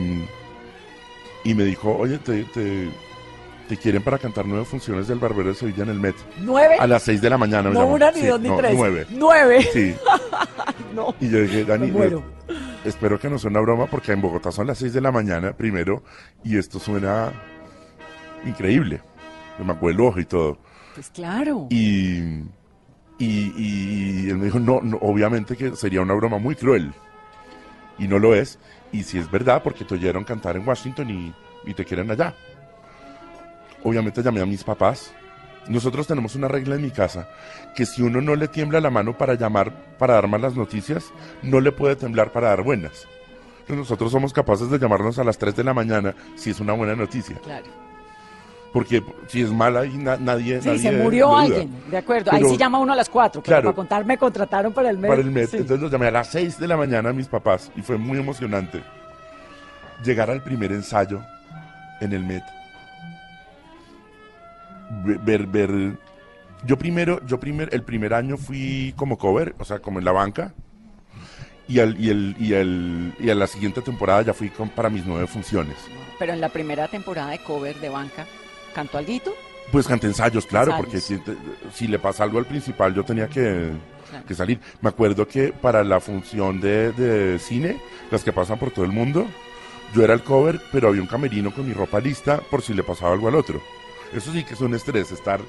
y 1.44 1.54
me 1.54 1.64
dijo, 1.64 1.96
oye, 1.96 2.18
te, 2.18 2.44
te, 2.44 2.88
te 3.68 3.76
quieren 3.78 4.02
para 4.02 4.18
cantar 4.18 4.44
nueve 4.46 4.64
funciones 4.66 5.08
del 5.08 5.18
Barbero 5.18 5.48
de 5.48 5.54
Sevilla 5.54 5.84
en 5.84 5.88
el 5.90 5.98
Met. 6.00 6.14
nueve. 6.40 6.76
A 6.78 6.86
las 6.86 7.02
seis 7.04 7.20
de 7.22 7.30
la 7.30 7.38
mañana 7.38 7.70
me 7.70 7.74
no 7.74 7.80
llamó. 7.80 7.94
una, 7.94 8.10
ni 8.10 8.20
Sí, 8.20 8.26
dos, 8.26 8.40
ni 8.40 8.48
no, 8.48 8.56
tres. 8.58 8.74
Nueve. 8.76 9.06
Nueve. 9.10 9.62
Sí. 9.72 9.94
No. 10.94 11.14
Y 11.20 11.28
yo 11.28 11.40
dije, 11.42 11.64
Dani, 11.66 11.90
muero. 11.90 12.22
eh, 12.48 12.54
espero 12.86 13.18
que 13.20 13.28
no 13.28 13.38
sea 13.38 13.50
una 13.50 13.60
broma 13.60 13.84
porque 13.86 14.12
en 14.12 14.22
Bogotá 14.22 14.50
son 14.50 14.66
las 14.66 14.78
6 14.78 14.94
de 14.94 15.02
la 15.02 15.12
mañana 15.12 15.52
primero 15.52 16.02
y 16.42 16.56
esto 16.56 16.78
suena 16.78 17.32
increíble. 18.46 19.02
Me 19.62 19.72
acuerdo 19.74 20.00
el 20.04 20.08
ojo 20.08 20.20
y 20.20 20.24
todo. 20.24 20.58
Pues 20.94 21.10
claro. 21.10 21.66
Y, 21.70 22.20
y, 23.18 24.29
él 24.29 24.37
me 24.38 24.46
dijo, 24.46 24.59
no, 24.59 24.81
no, 24.83 24.98
obviamente 24.98 25.57
que 25.57 25.74
sería 25.76 26.02
una 26.02 26.14
broma 26.14 26.38
muy 26.38 26.55
cruel. 26.55 26.92
Y 27.98 28.09
no 28.09 28.18
lo 28.18 28.35
es. 28.35 28.59
Y 28.92 29.02
si 29.05 29.18
es 29.18 29.31
verdad, 29.31 29.62
porque 29.62 29.85
te 29.85 29.94
oyeron 29.94 30.24
cantar 30.24 30.57
en 30.57 30.66
Washington 30.66 31.11
y, 31.11 31.35
y 31.64 31.74
te 31.74 31.85
quieren 31.85 32.11
allá. 32.11 32.35
Obviamente 33.83 34.22
llamé 34.22 34.40
a 34.40 34.46
mis 34.46 34.64
papás. 34.64 35.12
Nosotros 35.68 36.07
tenemos 36.07 36.35
una 36.37 36.46
regla 36.46 36.76
en 36.76 36.83
mi 36.83 36.90
casa, 36.90 37.29
que 37.74 37.87
si 37.87 38.00
uno 38.00 38.20
no 38.20 38.37
le 38.37 38.46
tiembla 38.46 38.81
la 38.81 38.90
mano 38.90 39.18
para 39.18 39.35
llamar, 39.35 39.72
para 39.98 40.14
dar 40.14 40.29
malas 40.29 40.55
noticias, 40.55 41.12
no 41.42 41.61
le 41.61 41.72
puede 41.72 41.96
temblar 41.96 42.31
para 42.31 42.48
dar 42.48 42.62
buenas. 42.62 43.09
Nosotros 43.68 44.12
somos 44.12 44.33
capaces 44.33 44.70
de 44.70 44.79
llamarnos 44.79 45.18
a 45.18 45.24
las 45.24 45.38
3 45.38 45.57
de 45.57 45.64
la 45.64 45.74
mañana 45.74 46.14
si 46.37 46.50
es 46.50 46.61
una 46.61 46.72
buena 46.74 46.94
noticia. 46.94 47.37
Claro. 47.38 47.66
Porque 48.72 49.02
si 49.29 49.40
es 49.42 49.50
mala 49.50 49.87
y 49.87 49.96
na- 49.96 50.16
nadie... 50.18 50.61
Sí, 50.61 50.68
nadie 50.68 50.81
se 50.81 50.92
murió 50.92 51.29
duda. 51.29 51.40
alguien, 51.42 51.70
de 51.90 51.96
acuerdo. 51.96 52.31
Ahí 52.33 52.38
Pero- 52.40 52.50
sí 52.50 52.59
llama 52.59 52.79
uno 52.79 52.92
a 52.92 52.96
las 52.96 53.09
cuatro. 53.09 53.40
Claro. 53.42 53.62
Para 53.64 53.74
contar, 53.74 54.05
me 54.05 54.18
contrataron 54.18 54.72
para 54.72 54.90
el 54.90 54.98
mes. 54.98 55.09
para 55.09 55.20
el 55.22 55.31
Met. 55.31 55.48
Sí. 55.50 55.57
Entonces 55.59 55.81
los 55.81 55.90
llamé 55.90 56.09
a 56.09 56.11
las 56.11 56.29
6 56.29 56.59
de 56.59 56.68
la 56.68 56.76
mañana 56.76 57.11
a 57.11 57.12
mis 57.14 57.26
papás 57.29 57.70
y 57.76 57.81
fue 57.83 57.96
muy 57.96 58.18
emocionante 58.18 58.83
llegar 60.05 60.31
al 60.31 60.42
primer 60.42 60.72
ensayo 60.72 61.22
en 62.00 62.12
el 62.12 62.22
Met. 62.24 62.42
Ve- 65.05 65.18
Ver, 65.22 65.46
ver, 65.46 65.70
yo 66.64 66.76
primero, 66.79 67.20
yo 67.26 67.40
primer, 67.40 67.68
el 67.72 67.83
primer 67.83 68.14
año 68.14 68.37
fui 68.37 68.92
como 68.96 69.16
cover, 69.18 69.55
o 69.59 69.64
sea, 69.64 69.79
como 69.79 69.98
en 69.98 70.05
la 70.05 70.12
banca. 70.12 70.52
Y, 71.68 71.81
al, 71.81 71.98
y, 72.00 72.11
el, 72.11 72.37
y, 72.38 72.52
el, 72.55 73.12
y 73.18 73.29
a 73.31 73.35
la 73.35 73.46
siguiente 73.48 73.81
temporada 73.83 74.22
ya 74.22 74.33
fui 74.33 74.50
con, 74.50 74.68
para 74.68 74.88
mis 74.88 75.05
nueve 75.05 75.26
funciones. 75.26 75.76
Pero 76.18 76.33
en 76.33 76.40
la 76.40 76.48
primera 76.48 76.87
temporada 76.87 77.31
de 77.31 77.40
cover 77.40 77.74
de 77.81 77.88
banca, 77.88 78.24
¿cantó 78.76 78.98
alguito? 78.98 79.34
Pues 79.72 79.88
canté 79.88 80.06
ensayos, 80.06 80.46
claro, 80.46 80.66
Ensayos. 80.72 80.84
porque 80.86 81.00
si, 81.00 81.16
te- 81.18 81.36
si 81.72 81.88
le 81.88 81.98
pasa 81.98 82.22
algo 82.22 82.38
al 82.38 82.44
principal 82.46 82.94
yo 82.94 83.02
tenía 83.04 83.26
que, 83.26 83.72
Claro. 84.10 84.24
que 84.26 84.34
salir. 84.36 84.60
Me 84.82 84.90
acuerdo 84.90 85.26
que 85.26 85.48
para 85.52 85.82
la 85.82 85.98
función 85.98 86.60
de, 86.60 86.92
de 86.92 87.38
cine, 87.40 87.80
las 88.10 88.22
que 88.22 88.32
pasan 88.32 88.58
por 88.58 88.70
todo 88.70 88.84
el 88.84 88.92
mundo, 88.92 89.26
yo 89.94 90.04
era 90.04 90.14
el 90.14 90.22
cover, 90.22 90.60
pero 90.70 90.88
había 90.88 91.00
un 91.00 91.08
camerino 91.08 91.52
con 91.52 91.66
mi 91.66 91.72
ropa 91.72 91.98
lista 91.98 92.38
por 92.50 92.62
si 92.62 92.74
le 92.74 92.84
pasaba 92.84 93.12
algo 93.14 93.26
al 93.28 93.34
otro. 93.34 93.60
Eso 94.14 94.30
sí 94.32 94.44
que 94.44 94.54
es 94.54 94.60
un 94.60 94.74
estrés, 94.74 95.10
estar 95.10 95.40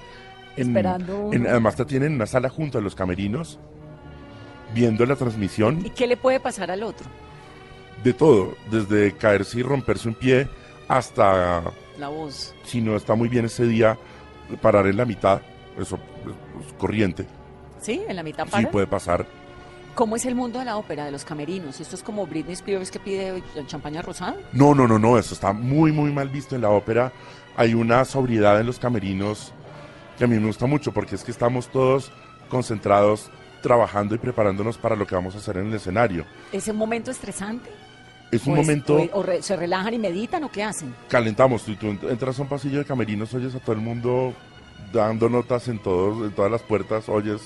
en... 0.56 0.70
Esperando 0.70 1.30
en- 1.34 1.46
además 1.46 1.76
te 1.76 1.86
tienen 1.86 2.10
en 2.10 2.16
una 2.16 2.26
sala 2.26 2.50
junto 2.50 2.80
a 2.80 2.82
los 2.82 2.96
camerinos, 2.96 3.60
viendo 4.74 5.06
la 5.06 5.16
transmisión 5.16 5.86
¿Y 5.86 5.90
qué 5.92 6.08
le 6.08 6.18
puede 6.18 6.40
pasar 6.40 6.72
al 6.72 6.82
otro? 6.84 7.06
de 8.04 8.14
todo, 8.14 8.56
desde 8.72 9.12
caerse 9.14 9.60
y 9.60 9.64
romperse 9.64 10.08
un 10.08 10.14
pie 10.16 10.48
hasta 10.88 11.64
La 11.98 12.10
voz. 12.10 12.54
si 12.64 12.82
no 12.82 12.96
está 12.96 13.16
muy 13.16 13.30
bien 13.30 13.46
ese 13.46 13.66
día, 13.66 13.98
parar 14.62 14.88
en 14.88 14.98
la 14.98 15.06
mitad, 15.06 15.42
eso 15.78 16.00
es 16.60 16.74
corriente, 16.74 17.26
¿Sí? 17.82 18.02
En 18.08 18.16
la 18.16 18.24
mitad 18.24 18.46
sí 18.46 18.52
para. 18.52 18.72
puede 18.72 18.88
pasar. 18.88 19.26
¿Cómo 19.96 20.16
es 20.16 20.26
el 20.26 20.36
mundo 20.36 20.60
de 20.60 20.66
la 20.66 20.78
ópera, 20.78 21.06
de 21.06 21.12
los 21.12 21.26
camerinos? 21.26 21.80
¿Esto 21.80 21.96
es 21.96 22.04
como 22.04 22.28
Britney 22.28 22.54
Spears 22.54 22.92
que 22.92 23.00
pide 23.00 23.42
champaña 23.66 24.02
rosada? 24.02 24.36
No, 24.54 24.76
no, 24.76 24.88
no, 24.88 25.00
no, 25.00 25.18
eso 25.18 25.34
está 25.34 25.54
muy, 25.54 25.92
muy 25.92 26.12
mal 26.12 26.30
visto 26.30 26.56
en 26.56 26.62
la 26.62 26.70
ópera. 26.70 27.12
Hay 27.56 27.74
una 27.74 28.06
sobriedad 28.06 28.60
en 28.60 28.68
los 28.68 28.78
camerinos 28.78 29.54
que 30.18 30.26
a 30.26 30.28
mí 30.28 30.38
me 30.38 30.46
gusta 30.48 30.68
mucho 30.68 30.92
porque 30.92 31.16
es 31.16 31.24
que 31.24 31.32
estamos 31.32 31.70
todos 31.70 32.12
concentrados 32.50 33.32
trabajando 33.64 34.14
y 34.14 34.20
preparándonos 34.20 34.78
para 34.78 34.96
lo 34.96 35.08
que 35.08 35.16
vamos 35.16 35.34
a 35.34 35.40
hacer 35.40 35.58
en 35.58 35.68
el 35.68 35.74
escenario. 35.74 36.26
¿Es 36.52 36.68
un 36.68 36.78
momento 36.78 37.10
estresante? 37.10 37.70
Es 38.32 38.46
un 38.46 38.54
¿O 38.54 38.62
es- 38.62 38.68
momento, 38.68 38.96
o- 38.98 39.20
o 39.20 39.24
re- 39.24 39.42
se 39.42 39.56
relajan 39.56 39.94
y 39.94 40.00
meditan 40.00 40.44
o 40.44 40.52
qué 40.52 40.64
hacen? 40.64 40.94
calentamos, 41.10 41.64
tú, 41.64 41.76
tú 41.76 41.88
entras 42.10 42.38
a 42.38 42.42
un 42.42 42.48
pasillo 42.50 42.80
de 42.80 42.86
camerinos, 42.86 43.34
oyes 43.34 43.56
a 43.56 43.60
todo 43.60 43.74
el 43.76 43.82
mundo 43.82 44.34
dando 44.92 45.30
notas 45.30 45.68
en, 45.70 45.80
todos, 45.80 46.26
en 46.28 46.32
todas 46.34 46.52
las 46.52 46.62
puertas, 46.62 47.08
oyes 47.10 47.42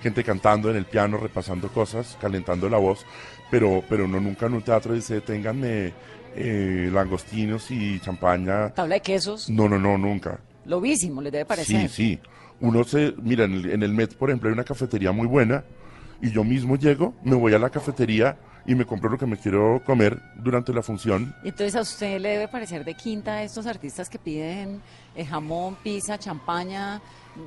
gente 0.00 0.22
cantando 0.22 0.70
en 0.70 0.76
el 0.76 0.84
piano, 0.84 1.16
repasando 1.16 1.68
cosas, 1.68 2.16
calentando 2.20 2.68
la 2.68 2.78
voz, 2.78 3.04
pero, 3.50 3.82
pero 3.88 4.04
uno 4.04 4.20
nunca 4.20 4.46
en 4.46 4.54
un 4.54 4.62
teatro 4.62 4.94
dice, 4.94 5.20
ténganme 5.20 5.92
eh, 6.36 6.88
langostinos 6.92 7.68
y 7.72 7.98
champaña. 7.98 8.70
Tabla 8.74 8.96
de 8.96 9.00
quesos, 9.00 9.50
No, 9.50 9.68
no, 9.68 9.78
no, 9.78 9.98
nunca. 9.98 10.38
lobísimo, 10.66 11.20
les 11.20 11.32
debe 11.32 11.44
parecer. 11.44 11.88
Sí, 11.88 11.88
sí. 11.88 12.20
Uno 12.60 12.84
se, 12.84 13.14
mira, 13.22 13.44
en 13.46 13.54
el, 13.54 13.70
en 13.72 13.82
el 13.82 13.92
Met, 13.92 14.14
por 14.14 14.30
ejemplo, 14.30 14.48
hay 14.48 14.52
una 14.52 14.64
cafetería 14.64 15.10
muy 15.10 15.26
buena 15.26 15.64
y 16.22 16.30
yo 16.30 16.44
mismo 16.44 16.76
llego, 16.76 17.14
me 17.24 17.34
voy 17.34 17.54
a 17.54 17.58
la 17.58 17.70
cafetería 17.70 18.36
y 18.68 18.74
me 18.74 18.84
compro 18.84 19.08
lo 19.08 19.16
que 19.16 19.24
me 19.24 19.38
quiero 19.38 19.82
comer 19.82 20.20
durante 20.36 20.74
la 20.74 20.82
función. 20.82 21.34
Entonces 21.42 21.74
a 21.74 21.80
usted 21.80 22.20
le 22.20 22.28
debe 22.28 22.48
parecer 22.48 22.84
de 22.84 22.92
quinta 22.92 23.32
a 23.32 23.42
estos 23.42 23.66
artistas 23.66 24.10
que 24.10 24.18
piden 24.18 24.82
eh, 25.16 25.24
jamón, 25.24 25.74
pizza, 25.82 26.18
champaña, 26.18 27.00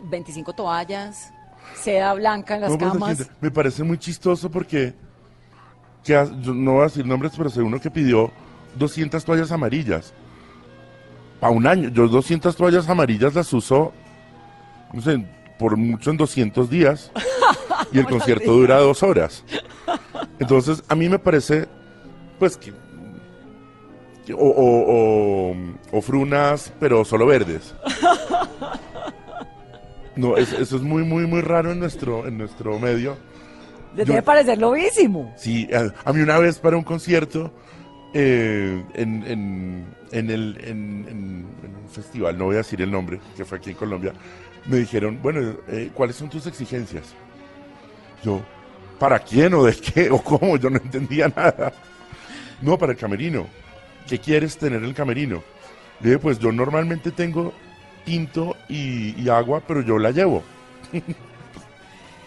25 0.09 0.51
toallas, 0.53 1.31
seda 1.75 2.11
blanca 2.15 2.55
en 2.55 2.61
las 2.61 2.71
No, 2.71 2.77
camas. 2.79 3.29
me 3.39 3.51
parece 3.51 3.83
muy 3.83 3.99
chistoso 3.99 4.49
porque, 4.49 4.95
que 6.03 6.13
yo 6.41 6.55
no 6.55 6.71
voy 6.73 6.81
a 6.81 6.85
decir 6.85 7.05
nombres, 7.05 7.33
pero 7.37 7.51
sé 7.51 7.61
uno 7.61 7.79
que 7.79 7.91
pidió 7.91 8.31
200 8.79 9.23
toallas 9.23 9.51
amarillas. 9.51 10.15
Para 11.39 11.53
un 11.53 11.67
año, 11.67 11.89
yo 11.89 12.07
200 12.07 12.55
toallas 12.55 12.89
amarillas 12.89 13.35
las 13.35 13.53
uso, 13.53 13.93
no 14.91 15.01
sé, 15.03 15.23
por 15.59 15.77
mucho 15.77 16.09
en 16.09 16.17
200 16.17 16.67
días. 16.67 17.11
Y 17.91 17.99
el 17.99 18.05
concierto 18.05 18.51
dura 18.53 18.77
dos 18.79 19.03
horas. 19.03 19.43
Entonces, 20.39 20.83
a 20.87 20.95
mí 20.95 21.07
me 21.09 21.19
parece, 21.19 21.67
pues, 22.39 22.57
que... 22.57 22.73
que- 24.25 24.33
o, 24.33 24.37
o- 24.37 25.51
o- 25.51 25.55
o 25.91 26.01
frunas, 26.01 26.71
pero 26.79 27.03
solo 27.05 27.25
verdes. 27.25 27.73
No, 30.15 30.35
es- 30.37 30.53
eso 30.53 30.75
es 30.75 30.81
muy, 30.81 31.03
muy, 31.03 31.25
muy 31.25 31.41
raro 31.41 31.71
en 31.71 31.79
nuestro, 31.79 32.27
en 32.27 32.37
nuestro 32.37 32.77
medio. 32.79 33.17
Le 33.95 34.05
debe 34.05 34.21
parecer 34.21 34.57
lobísimo. 34.57 35.33
Sí, 35.37 35.67
a, 35.73 35.91
a 36.09 36.13
mí 36.13 36.21
una 36.21 36.37
vez 36.39 36.59
para 36.59 36.77
un 36.77 36.83
concierto 36.83 37.51
eh, 38.13 38.83
en, 38.93 39.23
en, 39.25 39.85
en 40.11 40.29
el, 40.29 40.57
en, 40.63 41.05
en- 41.09 41.47
en 41.63 41.75
un 41.83 41.89
festival, 41.89 42.37
no 42.37 42.45
voy 42.45 42.55
a 42.55 42.59
decir 42.59 42.81
el 42.81 42.91
nombre, 42.91 43.19
que 43.35 43.45
fue 43.45 43.57
aquí 43.57 43.71
en 43.71 43.75
Colombia, 43.77 44.13
me 44.65 44.77
dijeron, 44.77 45.19
bueno, 45.21 45.55
eh, 45.67 45.89
¿cuáles 45.93 46.15
son 46.17 46.29
tus 46.29 46.45
exigencias? 46.45 47.13
Yo, 48.23 48.41
¿para 48.99 49.19
quién 49.19 49.53
o 49.53 49.63
de 49.63 49.75
qué 49.75 50.09
o 50.11 50.21
cómo? 50.21 50.57
Yo 50.57 50.69
no 50.69 50.77
entendía 50.77 51.27
nada. 51.35 51.73
No, 52.61 52.77
para 52.77 52.91
el 52.93 52.97
camerino. 52.97 53.47
¿Qué 54.07 54.19
quieres 54.19 54.57
tener 54.57 54.79
en 54.79 54.85
el 54.89 54.93
camerino? 54.93 55.41
Le 56.01 56.09
dije, 56.09 56.19
pues 56.19 56.39
yo 56.39 56.51
normalmente 56.51 57.11
tengo 57.11 57.53
tinto 58.05 58.55
y, 58.69 59.19
y 59.21 59.29
agua, 59.29 59.61
pero 59.67 59.81
yo 59.81 59.97
la 59.97 60.11
llevo. 60.11 60.43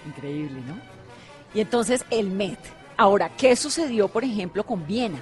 Increíble, 0.06 0.60
¿no? 0.66 0.76
Y 1.54 1.60
entonces 1.60 2.04
el 2.10 2.30
Met. 2.30 2.58
Ahora, 2.96 3.30
¿qué 3.36 3.56
sucedió, 3.56 4.08
por 4.08 4.24
ejemplo, 4.24 4.64
con 4.64 4.86
Viena? 4.86 5.18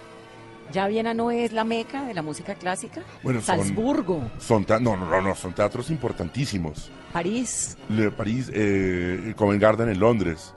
¿Ya 0.73 0.87
Viena 0.89 1.12
no 1.14 1.31
es 1.31 1.53
la 1.53 1.64
meca 1.64 2.05
de 2.05 2.14
la 2.14 2.23
música 2.23 2.55
clásica? 2.55 3.03
Bueno, 3.23 3.41
son- 3.41 3.59
Salzburgo, 3.59 4.31
Son 4.39 4.64
ta- 4.64 4.79
no, 4.81 4.97
no, 4.97 5.07
no, 5.09 5.20
no, 5.20 5.35
son 5.35 5.53
teatros 5.53 5.91
importantísimos. 5.91 6.91
París. 7.12 7.77
Le 7.91 8.11
París, 8.11 8.51
eh, 8.55 9.35
Covent 9.37 9.61
Garden 9.61 9.89
en 9.91 10.01
Londres, 10.01 10.55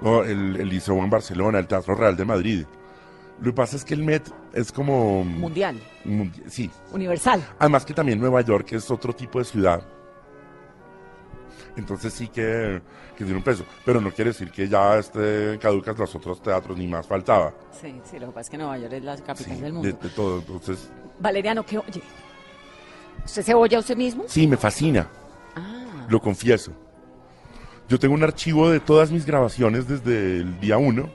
¿no? 0.00 0.22
el, 0.24 0.56
el 0.56 0.68
Liceo 0.68 0.96
en 1.02 1.10
Barcelona, 1.10 1.58
el 1.58 1.66
Teatro 1.66 1.94
Real 1.94 2.16
de 2.16 2.24
Madrid. 2.24 2.64
Lo 3.40 3.46
que 3.46 3.52
pasa 3.52 3.76
es 3.76 3.84
que 3.84 3.94
el 3.94 4.04
Met 4.04 4.28
es 4.52 4.70
como... 4.70 5.24
Mundial, 5.24 5.80
mundi- 6.04 6.42
sí. 6.48 6.70
universal. 6.92 7.44
Además 7.58 7.84
que 7.84 7.92
también 7.92 8.20
Nueva 8.20 8.40
York 8.42 8.72
es 8.72 8.90
otro 8.90 9.12
tipo 9.12 9.38
de 9.40 9.44
ciudad. 9.44 9.82
Entonces 11.76 12.12
sí 12.12 12.28
que, 12.28 12.80
que 13.16 13.24
tiene 13.24 13.34
un 13.36 13.42
peso. 13.42 13.64
Pero 13.84 14.00
no 14.00 14.12
quiere 14.12 14.30
decir 14.30 14.50
que 14.52 14.68
ya 14.68 14.96
esté 14.98 15.58
caducas 15.60 15.98
los 15.98 16.14
otros 16.14 16.40
teatros, 16.40 16.78
ni 16.78 16.86
más 16.86 17.06
faltaba. 17.06 17.52
Sí, 17.80 18.00
sí, 18.04 18.18
lo 18.20 18.26
que 18.28 18.32
pasa 18.32 18.40
es 18.42 18.50
que 18.50 18.58
Nueva 18.58 18.78
York 18.78 18.92
es 18.92 19.02
la 19.04 19.16
capital 19.16 19.36
Sí, 19.36 19.50
del 19.50 19.60
de, 19.62 19.72
mundo. 19.72 19.98
de 20.00 20.08
todo. 20.10 20.38
Entonces, 20.38 20.88
Valeriano, 21.18 21.64
¿qué 21.66 21.78
oye? 21.78 22.02
¿Usted 23.24 23.42
se 23.42 23.54
oye 23.54 23.74
a 23.74 23.80
usted 23.80 23.96
mismo? 23.96 24.24
sí, 24.28 24.46
me 24.46 24.56
fascina. 24.56 25.08
Ah, 25.56 26.06
Lo 26.08 26.20
confieso. 26.20 26.72
Yo 27.88 27.98
tengo 27.98 28.14
un 28.14 28.22
archivo 28.22 28.70
de 28.70 28.80
todas 28.80 29.10
mis 29.10 29.26
grabaciones 29.26 29.86
desde 29.86 30.38
el 30.38 30.58
día 30.60 30.78
uno 30.78 31.10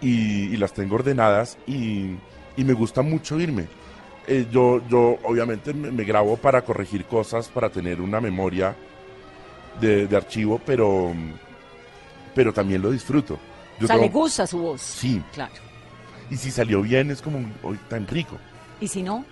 y, 0.00 0.46
y 0.52 0.56
las 0.56 0.72
tengo 0.72 0.96
ordenadas 0.96 1.56
y, 1.66 2.16
y 2.56 2.64
me 2.64 2.72
gusta 2.72 3.02
mucho 3.02 3.38
irme. 3.38 3.66
Eh, 4.26 4.46
yo, 4.50 4.82
yo 4.88 5.18
obviamente 5.22 5.72
me, 5.72 5.92
me 5.92 6.04
grabo 6.04 6.36
para 6.36 6.62
corregir 6.62 7.04
cosas, 7.04 7.48
para 7.48 7.70
tener 7.70 8.00
una 8.00 8.20
memoria 8.20 8.74
de, 9.80 10.08
de 10.08 10.16
archivo, 10.16 10.60
pero, 10.66 11.14
pero 12.34 12.52
también 12.52 12.82
lo 12.82 12.90
disfruto. 12.90 13.38
Yo 13.78 13.84
o 13.84 13.86
sea, 13.86 13.96
le 13.96 14.08
gusta 14.08 14.46
su 14.46 14.58
voz. 14.58 14.80
Sí, 14.82 15.22
Claro. 15.32 15.52
y 16.30 16.36
si 16.36 16.50
salió 16.50 16.82
bien 16.82 17.10
es 17.12 17.22
como 17.22 17.38
hoy 17.62 17.78
tan 17.88 18.06
rico. 18.08 18.36
¿Y 18.80 18.88
si 18.88 19.02
no? 19.02 19.24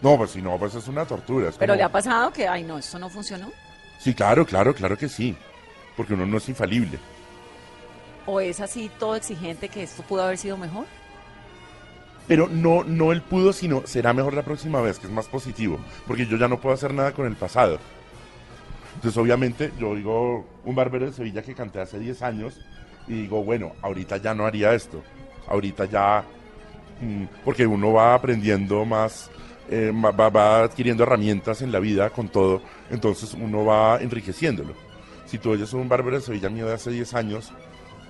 No, 0.00 0.16
pues 0.16 0.30
si 0.30 0.40
no, 0.40 0.56
pues 0.58 0.74
es 0.74 0.88
una 0.88 1.04
tortura. 1.04 1.50
es 1.50 1.56
¿Pero 1.56 1.72
como- 1.72 1.76
le 1.78 1.82
ha 1.82 1.92
pasado 1.92 2.32
que, 2.32 2.48
ay, 2.48 2.62
no, 2.64 2.78
esto 2.78 2.98
no 2.98 3.10
funcionó? 3.10 3.50
Sí, 3.98 4.14
claro, 4.14 4.46
claro, 4.46 4.74
claro 4.74 4.96
que 4.96 5.08
sí. 5.08 5.36
Porque 5.96 6.14
uno 6.14 6.26
no 6.26 6.36
es 6.38 6.48
infalible. 6.48 6.98
¿O 8.26 8.40
es 8.40 8.60
así 8.60 8.90
todo 8.98 9.16
exigente 9.16 9.68
que 9.68 9.82
esto 9.82 10.02
pudo 10.02 10.22
haber 10.22 10.38
sido 10.38 10.56
mejor? 10.56 10.86
Pero 12.26 12.48
no, 12.48 12.82
no 12.82 13.12
él 13.12 13.22
pudo, 13.22 13.52
sino 13.52 13.86
será 13.86 14.12
mejor 14.12 14.34
la 14.34 14.42
próxima 14.42 14.80
vez, 14.80 14.98
que 14.98 15.06
es 15.06 15.12
más 15.12 15.28
positivo. 15.28 15.78
Porque 16.06 16.26
yo 16.26 16.36
ya 16.36 16.48
no 16.48 16.60
puedo 16.60 16.74
hacer 16.74 16.92
nada 16.92 17.12
con 17.12 17.26
el 17.26 17.36
pasado. 17.36 17.78
Entonces, 18.96 19.16
obviamente, 19.16 19.72
yo 19.78 19.94
digo, 19.94 20.44
un 20.64 20.74
barbero 20.74 21.06
de 21.06 21.12
Sevilla 21.12 21.42
que 21.42 21.54
canté 21.54 21.80
hace 21.80 21.98
10 21.98 22.22
años, 22.22 22.60
y 23.06 23.22
digo, 23.22 23.44
bueno, 23.44 23.72
ahorita 23.82 24.16
ya 24.16 24.34
no 24.34 24.46
haría 24.46 24.74
esto. 24.74 25.02
Ahorita 25.46 25.84
ya. 25.84 26.24
mm, 27.00 27.24
porque 27.44 27.66
uno 27.66 27.92
va 27.92 28.14
aprendiendo 28.14 28.84
más, 28.84 29.30
eh, 29.70 29.92
va, 29.92 30.30
va 30.30 30.62
adquiriendo 30.64 31.02
herramientas 31.04 31.62
en 31.62 31.70
la 31.72 31.78
vida 31.78 32.10
con 32.10 32.28
todo, 32.28 32.62
entonces 32.90 33.34
uno 33.34 33.64
va 33.64 33.98
enriqueciéndolo. 34.00 34.74
Si 35.26 35.38
tú 35.38 35.50
oyes 35.50 35.72
un 35.72 35.88
barbero 35.88 36.16
de 36.16 36.22
Sevilla 36.22 36.48
mío 36.48 36.66
de 36.66 36.74
hace 36.74 36.90
10 36.90 37.14
años, 37.14 37.52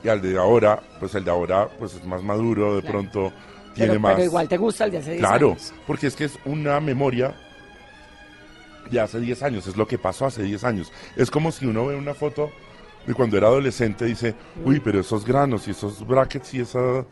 y 0.04 0.08
al 0.08 0.20
de 0.22 0.36
ahora, 0.38 0.80
pues 1.00 1.14
el 1.14 1.24
de 1.24 1.30
ahora 1.30 1.68
pues 1.78 1.94
es 1.94 2.04
más 2.04 2.22
maduro, 2.22 2.76
de 2.76 2.82
Claro. 2.82 2.98
pronto 2.98 3.32
tiene 3.74 3.90
pero, 3.90 4.00
más... 4.00 4.12
pero 4.14 4.24
igual 4.26 4.48
te 4.48 4.56
gusta 4.58 4.84
el 4.84 4.90
de 4.92 4.98
hace 4.98 5.10
10 5.12 5.20
Claro, 5.20 5.48
años. 5.50 5.72
porque 5.86 6.06
es 6.06 6.14
que 6.16 6.24
es 6.24 6.38
una 6.44 6.78
memoria 6.80 7.34
de 8.90 9.00
hace 9.00 9.18
10 9.18 9.42
años, 9.42 9.66
es 9.66 9.76
lo 9.76 9.86
que 9.88 9.98
pasó 9.98 10.26
hace 10.26 10.42
10 10.42 10.62
años. 10.64 10.92
Es 11.16 11.30
como 11.30 11.50
si 11.50 11.66
uno 11.66 11.86
ve 11.86 11.96
una 11.96 12.14
foto 12.14 12.50
de 13.06 13.14
cuando 13.14 13.36
era 13.36 13.48
adolescente 13.48 14.04
y 14.04 14.10
dice, 14.10 14.34
uy, 14.64 14.80
pero 14.80 15.00
esos 15.00 15.24
granos 15.24 15.66
y 15.66 15.72
esos 15.72 16.06
brackets 16.06 16.54
y 16.54 16.60
esa, 16.60 17.04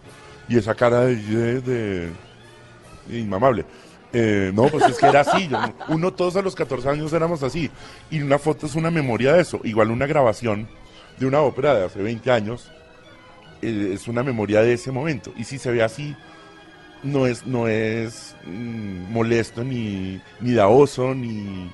y 0.49 0.57
esa 0.59 0.75
cara 0.75 1.01
de, 1.01 1.17
de- 1.17 1.61
de- 1.61 2.11
de 3.09 3.19
inmamable. 3.19 3.65
Eh, 4.15 4.53
no, 4.55 4.69
pues 4.69 4.85
es 4.89 4.97
que 4.99 5.07
era 5.07 5.21
así. 5.21 5.49
yo- 5.49 5.59
uno 5.89 6.13
todos 6.13 6.37
a 6.37 6.43
los 6.43 6.55
14 6.55 6.89
años 6.89 7.13
éramos 7.13 7.43
así. 7.43 7.71
Y 8.11 8.21
una 8.23 8.39
foto 8.39 8.67
es 8.67 8.75
una 8.77 8.91
memoria 8.91 9.33
de 9.35 9.43
eso. 9.43 9.61
Igual 9.65 9.91
una 9.91 10.07
grabación 10.07 10.69
de 11.19 11.27
una 11.27 11.41
ópera 11.41 11.75
de 11.75 11.85
hace 11.87 12.01
20 12.03 12.31
años 12.31 12.71
eh, 13.63 13.91
es 13.95 14.07
una 14.09 14.23
memoria 14.23 14.61
de 14.63 14.75
ese 14.75 14.93
momento. 14.93 15.33
Y 15.37 15.45
si 15.45 15.59
se 15.59 15.71
ve 15.73 15.83
así, 15.83 16.15
no 17.03 17.27
es, 17.27 17.45
no 17.47 17.67
es 17.69 18.35
mm, 18.47 19.13
molesto, 19.13 19.65
ni, 19.65 20.21
ni 20.41 20.53
da 20.55 20.69
oso, 20.69 21.15
ni, 21.15 21.71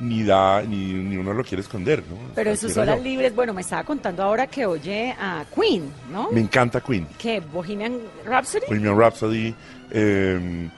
ni 0.00 0.22
da, 0.22 0.62
ni, 0.62 0.92
ni 0.92 1.16
uno 1.16 1.32
lo 1.34 1.42
quiere 1.44 1.60
esconder, 1.62 2.02
¿no? 2.08 2.16
Pero 2.34 2.50
en 2.50 2.56
sus 2.56 2.76
horas 2.76 3.00
libres, 3.02 3.34
bueno, 3.34 3.52
me 3.52 3.62
estaba 3.62 3.82
contando 3.84 4.22
ahora 4.22 4.46
que 4.46 4.64
oye 4.64 5.14
a 5.20 5.44
Queen, 5.54 5.90
¿no? 6.12 6.30
Me 6.30 6.40
encanta 6.40 6.80
Queen. 6.80 7.06
¿Qué? 7.18 7.40
¿Bohemian 7.40 7.98
Rhapsody? 8.24 8.66
Bohemian 8.68 8.96
Rhapsody, 8.98 9.54
eh, 9.90 10.68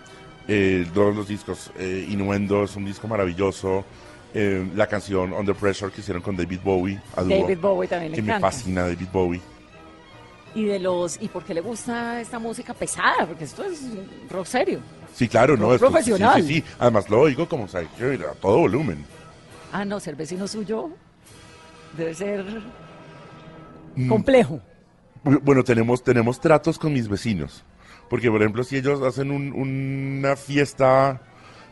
eh, 0.48 0.86
todos 0.92 1.14
los 1.14 1.28
discos, 1.28 1.70
eh, 1.78 2.06
Innuendo 2.10 2.64
es 2.64 2.74
un 2.76 2.84
disco 2.84 3.06
maravilloso, 3.08 3.84
eh, 4.34 4.68
la 4.74 4.86
canción 4.86 5.32
Under 5.32 5.54
Pressure 5.54 5.92
que 5.92 6.00
hicieron 6.00 6.22
con 6.22 6.36
David 6.36 6.60
Bowie, 6.64 7.00
a 7.16 7.22
David 7.22 7.58
Bowie 7.60 7.88
también 7.88 8.12
que 8.12 8.22
me 8.22 8.28
encanta. 8.28 8.50
fascina 8.50 8.82
David 8.82 9.08
Bowie. 9.12 9.40
Y 10.54 10.64
de 10.64 10.80
los 10.80 11.20
y 11.22 11.28
por 11.28 11.44
qué 11.44 11.54
le 11.54 11.60
gusta 11.60 12.20
esta 12.20 12.38
música 12.40 12.74
pesada, 12.74 13.24
porque 13.26 13.44
esto 13.44 13.62
es 13.64 13.82
rock 14.28 14.46
serio. 14.46 14.80
Sí, 15.14 15.28
claro, 15.28 15.56
no, 15.56 15.66
Rock 15.70 15.74
sí, 15.74 15.78
profesional. 15.78 16.42
Sí, 16.42 16.54
sí, 16.60 16.64
además 16.78 17.08
lo 17.08 17.20
oigo 17.20 17.48
como, 17.48 17.64
o 17.64 17.68
sea, 17.68 17.82
que 17.84 18.14
a 18.14 18.32
todo 18.34 18.58
volumen. 18.58 19.04
Ah, 19.72 19.84
no, 19.84 20.00
ser 20.00 20.16
vecino 20.16 20.48
suyo 20.48 20.90
debe 21.96 22.14
ser 22.14 22.44
Mm. 23.96 24.08
complejo. 24.08 24.60
Bu- 25.24 25.40
Bueno, 25.42 25.62
tenemos, 25.64 26.02
tenemos 26.02 26.40
tratos 26.40 26.78
con 26.78 26.92
mis 26.92 27.08
vecinos. 27.08 27.64
Porque, 28.10 28.30
por 28.30 28.42
ejemplo, 28.42 28.62
si 28.64 28.76
ellos 28.76 29.00
hacen 29.02 29.30
un- 29.30 29.52
una 29.54 30.36
fiesta 30.36 31.22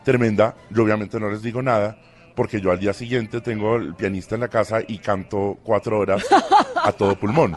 tremenda, 0.03 0.55
yo 0.71 0.83
obviamente 0.83 1.19
no 1.19 1.29
les 1.29 1.43
digo 1.43 1.61
nada, 1.61 1.99
porque 2.35 2.59
yo 2.61 2.71
al 2.71 2.79
día 2.79 2.93
siguiente 2.93 3.41
tengo 3.41 3.75
el 3.75 3.93
pianista 3.93 4.33
en 4.35 4.41
la 4.41 4.47
casa 4.47 4.79
y 4.87 4.97
canto 4.99 5.59
cuatro 5.63 5.99
horas 5.99 6.25
a 6.83 6.91
todo 6.93 7.19
pulmón. 7.19 7.55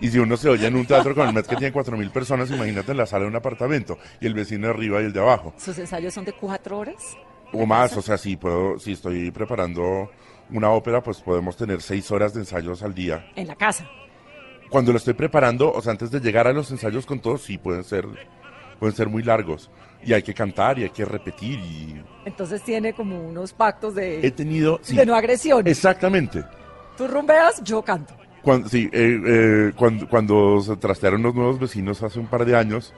Y 0.00 0.08
si 0.08 0.18
uno 0.18 0.36
se 0.36 0.48
oye 0.48 0.66
en 0.66 0.76
un 0.76 0.86
teatro 0.86 1.14
con 1.14 1.26
el 1.26 1.34
Met 1.34 1.46
que 1.46 1.56
tiene 1.56 1.72
cuatro 1.72 1.96
mil 1.96 2.10
personas, 2.10 2.50
imagínate 2.50 2.92
en 2.92 2.98
la 2.98 3.06
sala 3.06 3.24
de 3.24 3.30
un 3.30 3.36
apartamento, 3.36 3.98
y 4.20 4.26
el 4.26 4.34
vecino 4.34 4.68
de 4.68 4.74
arriba 4.74 5.02
y 5.02 5.06
el 5.06 5.12
de 5.12 5.20
abajo. 5.20 5.52
Sus 5.56 5.76
ensayos 5.78 6.14
son 6.14 6.24
de 6.24 6.32
cuatro 6.32 6.78
horas. 6.78 7.16
O 7.52 7.64
más, 7.66 7.96
o 7.96 8.02
sea, 8.02 8.18
si 8.18 8.36
puedo, 8.36 8.78
si 8.78 8.92
estoy 8.92 9.30
preparando 9.30 10.10
una 10.50 10.70
ópera, 10.70 11.02
pues 11.02 11.20
podemos 11.20 11.56
tener 11.56 11.80
seis 11.82 12.10
horas 12.10 12.34
de 12.34 12.40
ensayos 12.40 12.82
al 12.82 12.94
día. 12.94 13.26
En 13.36 13.46
la 13.48 13.56
casa. 13.56 13.88
Cuando 14.70 14.92
lo 14.92 14.98
estoy 14.98 15.14
preparando, 15.14 15.72
o 15.72 15.80
sea, 15.80 15.92
antes 15.92 16.10
de 16.10 16.20
llegar 16.20 16.46
a 16.46 16.52
los 16.52 16.70
ensayos 16.70 17.06
con 17.06 17.20
todos, 17.20 17.42
sí 17.42 17.58
pueden 17.58 17.84
ser 17.84 18.06
pueden 18.78 18.94
ser 18.94 19.08
muy 19.08 19.22
largos. 19.22 19.70
Y 20.04 20.12
hay 20.12 20.22
que 20.22 20.34
cantar 20.34 20.78
y 20.78 20.82
hay 20.84 20.90
que 20.90 21.04
repetir 21.04 21.58
y 21.58 22.00
Entonces 22.26 22.62
tiene 22.62 22.92
como 22.92 23.18
unos 23.26 23.52
pactos 23.52 23.94
de, 23.94 24.24
he 24.24 24.30
tenido... 24.30 24.78
sí, 24.82 24.94
de 24.94 25.06
no 25.06 25.14
agresión. 25.14 25.66
Exactamente. 25.66 26.44
Tú 26.96 27.08
rumbeas, 27.08 27.62
yo 27.64 27.82
canto. 27.82 28.14
Cuando, 28.42 28.68
sí, 28.68 28.88
eh, 28.92 29.20
eh, 29.26 29.72
cuando, 29.74 30.06
cuando 30.08 30.60
se 30.60 30.76
trastearon 30.76 31.22
los 31.22 31.34
nuevos 31.34 31.58
vecinos 31.58 32.02
hace 32.02 32.18
un 32.20 32.26
par 32.26 32.44
de 32.44 32.54
años 32.54 32.92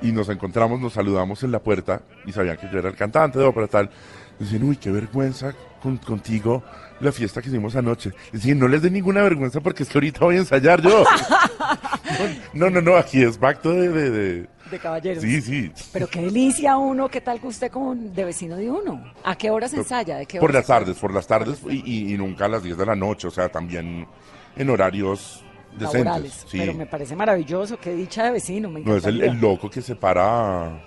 y 0.00 0.12
nos 0.12 0.28
encontramos, 0.28 0.80
nos 0.80 0.92
saludamos 0.94 1.42
en 1.42 1.50
la 1.52 1.58
puerta 1.58 2.00
y 2.24 2.32
sabían 2.32 2.56
que 2.56 2.68
yo 2.72 2.78
era 2.78 2.88
el 2.88 2.96
cantante 2.96 3.38
de 3.40 3.44
ópera 3.44 3.66
tal. 3.66 3.90
Dicen, 4.38 4.62
uy, 4.62 4.76
qué 4.76 4.90
vergüenza 4.90 5.52
con- 5.82 5.98
contigo 5.98 6.62
la 7.00 7.12
fiesta 7.12 7.40
que 7.42 7.48
hicimos 7.48 7.74
anoche. 7.76 8.12
Dicen, 8.32 8.58
no 8.58 8.68
les 8.68 8.82
dé 8.82 8.90
ninguna 8.90 9.22
vergüenza 9.22 9.60
porque 9.60 9.82
es 9.82 9.88
que 9.88 9.98
ahorita 9.98 10.20
voy 10.24 10.36
a 10.36 10.38
ensayar 10.38 10.80
yo. 10.82 11.04
no, 12.54 12.70
no, 12.70 12.80
no, 12.80 12.96
aquí 12.96 13.22
es 13.22 13.38
pacto 13.38 13.70
de... 13.72 13.88
de, 13.88 14.10
de- 14.10 14.46
De 14.70 14.78
caballeros. 14.78 15.22
Sí, 15.22 15.40
sí. 15.40 15.72
Pero 15.92 16.06
qué 16.08 16.20
delicia 16.22 16.76
uno, 16.76 17.08
qué 17.08 17.20
tal 17.20 17.40
que 17.40 17.46
usted 17.46 17.70
con 17.70 18.12
de 18.14 18.24
vecino 18.24 18.56
de 18.56 18.70
uno. 18.70 19.02
¿A 19.24 19.36
qué 19.36 19.50
horas 19.50 19.72
ensaya? 19.74 20.16
¿De 20.18 20.26
qué 20.26 20.38
Por 20.40 20.50
horas 20.50 20.68
las 20.68 20.78
tardes, 20.78 20.96
por 20.98 21.12
las 21.14 21.26
tardes 21.26 21.60
y, 21.68 21.82
y- 22.08 22.14
y 22.14 22.18
nunca 22.18 22.44
a 22.46 22.48
las 22.48 22.62
10 22.62 22.76
de 22.76 22.86
la 22.86 22.94
noche, 22.96 23.28
o 23.28 23.30
sea, 23.30 23.48
también 23.48 24.06
en 24.56 24.70
horarios 24.70 25.42
decentes. 25.72 26.04
laborales? 26.04 26.44
Sí. 26.48 26.58
Pero 26.58 26.74
me 26.74 26.86
parece 26.86 27.14
maravilloso, 27.16 27.78
qué 27.78 27.94
dicha 27.94 28.24
de 28.24 28.32
vecino, 28.32 28.68
me 28.68 28.80
No 28.80 28.96
es 28.96 29.04
el, 29.04 29.22
el 29.22 29.40
loco 29.40 29.70
que 29.70 29.80
se 29.80 29.94
para 29.94 30.82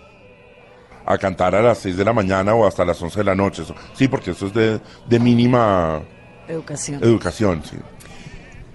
a, 1.05 1.17
cantar 1.17 1.55
a 1.55 1.61
las 1.61 1.79
6 1.79 1.97
de 1.97 2.05
la 2.05 2.13
mañana 2.13 2.53
o 2.53 2.65
hasta 2.65 2.85
las 2.85 3.01
11 3.01 3.19
de 3.19 3.23
la 3.23 3.35
noche. 3.35 3.63
Sí, 3.93 4.07
porque 4.07 4.31
eso 4.31 4.47
es 4.47 4.53
de, 4.53 4.79
de 5.07 5.19
mínima 5.19 6.01
Educación. 6.47 7.03
educación. 7.03 7.63
Sí. 7.63 7.77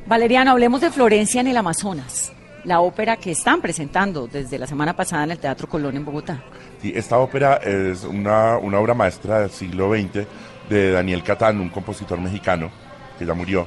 Valeriano, 0.06 0.52
hablemos 0.52 0.80
de 0.80 0.90
Florencia 0.90 1.40
en 1.40 1.48
el 1.48 1.56
Amazonas, 1.56 2.32
la 2.64 2.80
ópera 2.80 3.16
que 3.16 3.32
están 3.32 3.60
presentando 3.60 4.26
desde 4.28 4.58
la 4.58 4.66
semana 4.66 4.94
pasada 4.94 5.24
en 5.24 5.32
el 5.32 5.38
Teatro 5.38 5.68
Colón 5.68 5.96
en 5.96 6.04
Bogotá. 6.04 6.42
Sí, 6.80 6.92
esta 6.94 7.18
ópera 7.18 7.56
es 7.56 8.04
una, 8.04 8.56
una 8.58 8.78
obra 8.78 8.94
maestra 8.94 9.40
del 9.40 9.50
siglo 9.50 9.92
XX 9.92 10.26
de 10.68 10.92
Daniel 10.92 11.22
Catán, 11.22 11.60
un 11.60 11.70
compositor 11.70 12.20
mexicano 12.20 12.70
que 13.18 13.26
ya 13.26 13.34
murió. 13.34 13.66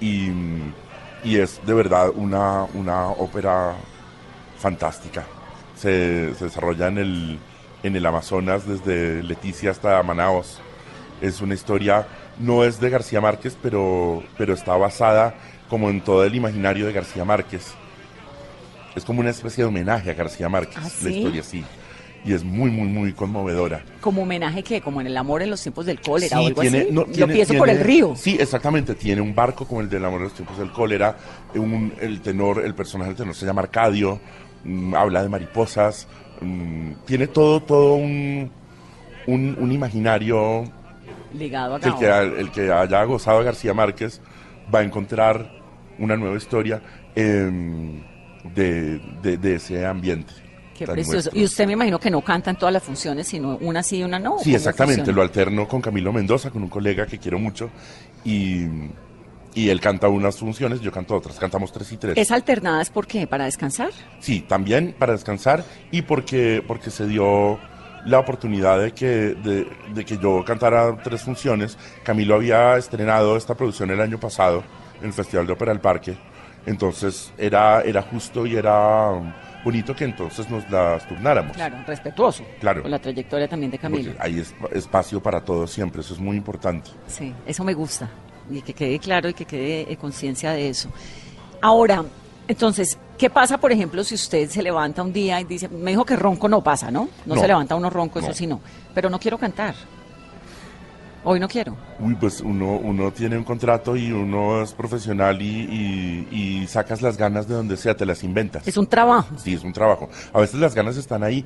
Y, 0.00 0.28
y 1.24 1.36
es 1.38 1.60
de 1.64 1.74
verdad 1.74 2.10
una, 2.14 2.64
una 2.74 3.08
ópera 3.08 3.74
fantástica. 4.58 5.24
Se, 5.76 6.34
se 6.34 6.44
desarrolla 6.44 6.88
en 6.88 6.98
el, 6.98 7.38
en 7.86 7.96
el 7.96 8.04
Amazonas 8.06 8.66
desde 8.66 9.22
Leticia 9.22 9.70
hasta 9.70 10.02
Manaos. 10.02 10.60
Es 11.20 11.40
una 11.40 11.54
historia, 11.54 12.06
no 12.38 12.64
es 12.64 12.80
de 12.80 12.90
García 12.90 13.20
Márquez, 13.20 13.56
pero, 13.62 14.22
pero 14.36 14.54
está 14.54 14.76
basada 14.76 15.34
como 15.70 15.88
en 15.88 16.00
todo 16.02 16.24
el 16.24 16.34
imaginario 16.34 16.86
de 16.86 16.92
García 16.92 17.24
Márquez. 17.24 17.72
Es 18.94 19.04
como 19.04 19.20
una 19.20 19.30
especie 19.30 19.62
de 19.64 19.68
homenaje 19.68 20.10
a 20.10 20.14
García 20.14 20.48
Márquez, 20.48 20.76
¿Ah, 20.78 20.82
la 20.84 20.88
sí? 20.90 21.16
historia 21.18 21.42
sí. 21.42 21.64
Y 22.24 22.32
es 22.32 22.42
muy, 22.42 22.70
muy, 22.70 22.88
muy 22.88 23.12
conmovedora. 23.12 23.84
Como 24.00 24.22
homenaje 24.22 24.64
que, 24.64 24.80
como 24.80 25.00
en 25.00 25.06
el 25.06 25.16
amor 25.16 25.42
en 25.42 25.50
los 25.50 25.62
tiempos 25.62 25.86
del 25.86 26.00
cólera 26.00 26.38
o 26.38 26.40
Sí, 26.42 26.46
algo 26.48 26.60
tiene- 26.62 26.78
así. 26.80 26.88
no, 26.90 27.04
tiene- 27.04 27.32
pienso 27.34 27.54
por 27.54 27.66
tiene- 27.68 27.80
el 27.80 27.86
río. 27.86 28.14
Sí, 28.16 28.36
exactamente. 28.40 28.94
Tiene 28.96 29.20
un 29.20 29.32
barco 29.32 29.64
como 29.66 29.80
el 29.80 29.88
del 29.88 30.04
amor 30.04 30.18
de 30.20 30.24
los 30.24 30.34
tiempos 30.34 30.58
del 30.58 30.72
cólera. 30.72 31.16
Un, 31.54 31.92
el 32.00 32.20
tenor, 32.22 32.64
el 32.64 32.74
personaje 32.74 33.10
del 33.10 33.16
tenor 33.18 33.34
se 33.34 33.46
llama 33.46 33.62
Arcadio. 33.62 34.18
mm, 34.64 34.94
habla 34.96 35.22
de 35.22 35.28
mariposas. 35.28 36.08
Mm, 36.40 36.92
tiene 37.06 37.26
todo, 37.26 37.62
todo 37.62 37.94
un, 37.94 38.50
un, 39.26 39.56
un 39.58 39.72
imaginario 39.72 40.64
Ligado 41.34 41.74
a 41.74 41.80
que 41.80 41.88
el, 41.88 41.94
que 41.96 42.40
el 42.40 42.50
que 42.50 42.72
haya 42.72 43.04
gozado 43.04 43.38
a 43.40 43.42
García 43.42 43.74
Márquez 43.74 44.20
va 44.74 44.80
a 44.80 44.82
encontrar 44.82 45.50
una 45.98 46.16
nueva 46.16 46.36
historia 46.36 46.80
em, 47.14 48.00
de, 48.54 48.98
de- 49.22 49.36
de 49.36 49.54
ese 49.56 49.84
ambiente. 49.84 50.32
Qué 50.76 50.86
precioso. 50.86 51.12
nuestro. 51.14 51.38
Y 51.40 51.44
usted 51.44 51.66
me 51.66 51.72
imagino 51.72 51.98
que 51.98 52.10
no 52.10 52.20
canta 52.22 52.50
en 52.50 52.56
todas 52.56 52.72
las 52.72 52.82
funciones, 52.82 53.26
sino 53.26 53.56
una 53.58 53.82
sí 53.82 53.98
y 53.98 54.02
una 54.04 54.18
no. 54.18 54.38
Sí, 54.38 54.44
¿Cómo 54.50 54.56
exactamente. 54.56 54.96
funciona? 54.98 55.16
Lo 55.16 55.22
alterno 55.22 55.66
con 55.68 55.80
Camilo 55.80 56.12
Mendoza, 56.12 56.50
con 56.50 56.62
un 56.62 56.68
colega 56.68 57.06
que 57.06 57.18
quiero 57.18 57.38
mucho. 57.38 57.70
Y, 58.24 58.66
y 59.56 59.70
él 59.70 59.80
canta 59.80 60.06
unas 60.08 60.36
funciones, 60.36 60.80
yo 60.80 60.92
canto 60.92 61.16
otras. 61.16 61.36
Cantamos 61.40 61.72
tres 61.72 61.90
y 61.90 61.96
tres. 61.96 62.16
¿Es 62.16 62.30
alternada 62.30 62.80
es 62.82 62.90
por 62.90 63.06
qué? 63.08 63.26
¿Para 63.26 63.46
descansar? 63.46 63.90
Sí, 64.20 64.42
también 64.42 64.94
para 64.96 65.12
descansar 65.14 65.64
y 65.90 66.02
porque, 66.02 66.62
porque 66.64 66.90
se 66.90 67.06
dio 67.08 67.58
la 68.04 68.20
oportunidad 68.20 68.78
de 68.80 68.92
que, 68.92 69.06
de, 69.34 69.66
de 69.92 70.04
que 70.04 70.18
yo 70.18 70.44
cantara 70.44 70.96
tres 71.02 71.22
funciones. 71.22 71.76
Camilo 72.04 72.36
había 72.36 72.76
estrenado 72.76 73.36
esta 73.36 73.54
producción 73.56 73.90
el 73.90 74.00
año 74.00 74.20
pasado 74.20 74.62
en 75.00 75.06
el 75.06 75.12
Festival 75.12 75.46
de 75.46 75.54
Ópera 75.54 75.72
del 75.72 75.80
Parque. 75.80 76.16
Entonces 76.66 77.32
era, 77.38 77.80
era 77.82 78.02
justo 78.02 78.46
y 78.46 78.56
era 78.56 79.10
bonito 79.64 79.94
que 79.96 80.04
entonces 80.04 80.48
nos 80.50 80.68
las 80.70 81.06
turnáramos. 81.08 81.56
Claro, 81.56 81.76
respetuoso. 81.86 82.44
Claro. 82.60 82.82
Con 82.82 82.90
la 82.90 82.98
trayectoria 82.98 83.48
también 83.48 83.70
de 83.72 83.78
Camilo. 83.78 84.12
Porque 84.12 84.22
hay 84.22 84.38
es- 84.40 84.54
espacio 84.72 85.20
para 85.22 85.40
todos 85.44 85.70
siempre, 85.70 86.00
eso 86.02 86.14
es 86.14 86.20
muy 86.20 86.36
importante. 86.36 86.90
Sí, 87.06 87.32
eso 87.46 87.64
me 87.64 87.72
gusta. 87.74 88.08
Y 88.50 88.62
que 88.62 88.72
quede 88.74 88.98
claro 88.98 89.28
y 89.28 89.34
que 89.34 89.44
quede 89.44 89.92
eh, 89.92 89.96
conciencia 89.96 90.52
de 90.52 90.68
eso. 90.68 90.88
Ahora, 91.60 92.04
entonces, 92.48 92.96
¿qué 93.18 93.28
pasa, 93.30 93.58
por 93.58 93.72
ejemplo, 93.72 94.04
si 94.04 94.14
usted 94.14 94.48
se 94.48 94.62
levanta 94.62 95.02
un 95.02 95.12
día 95.12 95.40
y 95.40 95.44
dice, 95.44 95.68
me 95.68 95.90
dijo 95.90 96.04
que 96.04 96.14
ronco 96.16 96.48
no 96.48 96.62
pasa, 96.62 96.90
¿no? 96.90 97.08
No, 97.26 97.34
No. 97.34 97.40
se 97.40 97.48
levanta 97.48 97.74
uno 97.74 97.90
ronco, 97.90 98.20
eso 98.20 98.32
sí 98.32 98.46
no. 98.46 98.60
Pero 98.94 99.10
no 99.10 99.18
quiero 99.18 99.36
cantar. 99.38 99.74
Hoy 101.28 101.40
no 101.40 101.48
quiero. 101.48 101.76
Uy, 101.98 102.14
pues 102.14 102.40
uno, 102.40 102.76
uno 102.76 103.10
tiene 103.10 103.36
un 103.36 103.42
contrato 103.42 103.96
y 103.96 104.12
uno 104.12 104.62
es 104.62 104.72
profesional 104.72 105.42
y, 105.42 105.46
y- 106.30 106.60
y 106.62 106.66
sacas 106.68 107.02
las 107.02 107.16
ganas 107.16 107.48
de 107.48 107.54
donde 107.56 107.76
sea, 107.76 107.96
te 107.96 108.06
las 108.06 108.22
inventas. 108.22 108.68
Es 108.68 108.76
un 108.76 108.86
trabajo. 108.86 109.34
Sí, 109.36 109.54
es 109.54 109.64
un 109.64 109.72
trabajo. 109.72 110.08
A 110.32 110.38
veces 110.38 110.60
las 110.60 110.72
ganas 110.72 110.96
están 110.96 111.24
ahí 111.24 111.44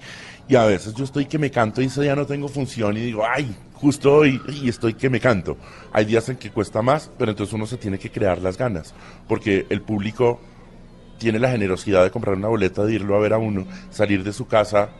y 0.48 0.56
a 0.56 0.64
veces 0.66 0.92
yo 0.92 1.04
estoy 1.04 1.24
que 1.24 1.38
me 1.38 1.50
canto 1.50 1.80
y 1.80 1.86
ese 1.86 2.02
día 2.02 2.14
no 2.14 2.26
tengo 2.26 2.46
función 2.48 2.94
y 2.98 3.00
digo, 3.00 3.22
ay, 3.26 3.56
justo 3.80 4.14
hoy 4.14 4.40
y 4.62 4.68
estoy 4.68 4.94
que 4.94 5.10
me 5.10 5.20
canto. 5.20 5.56
Hay 5.92 6.04
días 6.04 6.28
en 6.28 6.36
que 6.36 6.50
cuesta 6.50 6.82
más, 6.82 7.10
pero 7.18 7.30
entonces 7.30 7.52
uno 7.54 7.66
se 7.66 7.76
tiene 7.76 7.98
que 7.98 8.10
crear 8.10 8.38
las 8.38 8.58
ganas, 8.58 8.94
porque 9.26 9.66
el 9.70 9.82
público 9.82 10.40
tiene 11.18 11.38
la 11.38 11.50
generosidad 11.50 12.02
de 12.02 12.10
comprar 12.10 12.36
una 12.36 12.48
boleta, 12.48 12.84
de 12.84 12.94
irlo 12.94 13.16
a 13.16 13.20
ver 13.20 13.32
a 13.32 13.38
uno, 13.38 13.66
salir 13.90 14.24
de 14.24 14.32
su 14.32 14.46
casa 14.46 14.90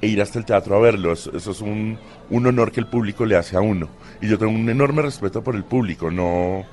e 0.00 0.06
ir 0.06 0.20
hasta 0.20 0.38
el 0.38 0.44
teatro 0.44 0.76
a 0.76 0.80
verlo. 0.80 1.12
Eso, 1.12 1.34
eso 1.36 1.50
es 1.50 1.60
un, 1.60 1.98
un 2.30 2.46
honor 2.46 2.72
que 2.72 2.80
el 2.80 2.86
público 2.86 3.24
le 3.24 3.36
hace 3.36 3.56
a 3.56 3.60
uno. 3.60 3.88
Y 4.20 4.28
yo 4.28 4.38
tengo 4.38 4.52
un 4.52 4.68
enorme 4.68 5.02
respeto 5.02 5.42
por 5.42 5.56
el 5.56 5.64
público, 5.64 6.10
no, 6.10 6.64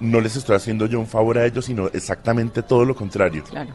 no 0.00 0.20
les 0.20 0.36
estoy 0.36 0.56
haciendo 0.56 0.86
yo 0.86 1.00
un 1.00 1.06
favor 1.06 1.38
a 1.38 1.46
ellos, 1.46 1.64
sino 1.64 1.86
exactamente 1.88 2.62
todo 2.62 2.84
lo 2.84 2.94
contrario. 2.94 3.44
Claro. 3.44 3.72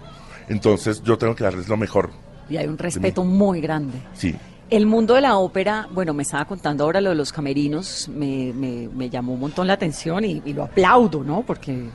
Entonces 0.49 1.01
yo 1.03 1.17
tengo 1.17 1.35
que 1.35 1.43
darles 1.43 1.67
lo 1.67 1.77
mejor. 1.77 2.09
Y 2.49 2.57
hay 2.57 2.67
un 2.67 2.77
respeto 2.77 3.23
muy 3.23 3.61
grande. 3.61 3.97
Sí. 4.13 4.35
El 4.71 4.85
mundo 4.85 5.15
de 5.15 5.21
la 5.21 5.35
ópera, 5.37 5.87
bueno, 5.91 6.13
me 6.13 6.23
estaba 6.23 6.45
contando 6.45 6.85
ahora 6.85 7.01
lo 7.01 7.09
de 7.09 7.15
los 7.15 7.31
camerinos, 7.33 8.07
me, 8.07 8.53
me- 8.53 8.87
me 8.87 9.09
llamó 9.09 9.33
un 9.33 9.41
montón 9.41 9.67
la 9.67 9.73
atención 9.73 10.23
y, 10.25 10.41
y 10.45 10.53
lo 10.53 10.63
aplaudo, 10.63 11.23
¿no? 11.25 11.41
Porque 11.41 11.89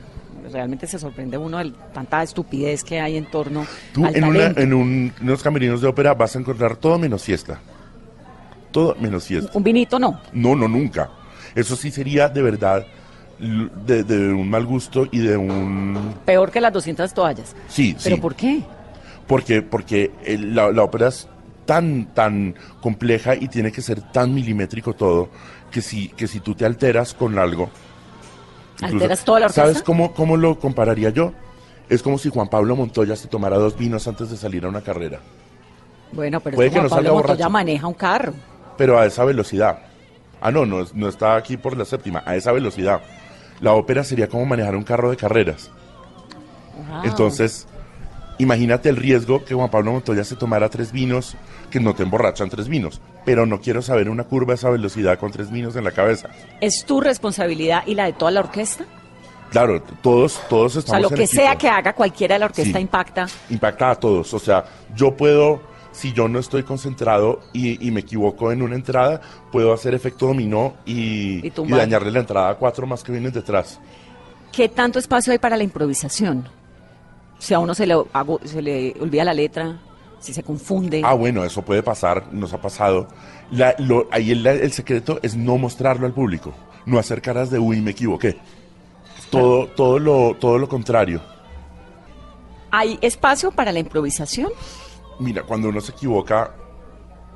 realmente 0.51 0.85
se 0.85 0.99
sorprende 0.99 1.37
uno 1.39 1.57
de 1.57 1.73
tanta 1.91 2.21
estupidez 2.21 2.83
que 2.83 2.99
hay 3.01 3.17
en 3.17 3.25
torno 3.31 3.65
Tú 3.93 4.05
al 4.05 4.15
en, 4.15 4.23
una- 4.23 4.45
en 4.55 4.73
un- 4.73 5.11
en 5.19 5.23
unos 5.27 5.41
camerinos 5.41 5.81
de 5.81 5.87
ópera 5.87 6.13
vas 6.13 6.35
a 6.35 6.39
encontrar 6.39 6.75
todo 6.77 6.99
menos 6.99 7.23
fiesta. 7.23 7.59
Todo 8.71 8.95
menos 8.99 9.25
fiesta. 9.25 9.49
Un 9.55 9.63
vinito 9.63 9.97
no. 9.97 10.21
No, 10.31 10.55
no, 10.55 10.67
nunca. 10.67 11.09
Eso 11.55 11.75
sí 11.75 11.89
sería 11.89 12.29
de 12.29 12.41
verdad 12.43 12.85
de, 13.39 14.03
de 14.03 14.29
un 14.33 14.47
mal 14.49 14.65
gusto 14.67 15.07
y 15.11 15.17
de 15.19 15.35
un... 15.35 16.13
Peor 16.25 16.51
que 16.51 16.61
las 16.61 16.73
200 16.73 17.11
toallas. 17.13 17.55
Sí, 17.67 17.95
¿Pero 18.03 18.15
sí. 18.17 18.21
por 18.21 18.35
qué? 18.35 18.61
Porque, 19.25 19.63
porque 19.63 20.11
el- 20.23 20.53
la, 20.53 20.71
la 20.71 20.83
ópera 20.83 21.07
es 21.07 21.27
tan, 21.67 22.15
tan 22.15 22.55
compleja 22.81 23.35
y 23.35 23.47
tiene 23.47 23.71
que 23.71 23.83
ser 23.83 24.01
tan 24.01 24.33
milimétrico 24.33 24.93
todo 24.95 25.29
que 25.69 25.81
si, 25.83 26.07
que 26.09 26.27
si 26.27 26.39
tú 26.39 26.55
te 26.55 26.65
alteras 26.65 27.13
con 27.13 27.37
algo... 27.37 27.69
¿Alteras 28.81 29.23
toda 29.23 29.41
la 29.41 29.45
orquesta? 29.47 29.61
¿Sabes 29.61 29.83
cómo, 29.83 30.13
cómo 30.13 30.37
lo 30.37 30.59
compararía 30.59 31.11
yo? 31.11 31.33
Es 31.89 32.01
como 32.03 32.17
si 32.17 32.29
Juan 32.29 32.47
Pablo 32.49 32.75
Montoya 32.75 33.15
se 33.15 33.27
tomara 33.27 33.57
dos 33.57 33.77
vinos 33.77 34.07
antes 34.07 34.29
de 34.31 34.37
salir 34.37 34.65
a 34.65 34.69
una 34.69 34.81
carrera, 34.81 35.21
Bueno, 36.11 36.39
pero 36.41 36.55
Puede 36.55 36.69
es 36.69 36.73
que 36.73 36.79
que 36.79 36.81
no 36.81 36.89
Juan 36.89 36.89
Pablo 36.89 37.13
Montoya 37.13 37.47
borracho. 37.47 37.49
maneja 37.49 37.87
un 37.87 37.93
carro. 37.93 38.33
pero 38.77 38.99
a 38.99 39.05
esa 39.05 39.23
velocidad. 39.25 39.79
Ah, 40.41 40.51
no, 40.51 40.65
no, 40.65 40.85
no 40.93 41.09
está 41.09 41.35
aquí 41.35 41.57
por 41.57 41.75
la 41.77 41.85
séptima, 41.85 42.23
a 42.25 42.35
esa 42.35 42.51
velocidad. 42.51 43.01
La 43.59 43.73
ópera 43.73 44.03
sería 44.03 44.27
como 44.29 44.45
manejar 44.45 44.75
un 44.75 44.83
carro 44.83 45.09
de 45.09 45.17
carreras. 45.17 45.71
Wow. 46.73 47.01
Entonces, 47.03 47.67
imagínate 48.37 48.89
el 48.89 48.97
riesgo 48.97 49.43
que 49.43 49.55
Juan 49.55 49.71
Pablo 49.71 49.93
Montoya 49.93 50.23
se 50.23 50.35
tomara 50.35 50.69
tres 50.69 50.91
vinos, 50.91 51.35
que 51.77 51.83
no 51.83 51.93
te 51.93 52.03
emborrachan 52.03 52.49
tres 52.49 52.67
vinos, 52.67 52.99
pero 53.25 53.45
no 53.45 53.61
quiero 53.61 53.81
saber 53.81 54.09
una 54.09 54.23
curva 54.23 54.53
a 54.53 54.55
esa 54.55 54.69
velocidad 54.69 55.17
con 55.19 55.31
tres 55.31 55.51
vinos 55.51 55.75
en 55.75 55.83
la 55.83 55.91
cabeza. 55.91 56.29
¿Es 56.61 56.83
tu 56.85 56.99
responsabilidad 57.01 57.83
y 57.85 57.93
la 57.95 58.05
de 58.05 58.13
toda 58.13 58.31
la 58.31 58.39
orquesta? 58.41 58.85
Claro, 59.51 59.81
todos, 60.01 60.41
todos 60.49 60.75
O 60.75 60.79
estamos 60.79 60.99
sea, 60.99 60.99
lo 61.01 61.09
en 61.09 61.15
que 61.15 61.23
equipo. 61.23 61.41
sea 61.41 61.55
que 61.57 61.69
haga 61.69 61.93
cualquiera 61.93 62.35
de 62.35 62.39
la 62.39 62.45
orquesta 62.47 62.77
Sí. 62.77 62.81
impacta. 62.81 63.27
Impacta 63.49 63.91
a 63.91 63.95
todos. 63.95 64.33
O 64.33 64.39
sea, 64.39 64.65
yo 64.95 65.15
puedo, 65.15 65.61
si 65.93 66.11
yo 66.13 66.27
no 66.27 66.39
estoy 66.39 66.63
concentrado 66.63 67.39
y, 67.53 67.87
y 67.87 67.91
me 67.91 68.01
equivoco 68.01 68.51
en 68.51 68.61
una 68.61 68.75
entrada, 68.75 69.21
puedo 69.51 69.71
hacer 69.71 69.93
efecto 69.93 70.27
dominó 70.27 70.73
y, 70.85 71.47
Y 71.47 71.51
dañarle 71.69 72.11
la 72.11 72.19
entrada 72.19 72.49
a 72.49 72.55
cuatro 72.55 72.85
más 72.87 73.03
que 73.03 73.11
vienen 73.13 73.31
detrás. 73.31 73.79
¿Qué 74.51 74.67
tanto 74.67 74.99
espacio 74.99 75.31
hay 75.31 75.39
para 75.39 75.55
la 75.55 75.63
improvisación? 75.63 76.49
Si 77.39 77.53
a 77.53 77.59
uno 77.59 77.73
se 77.75 77.85
le, 77.87 77.93
hago- 77.93 78.41
se 78.43 78.61
le 78.61 78.95
olvida 78.99 79.23
la 79.23 79.33
letra 79.33 79.77
si 80.19 80.33
se 80.33 80.43
confunde. 80.43 81.01
Ah, 81.05 81.13
bueno, 81.13 81.43
eso 81.43 81.61
puede 81.63 81.83
pasar, 81.83 82.31
nos 82.33 82.53
ha 82.53 82.61
pasado. 82.61 83.07
La- 83.51 83.75
lo- 83.79 84.07
ahí 84.11 84.31
el, 84.31 84.45
el 84.45 84.71
secreto 84.71 85.19
es 85.21 85.35
no 85.35 85.57
mostrarlo 85.57 86.05
al 86.05 86.13
público, 86.13 86.53
no 86.85 86.99
hacer 86.99 87.21
caras 87.21 87.49
de 87.49 87.59
uy, 87.59 87.81
me 87.81 87.91
equivoqué. 87.91 88.37
Todo, 89.29 89.67
todo, 89.67 89.99
lo, 89.99 90.35
todo 90.39 90.57
lo 90.57 90.67
contrario. 90.69 91.21
¿Hay 92.71 92.97
espacio 93.01 93.51
para 93.51 93.71
la 93.71 93.79
improvisación? 93.79 94.51
Mira, 95.19 95.43
cuando 95.43 95.69
uno 95.69 95.81
se 95.81 95.91
equivoca, 95.93 96.53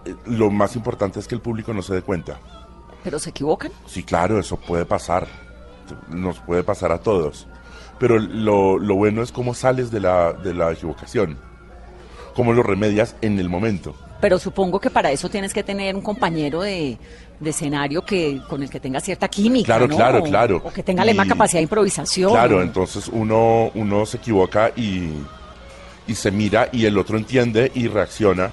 eh, 0.05 0.15
lo 0.25 0.49
más 0.51 0.75
importante 0.75 1.19
es 1.19 1.27
que 1.27 1.35
el 1.35 1.41
público 1.41 1.73
no 1.73 1.81
se 1.81 1.93
dé 1.95 2.01
cuenta. 2.01 2.39
¿Pero 3.03 3.17
se 3.17 3.31
equivocan? 3.31 3.71
Sí, 3.87 4.03
claro, 4.03 4.39
eso 4.39 4.57
puede 4.57 4.85
pasar. 4.85 5.27
Nos 6.09 6.39
puede 6.39 6.63
pasar 6.63 6.91
a 6.91 6.99
todos. 6.99 7.47
Pero 7.97 8.19
lo, 8.19 8.77
lo 8.77 8.95
bueno 8.95 9.21
es 9.23 9.31
cómo 9.31 9.53
sales 9.53 9.89
de 9.91 9.99
la, 9.99 10.33
de 10.33 10.53
la 10.53 10.71
equivocación. 10.71 11.39
Cómo 12.35 12.53
lo 12.53 12.63
remedias 12.63 13.15
en 13.21 13.39
el 13.39 13.49
momento. 13.49 13.95
Pero 14.21 14.37
supongo 14.37 14.79
que 14.79 14.89
para 14.89 15.11
eso 15.11 15.29
tienes 15.29 15.53
que 15.53 15.63
tener 15.63 15.95
un 15.95 16.01
compañero 16.01 16.61
de, 16.61 16.97
de 17.39 17.49
escenario 17.49 18.03
que 18.03 18.39
con 18.47 18.61
el 18.61 18.69
que 18.69 18.79
tenga 18.79 18.99
cierta 18.99 19.27
química, 19.27 19.65
Claro, 19.65 19.87
¿no? 19.87 19.95
claro, 19.95 20.19
O- 20.19 20.23
claro. 20.23 20.61
O 20.63 20.71
que 20.71 20.83
tenga 20.83 21.03
la 21.03 21.11
misma 21.11 21.25
capacidad 21.27 21.57
de 21.59 21.63
improvisación. 21.63 22.31
Claro, 22.31 22.61
entonces 22.61 23.07
uno, 23.11 23.71
uno 23.73 24.05
se 24.05 24.17
equivoca 24.17 24.71
y, 24.75 25.09
y 26.07 26.13
se 26.15 26.29
mira 26.31 26.69
y 26.71 26.85
el 26.85 26.97
otro 26.99 27.17
entiende 27.17 27.71
y 27.73 27.87
reacciona. 27.87 28.51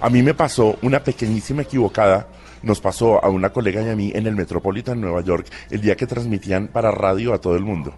A 0.00 0.10
mí 0.10 0.22
me 0.22 0.34
pasó 0.34 0.76
una 0.82 1.02
pequeñísima 1.02 1.62
equivocada, 1.62 2.28
nos 2.62 2.80
pasó 2.80 3.24
a 3.24 3.28
una 3.30 3.48
colega 3.50 3.82
y 3.82 3.88
a 3.88 3.96
mí 3.96 4.12
en 4.14 4.26
el 4.26 4.36
Metropolitan 4.36 5.00
Nueva 5.00 5.22
York 5.22 5.46
el 5.70 5.80
día 5.80 5.96
que 5.96 6.06
transmitían 6.06 6.68
para 6.68 6.90
radio 6.90 7.32
a 7.32 7.38
todo 7.40 7.56
el 7.56 7.64
mundo. 7.64 7.94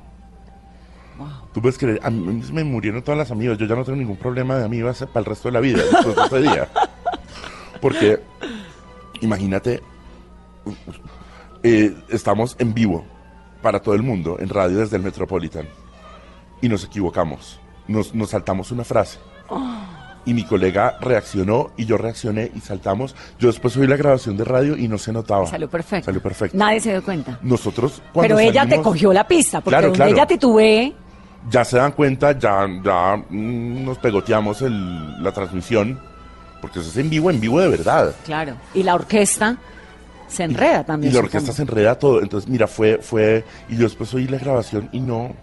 Tú 1.53 1.61
puedes 1.61 1.79
creer, 1.79 2.01
a 2.03 2.11
mí 2.11 2.43
me 2.53 2.65
murieron 2.65 3.03
todas 3.03 3.19
las 3.19 3.31
amigas, 3.31 3.59
yo 3.59 3.67
ya 3.67 3.75
no 3.75 3.85
tengo 3.85 3.99
ningún 3.99 4.17
problema 4.17 4.57
de 4.57 4.65
amigas 4.65 4.99
para 5.13 5.21
el 5.21 5.25
resto 5.27 5.49
de 5.49 5.53
la 5.53 5.61
vida, 5.61 5.83
después 5.83 6.17
de 6.17 6.23
ese 6.23 6.41
día. 6.41 6.69
Porque, 7.81 8.21
imagínate, 9.21 9.83
eh, 11.63 11.95
estamos 12.09 12.57
en 12.59 12.75
vivo 12.75 13.05
para 13.63 13.81
todo 13.81 13.95
el 13.95 14.03
mundo 14.03 14.37
en 14.41 14.49
radio 14.49 14.79
desde 14.79 14.97
el 14.97 15.03
Metropolitan 15.03 15.67
y 16.61 16.69
nos 16.69 16.85
equivocamos. 16.85 17.61
Nos, 17.89 18.15
nos 18.15 18.31
saltamos 18.31 18.71
una 18.71 18.85
frase. 18.85 19.19
Y 20.27 20.35
mi 20.35 20.45
colega 20.45 20.99
reaccionó 21.01 21.71
y 21.77 21.87
yo 21.87 21.97
reaccioné 21.97 22.53
y 22.55 22.61
saltamos. 22.61 23.17
Yo 23.39 23.49
después 23.49 23.77
oí 23.79 23.87
la 23.87 23.97
grabación 23.97 24.37
de 24.37 24.45
radio 24.45 24.77
y 24.77 24.87
no 24.87 24.99
se 24.99 25.13
notaba. 25.13 25.47
Salió 25.47 25.69
perfecto. 25.69 26.05
Salió 26.05 26.23
perfecto. 26.23 26.57
Nadie 26.57 26.81
se 26.81 26.91
dio 26.93 27.03
cuenta. 27.03 27.39
Nosotros 27.43 28.03
cuando 28.13 28.29
Pero 28.29 28.39
ella 28.39 28.65
te 28.65 28.71
salimos, 28.71 28.85
cogió 28.87 29.13
la 29.13 29.27
pista, 29.27 29.61
porque 29.61 29.71
Claro, 29.71 29.87
donde 29.89 29.97
claro. 29.97 30.13
ella 30.13 30.27
titubee, 30.27 30.95
Ya 31.49 31.65
se 31.65 31.79
dan 31.79 31.93
cuenta, 31.93 32.39
ya, 32.39 32.67
ya 32.85 33.17
mm, 33.29 33.85
nos 33.85 33.99
pegoteamos 33.99 34.61
el- 34.63 35.23
la 35.23 35.33
transmisión. 35.33 35.99
Porque 36.61 36.81
eso 36.81 36.91
es 36.91 36.97
en 36.99 37.09
vivo, 37.09 37.31
en 37.31 37.41
vivo 37.41 37.59
de 37.61 37.69
verdad. 37.69 38.15
claro. 38.27 38.55
Y 38.75 38.83
la 38.83 38.95
orquesta 38.95 39.57
se 40.29 40.45
enreda 40.45 40.85
también. 40.85 41.11
Y 41.11 41.15
la 41.15 41.21
orquesta 41.23 41.53
se 41.53 41.63
enreda 41.63 41.99
todo. 41.99 42.21
Entonces, 42.21 42.49
mira, 42.51 42.67
fue, 42.67 42.99
fue, 42.99 43.45
y 43.71 43.77
yo 43.77 43.85
después 43.85 44.13
oí 44.13 44.27
la 44.29 44.37
grabación 44.37 44.91
y 44.93 45.01
no, 45.01 45.35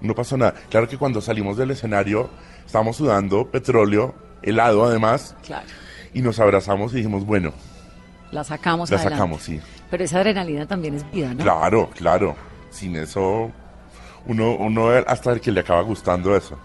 no 0.00 0.14
pasó 0.14 0.36
nada. 0.36 0.54
Claro 0.70 0.88
que 0.88 0.96
cuando 0.96 1.20
salimos 1.20 1.56
del 1.56 1.72
escenario, 1.72 2.30
estábamos 2.64 2.96
sudando 2.96 3.50
petróleo, 3.50 4.14
helado 4.42 4.84
además, 4.84 5.34
Claro. 5.44 5.66
y 6.14 6.22
nos 6.22 6.38
abrazamos 6.38 6.92
y 6.92 6.98
dijimos, 6.98 7.26
bueno, 7.26 7.52
La 8.30 8.44
sacamos 8.44 8.90
la 8.90 8.96
adelante. 8.98 9.16
sacamos, 9.18 9.42
sí. 9.42 9.60
Pero 9.90 10.04
esa 10.04 10.18
adrenalina 10.18 10.66
también 10.66 10.94
es 10.94 11.10
vida, 11.10 11.34
¿no? 11.34 11.42
Claro, 11.42 11.90
claro. 11.96 12.36
Sin 12.70 12.94
eso, 12.96 13.50
uno, 14.26 14.56
uno 14.56 14.88
hasta 15.06 15.32
el 15.32 15.40
que 15.40 15.50
le 15.52 15.60
acaba 15.60 15.82
gustando 15.82 16.36
eso. 16.36 16.58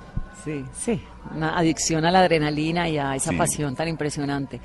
Sí, 0.43 0.63
sí. 0.77 1.01
Una 1.35 1.57
adicción 1.57 2.05
a 2.05 2.11
la 2.11 2.19
adrenalina 2.21 2.87
y 2.87 2.97
a 2.97 3.15
esa 3.15 3.31
Sí. 3.31 3.35
pasión 3.37 3.75
tan 3.75 3.87
impresionante. 3.87 4.61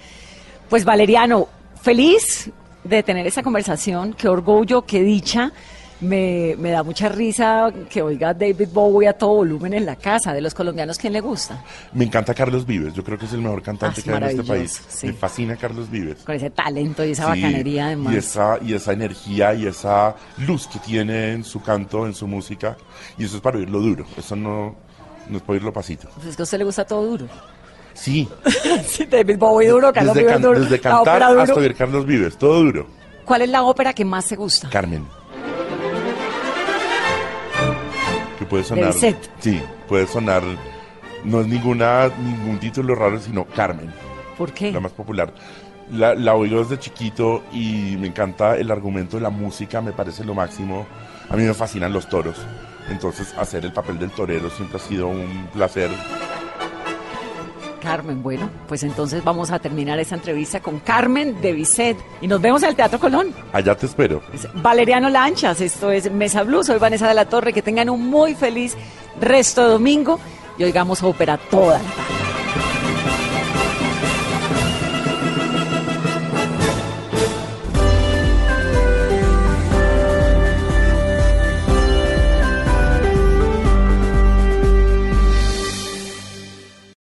Pues 0.68 0.84
Valeriano, 0.84 1.48
feliz 1.80 2.50
de 2.84 3.02
tener 3.02 3.26
esta 3.26 3.42
conversación. 3.42 4.12
Qué 4.14 4.28
orgullo, 4.28 4.82
qué 4.82 5.00
dicha. 5.02 5.52
Me, 6.02 6.56
me 6.58 6.70
da 6.70 6.82
mucha 6.82 7.08
risa 7.08 7.72
que 7.88 8.02
oiga 8.02 8.34
David 8.34 8.68
Bowie 8.72 9.06
a 9.08 9.12
todo 9.12 9.36
volumen 9.36 9.72
en 9.72 9.86
la 9.86 9.94
casa. 9.94 10.32
De 10.34 10.40
los 10.40 10.52
colombianos, 10.52 10.98
¿quién 10.98 11.12
le 11.12 11.20
gusta? 11.20 11.62
Me 11.92 12.04
encanta 12.04 12.34
Carlos 12.34 12.66
Vives, 12.66 12.92
yo 12.92 13.04
creo 13.04 13.16
que 13.16 13.26
es 13.26 13.32
el 13.32 13.40
mejor 13.40 13.62
cantante 13.62 14.00
Ah, 14.00 14.04
que 14.04 14.10
hay 14.10 14.16
en 14.16 14.24
este 14.40 14.42
país. 14.42 14.82
sí. 14.88 15.06
Me 15.06 15.12
fascina 15.12 15.56
Carlos 15.56 15.88
Vives. 15.88 16.18
Con 16.24 16.34
ese 16.34 16.50
talento 16.50 17.04
y 17.04 17.12
esa 17.12 17.32
Sí, 17.32 17.40
bacanería 17.40 17.86
además. 17.86 18.12
Y 18.14 18.16
esa, 18.16 18.58
y 18.60 18.74
esa 18.74 18.92
energía 18.92 19.54
y 19.54 19.66
esa 19.66 20.16
luz 20.38 20.66
que 20.66 20.80
tiene 20.80 21.32
en 21.34 21.44
su 21.44 21.62
canto, 21.62 22.04
en 22.06 22.14
su 22.14 22.26
música. 22.26 22.76
Y 23.16 23.24
eso 23.24 23.36
es 23.36 23.42
para 23.42 23.58
oírlo 23.58 23.78
duro. 23.80 24.04
Eso 24.16 24.34
no, 24.34 24.74
no 25.28 25.36
es 25.36 25.42
para 25.42 25.52
oírlo 25.52 25.72
pasito. 25.72 26.08
Pues 26.16 26.26
es 26.26 26.36
que 26.36 26.42
a 26.42 26.44
usted 26.44 26.58
le 26.58 26.64
gusta 26.64 26.84
todo 26.84 27.06
duro. 27.06 27.26
Sí, 27.94 28.28
Sí, 28.86 29.04
David 29.04 29.36
Bowie 29.38 29.68
duro, 29.68 29.92
Carlos 29.92 30.14
desde, 30.14 30.26
Vives 30.26 30.32
can- 30.34 30.42
duro, 30.42 30.60
desde 30.60 30.80
cantar 30.80 31.28
duro. 31.28 31.42
hasta 31.42 31.54
oír 31.54 31.74
Carlos 31.76 32.04
Vives, 32.06 32.36
todo 32.36 32.58
duro. 32.64 32.86
¿Cuál 33.24 33.42
es 33.42 33.50
la 33.50 33.62
ópera 33.62 33.92
que 33.92 34.04
más 34.04 34.26
te 34.26 34.34
gusta? 34.34 34.68
Carmen. 34.68 35.06
Puede 38.52 38.64
sonar. 38.64 38.92
Bizet. 38.92 39.16
Sí, 39.40 39.62
puede 39.88 40.06
sonar. 40.06 40.42
No 41.24 41.40
es 41.40 41.46
ninguna, 41.46 42.08
ningún 42.08 42.58
título 42.58 42.94
raro, 42.94 43.18
sino 43.18 43.46
Carmen. 43.46 43.90
¿Por 44.36 44.52
qué? 44.52 44.70
la 44.70 44.80
más 44.80 44.92
popular. 44.92 45.32
La, 45.90 46.14
la 46.14 46.34
oigo 46.34 46.58
desde 46.58 46.78
chiquito 46.78 47.42
y 47.50 47.96
me 47.98 48.08
encanta 48.08 48.56
el 48.56 48.70
argumento 48.70 49.16
de 49.16 49.22
la 49.22 49.30
música, 49.30 49.80
me 49.80 49.92
parece 49.92 50.22
lo 50.24 50.34
máximo. 50.34 50.86
A 51.30 51.36
mí 51.36 51.44
me 51.44 51.54
fascinan 51.54 51.94
los 51.94 52.10
toros. 52.10 52.36
Entonces, 52.90 53.32
hacer 53.38 53.64
el 53.64 53.72
papel 53.72 53.98
del 53.98 54.10
torero 54.10 54.50
siempre 54.50 54.76
ha 54.76 54.80
sido 54.80 55.06
un 55.06 55.48
placer. 55.54 55.88
Carmen, 57.82 58.22
bueno, 58.22 58.48
pues 58.68 58.84
entonces 58.84 59.24
vamos 59.24 59.50
a 59.50 59.58
terminar 59.58 59.98
esta 59.98 60.14
entrevista 60.14 60.60
con 60.60 60.78
Carmen 60.78 61.40
de 61.40 61.52
Bizet 61.52 61.96
y 62.20 62.28
nos 62.28 62.40
vemos 62.40 62.62
en 62.62 62.68
el 62.68 62.76
Teatro 62.76 63.00
Colón. 63.00 63.34
Allá 63.52 63.74
te 63.74 63.86
espero. 63.86 64.22
Es 64.32 64.46
Valeriano 64.54 65.08
Lanchas, 65.10 65.60
esto 65.60 65.90
es 65.90 66.10
Mesa 66.12 66.44
Blue, 66.44 66.62
soy 66.62 66.78
Vanessa 66.78 67.08
de 67.08 67.14
la 67.14 67.24
Torre, 67.24 67.52
que 67.52 67.60
tengan 67.60 67.90
un 67.90 68.08
muy 68.08 68.36
feliz 68.36 68.76
resto 69.20 69.64
de 69.64 69.70
domingo 69.70 70.20
y 70.58 70.64
oigamos 70.64 71.02
ópera 71.02 71.36
toda 71.36 71.78
la 71.78 71.84
tarde. 71.84 72.71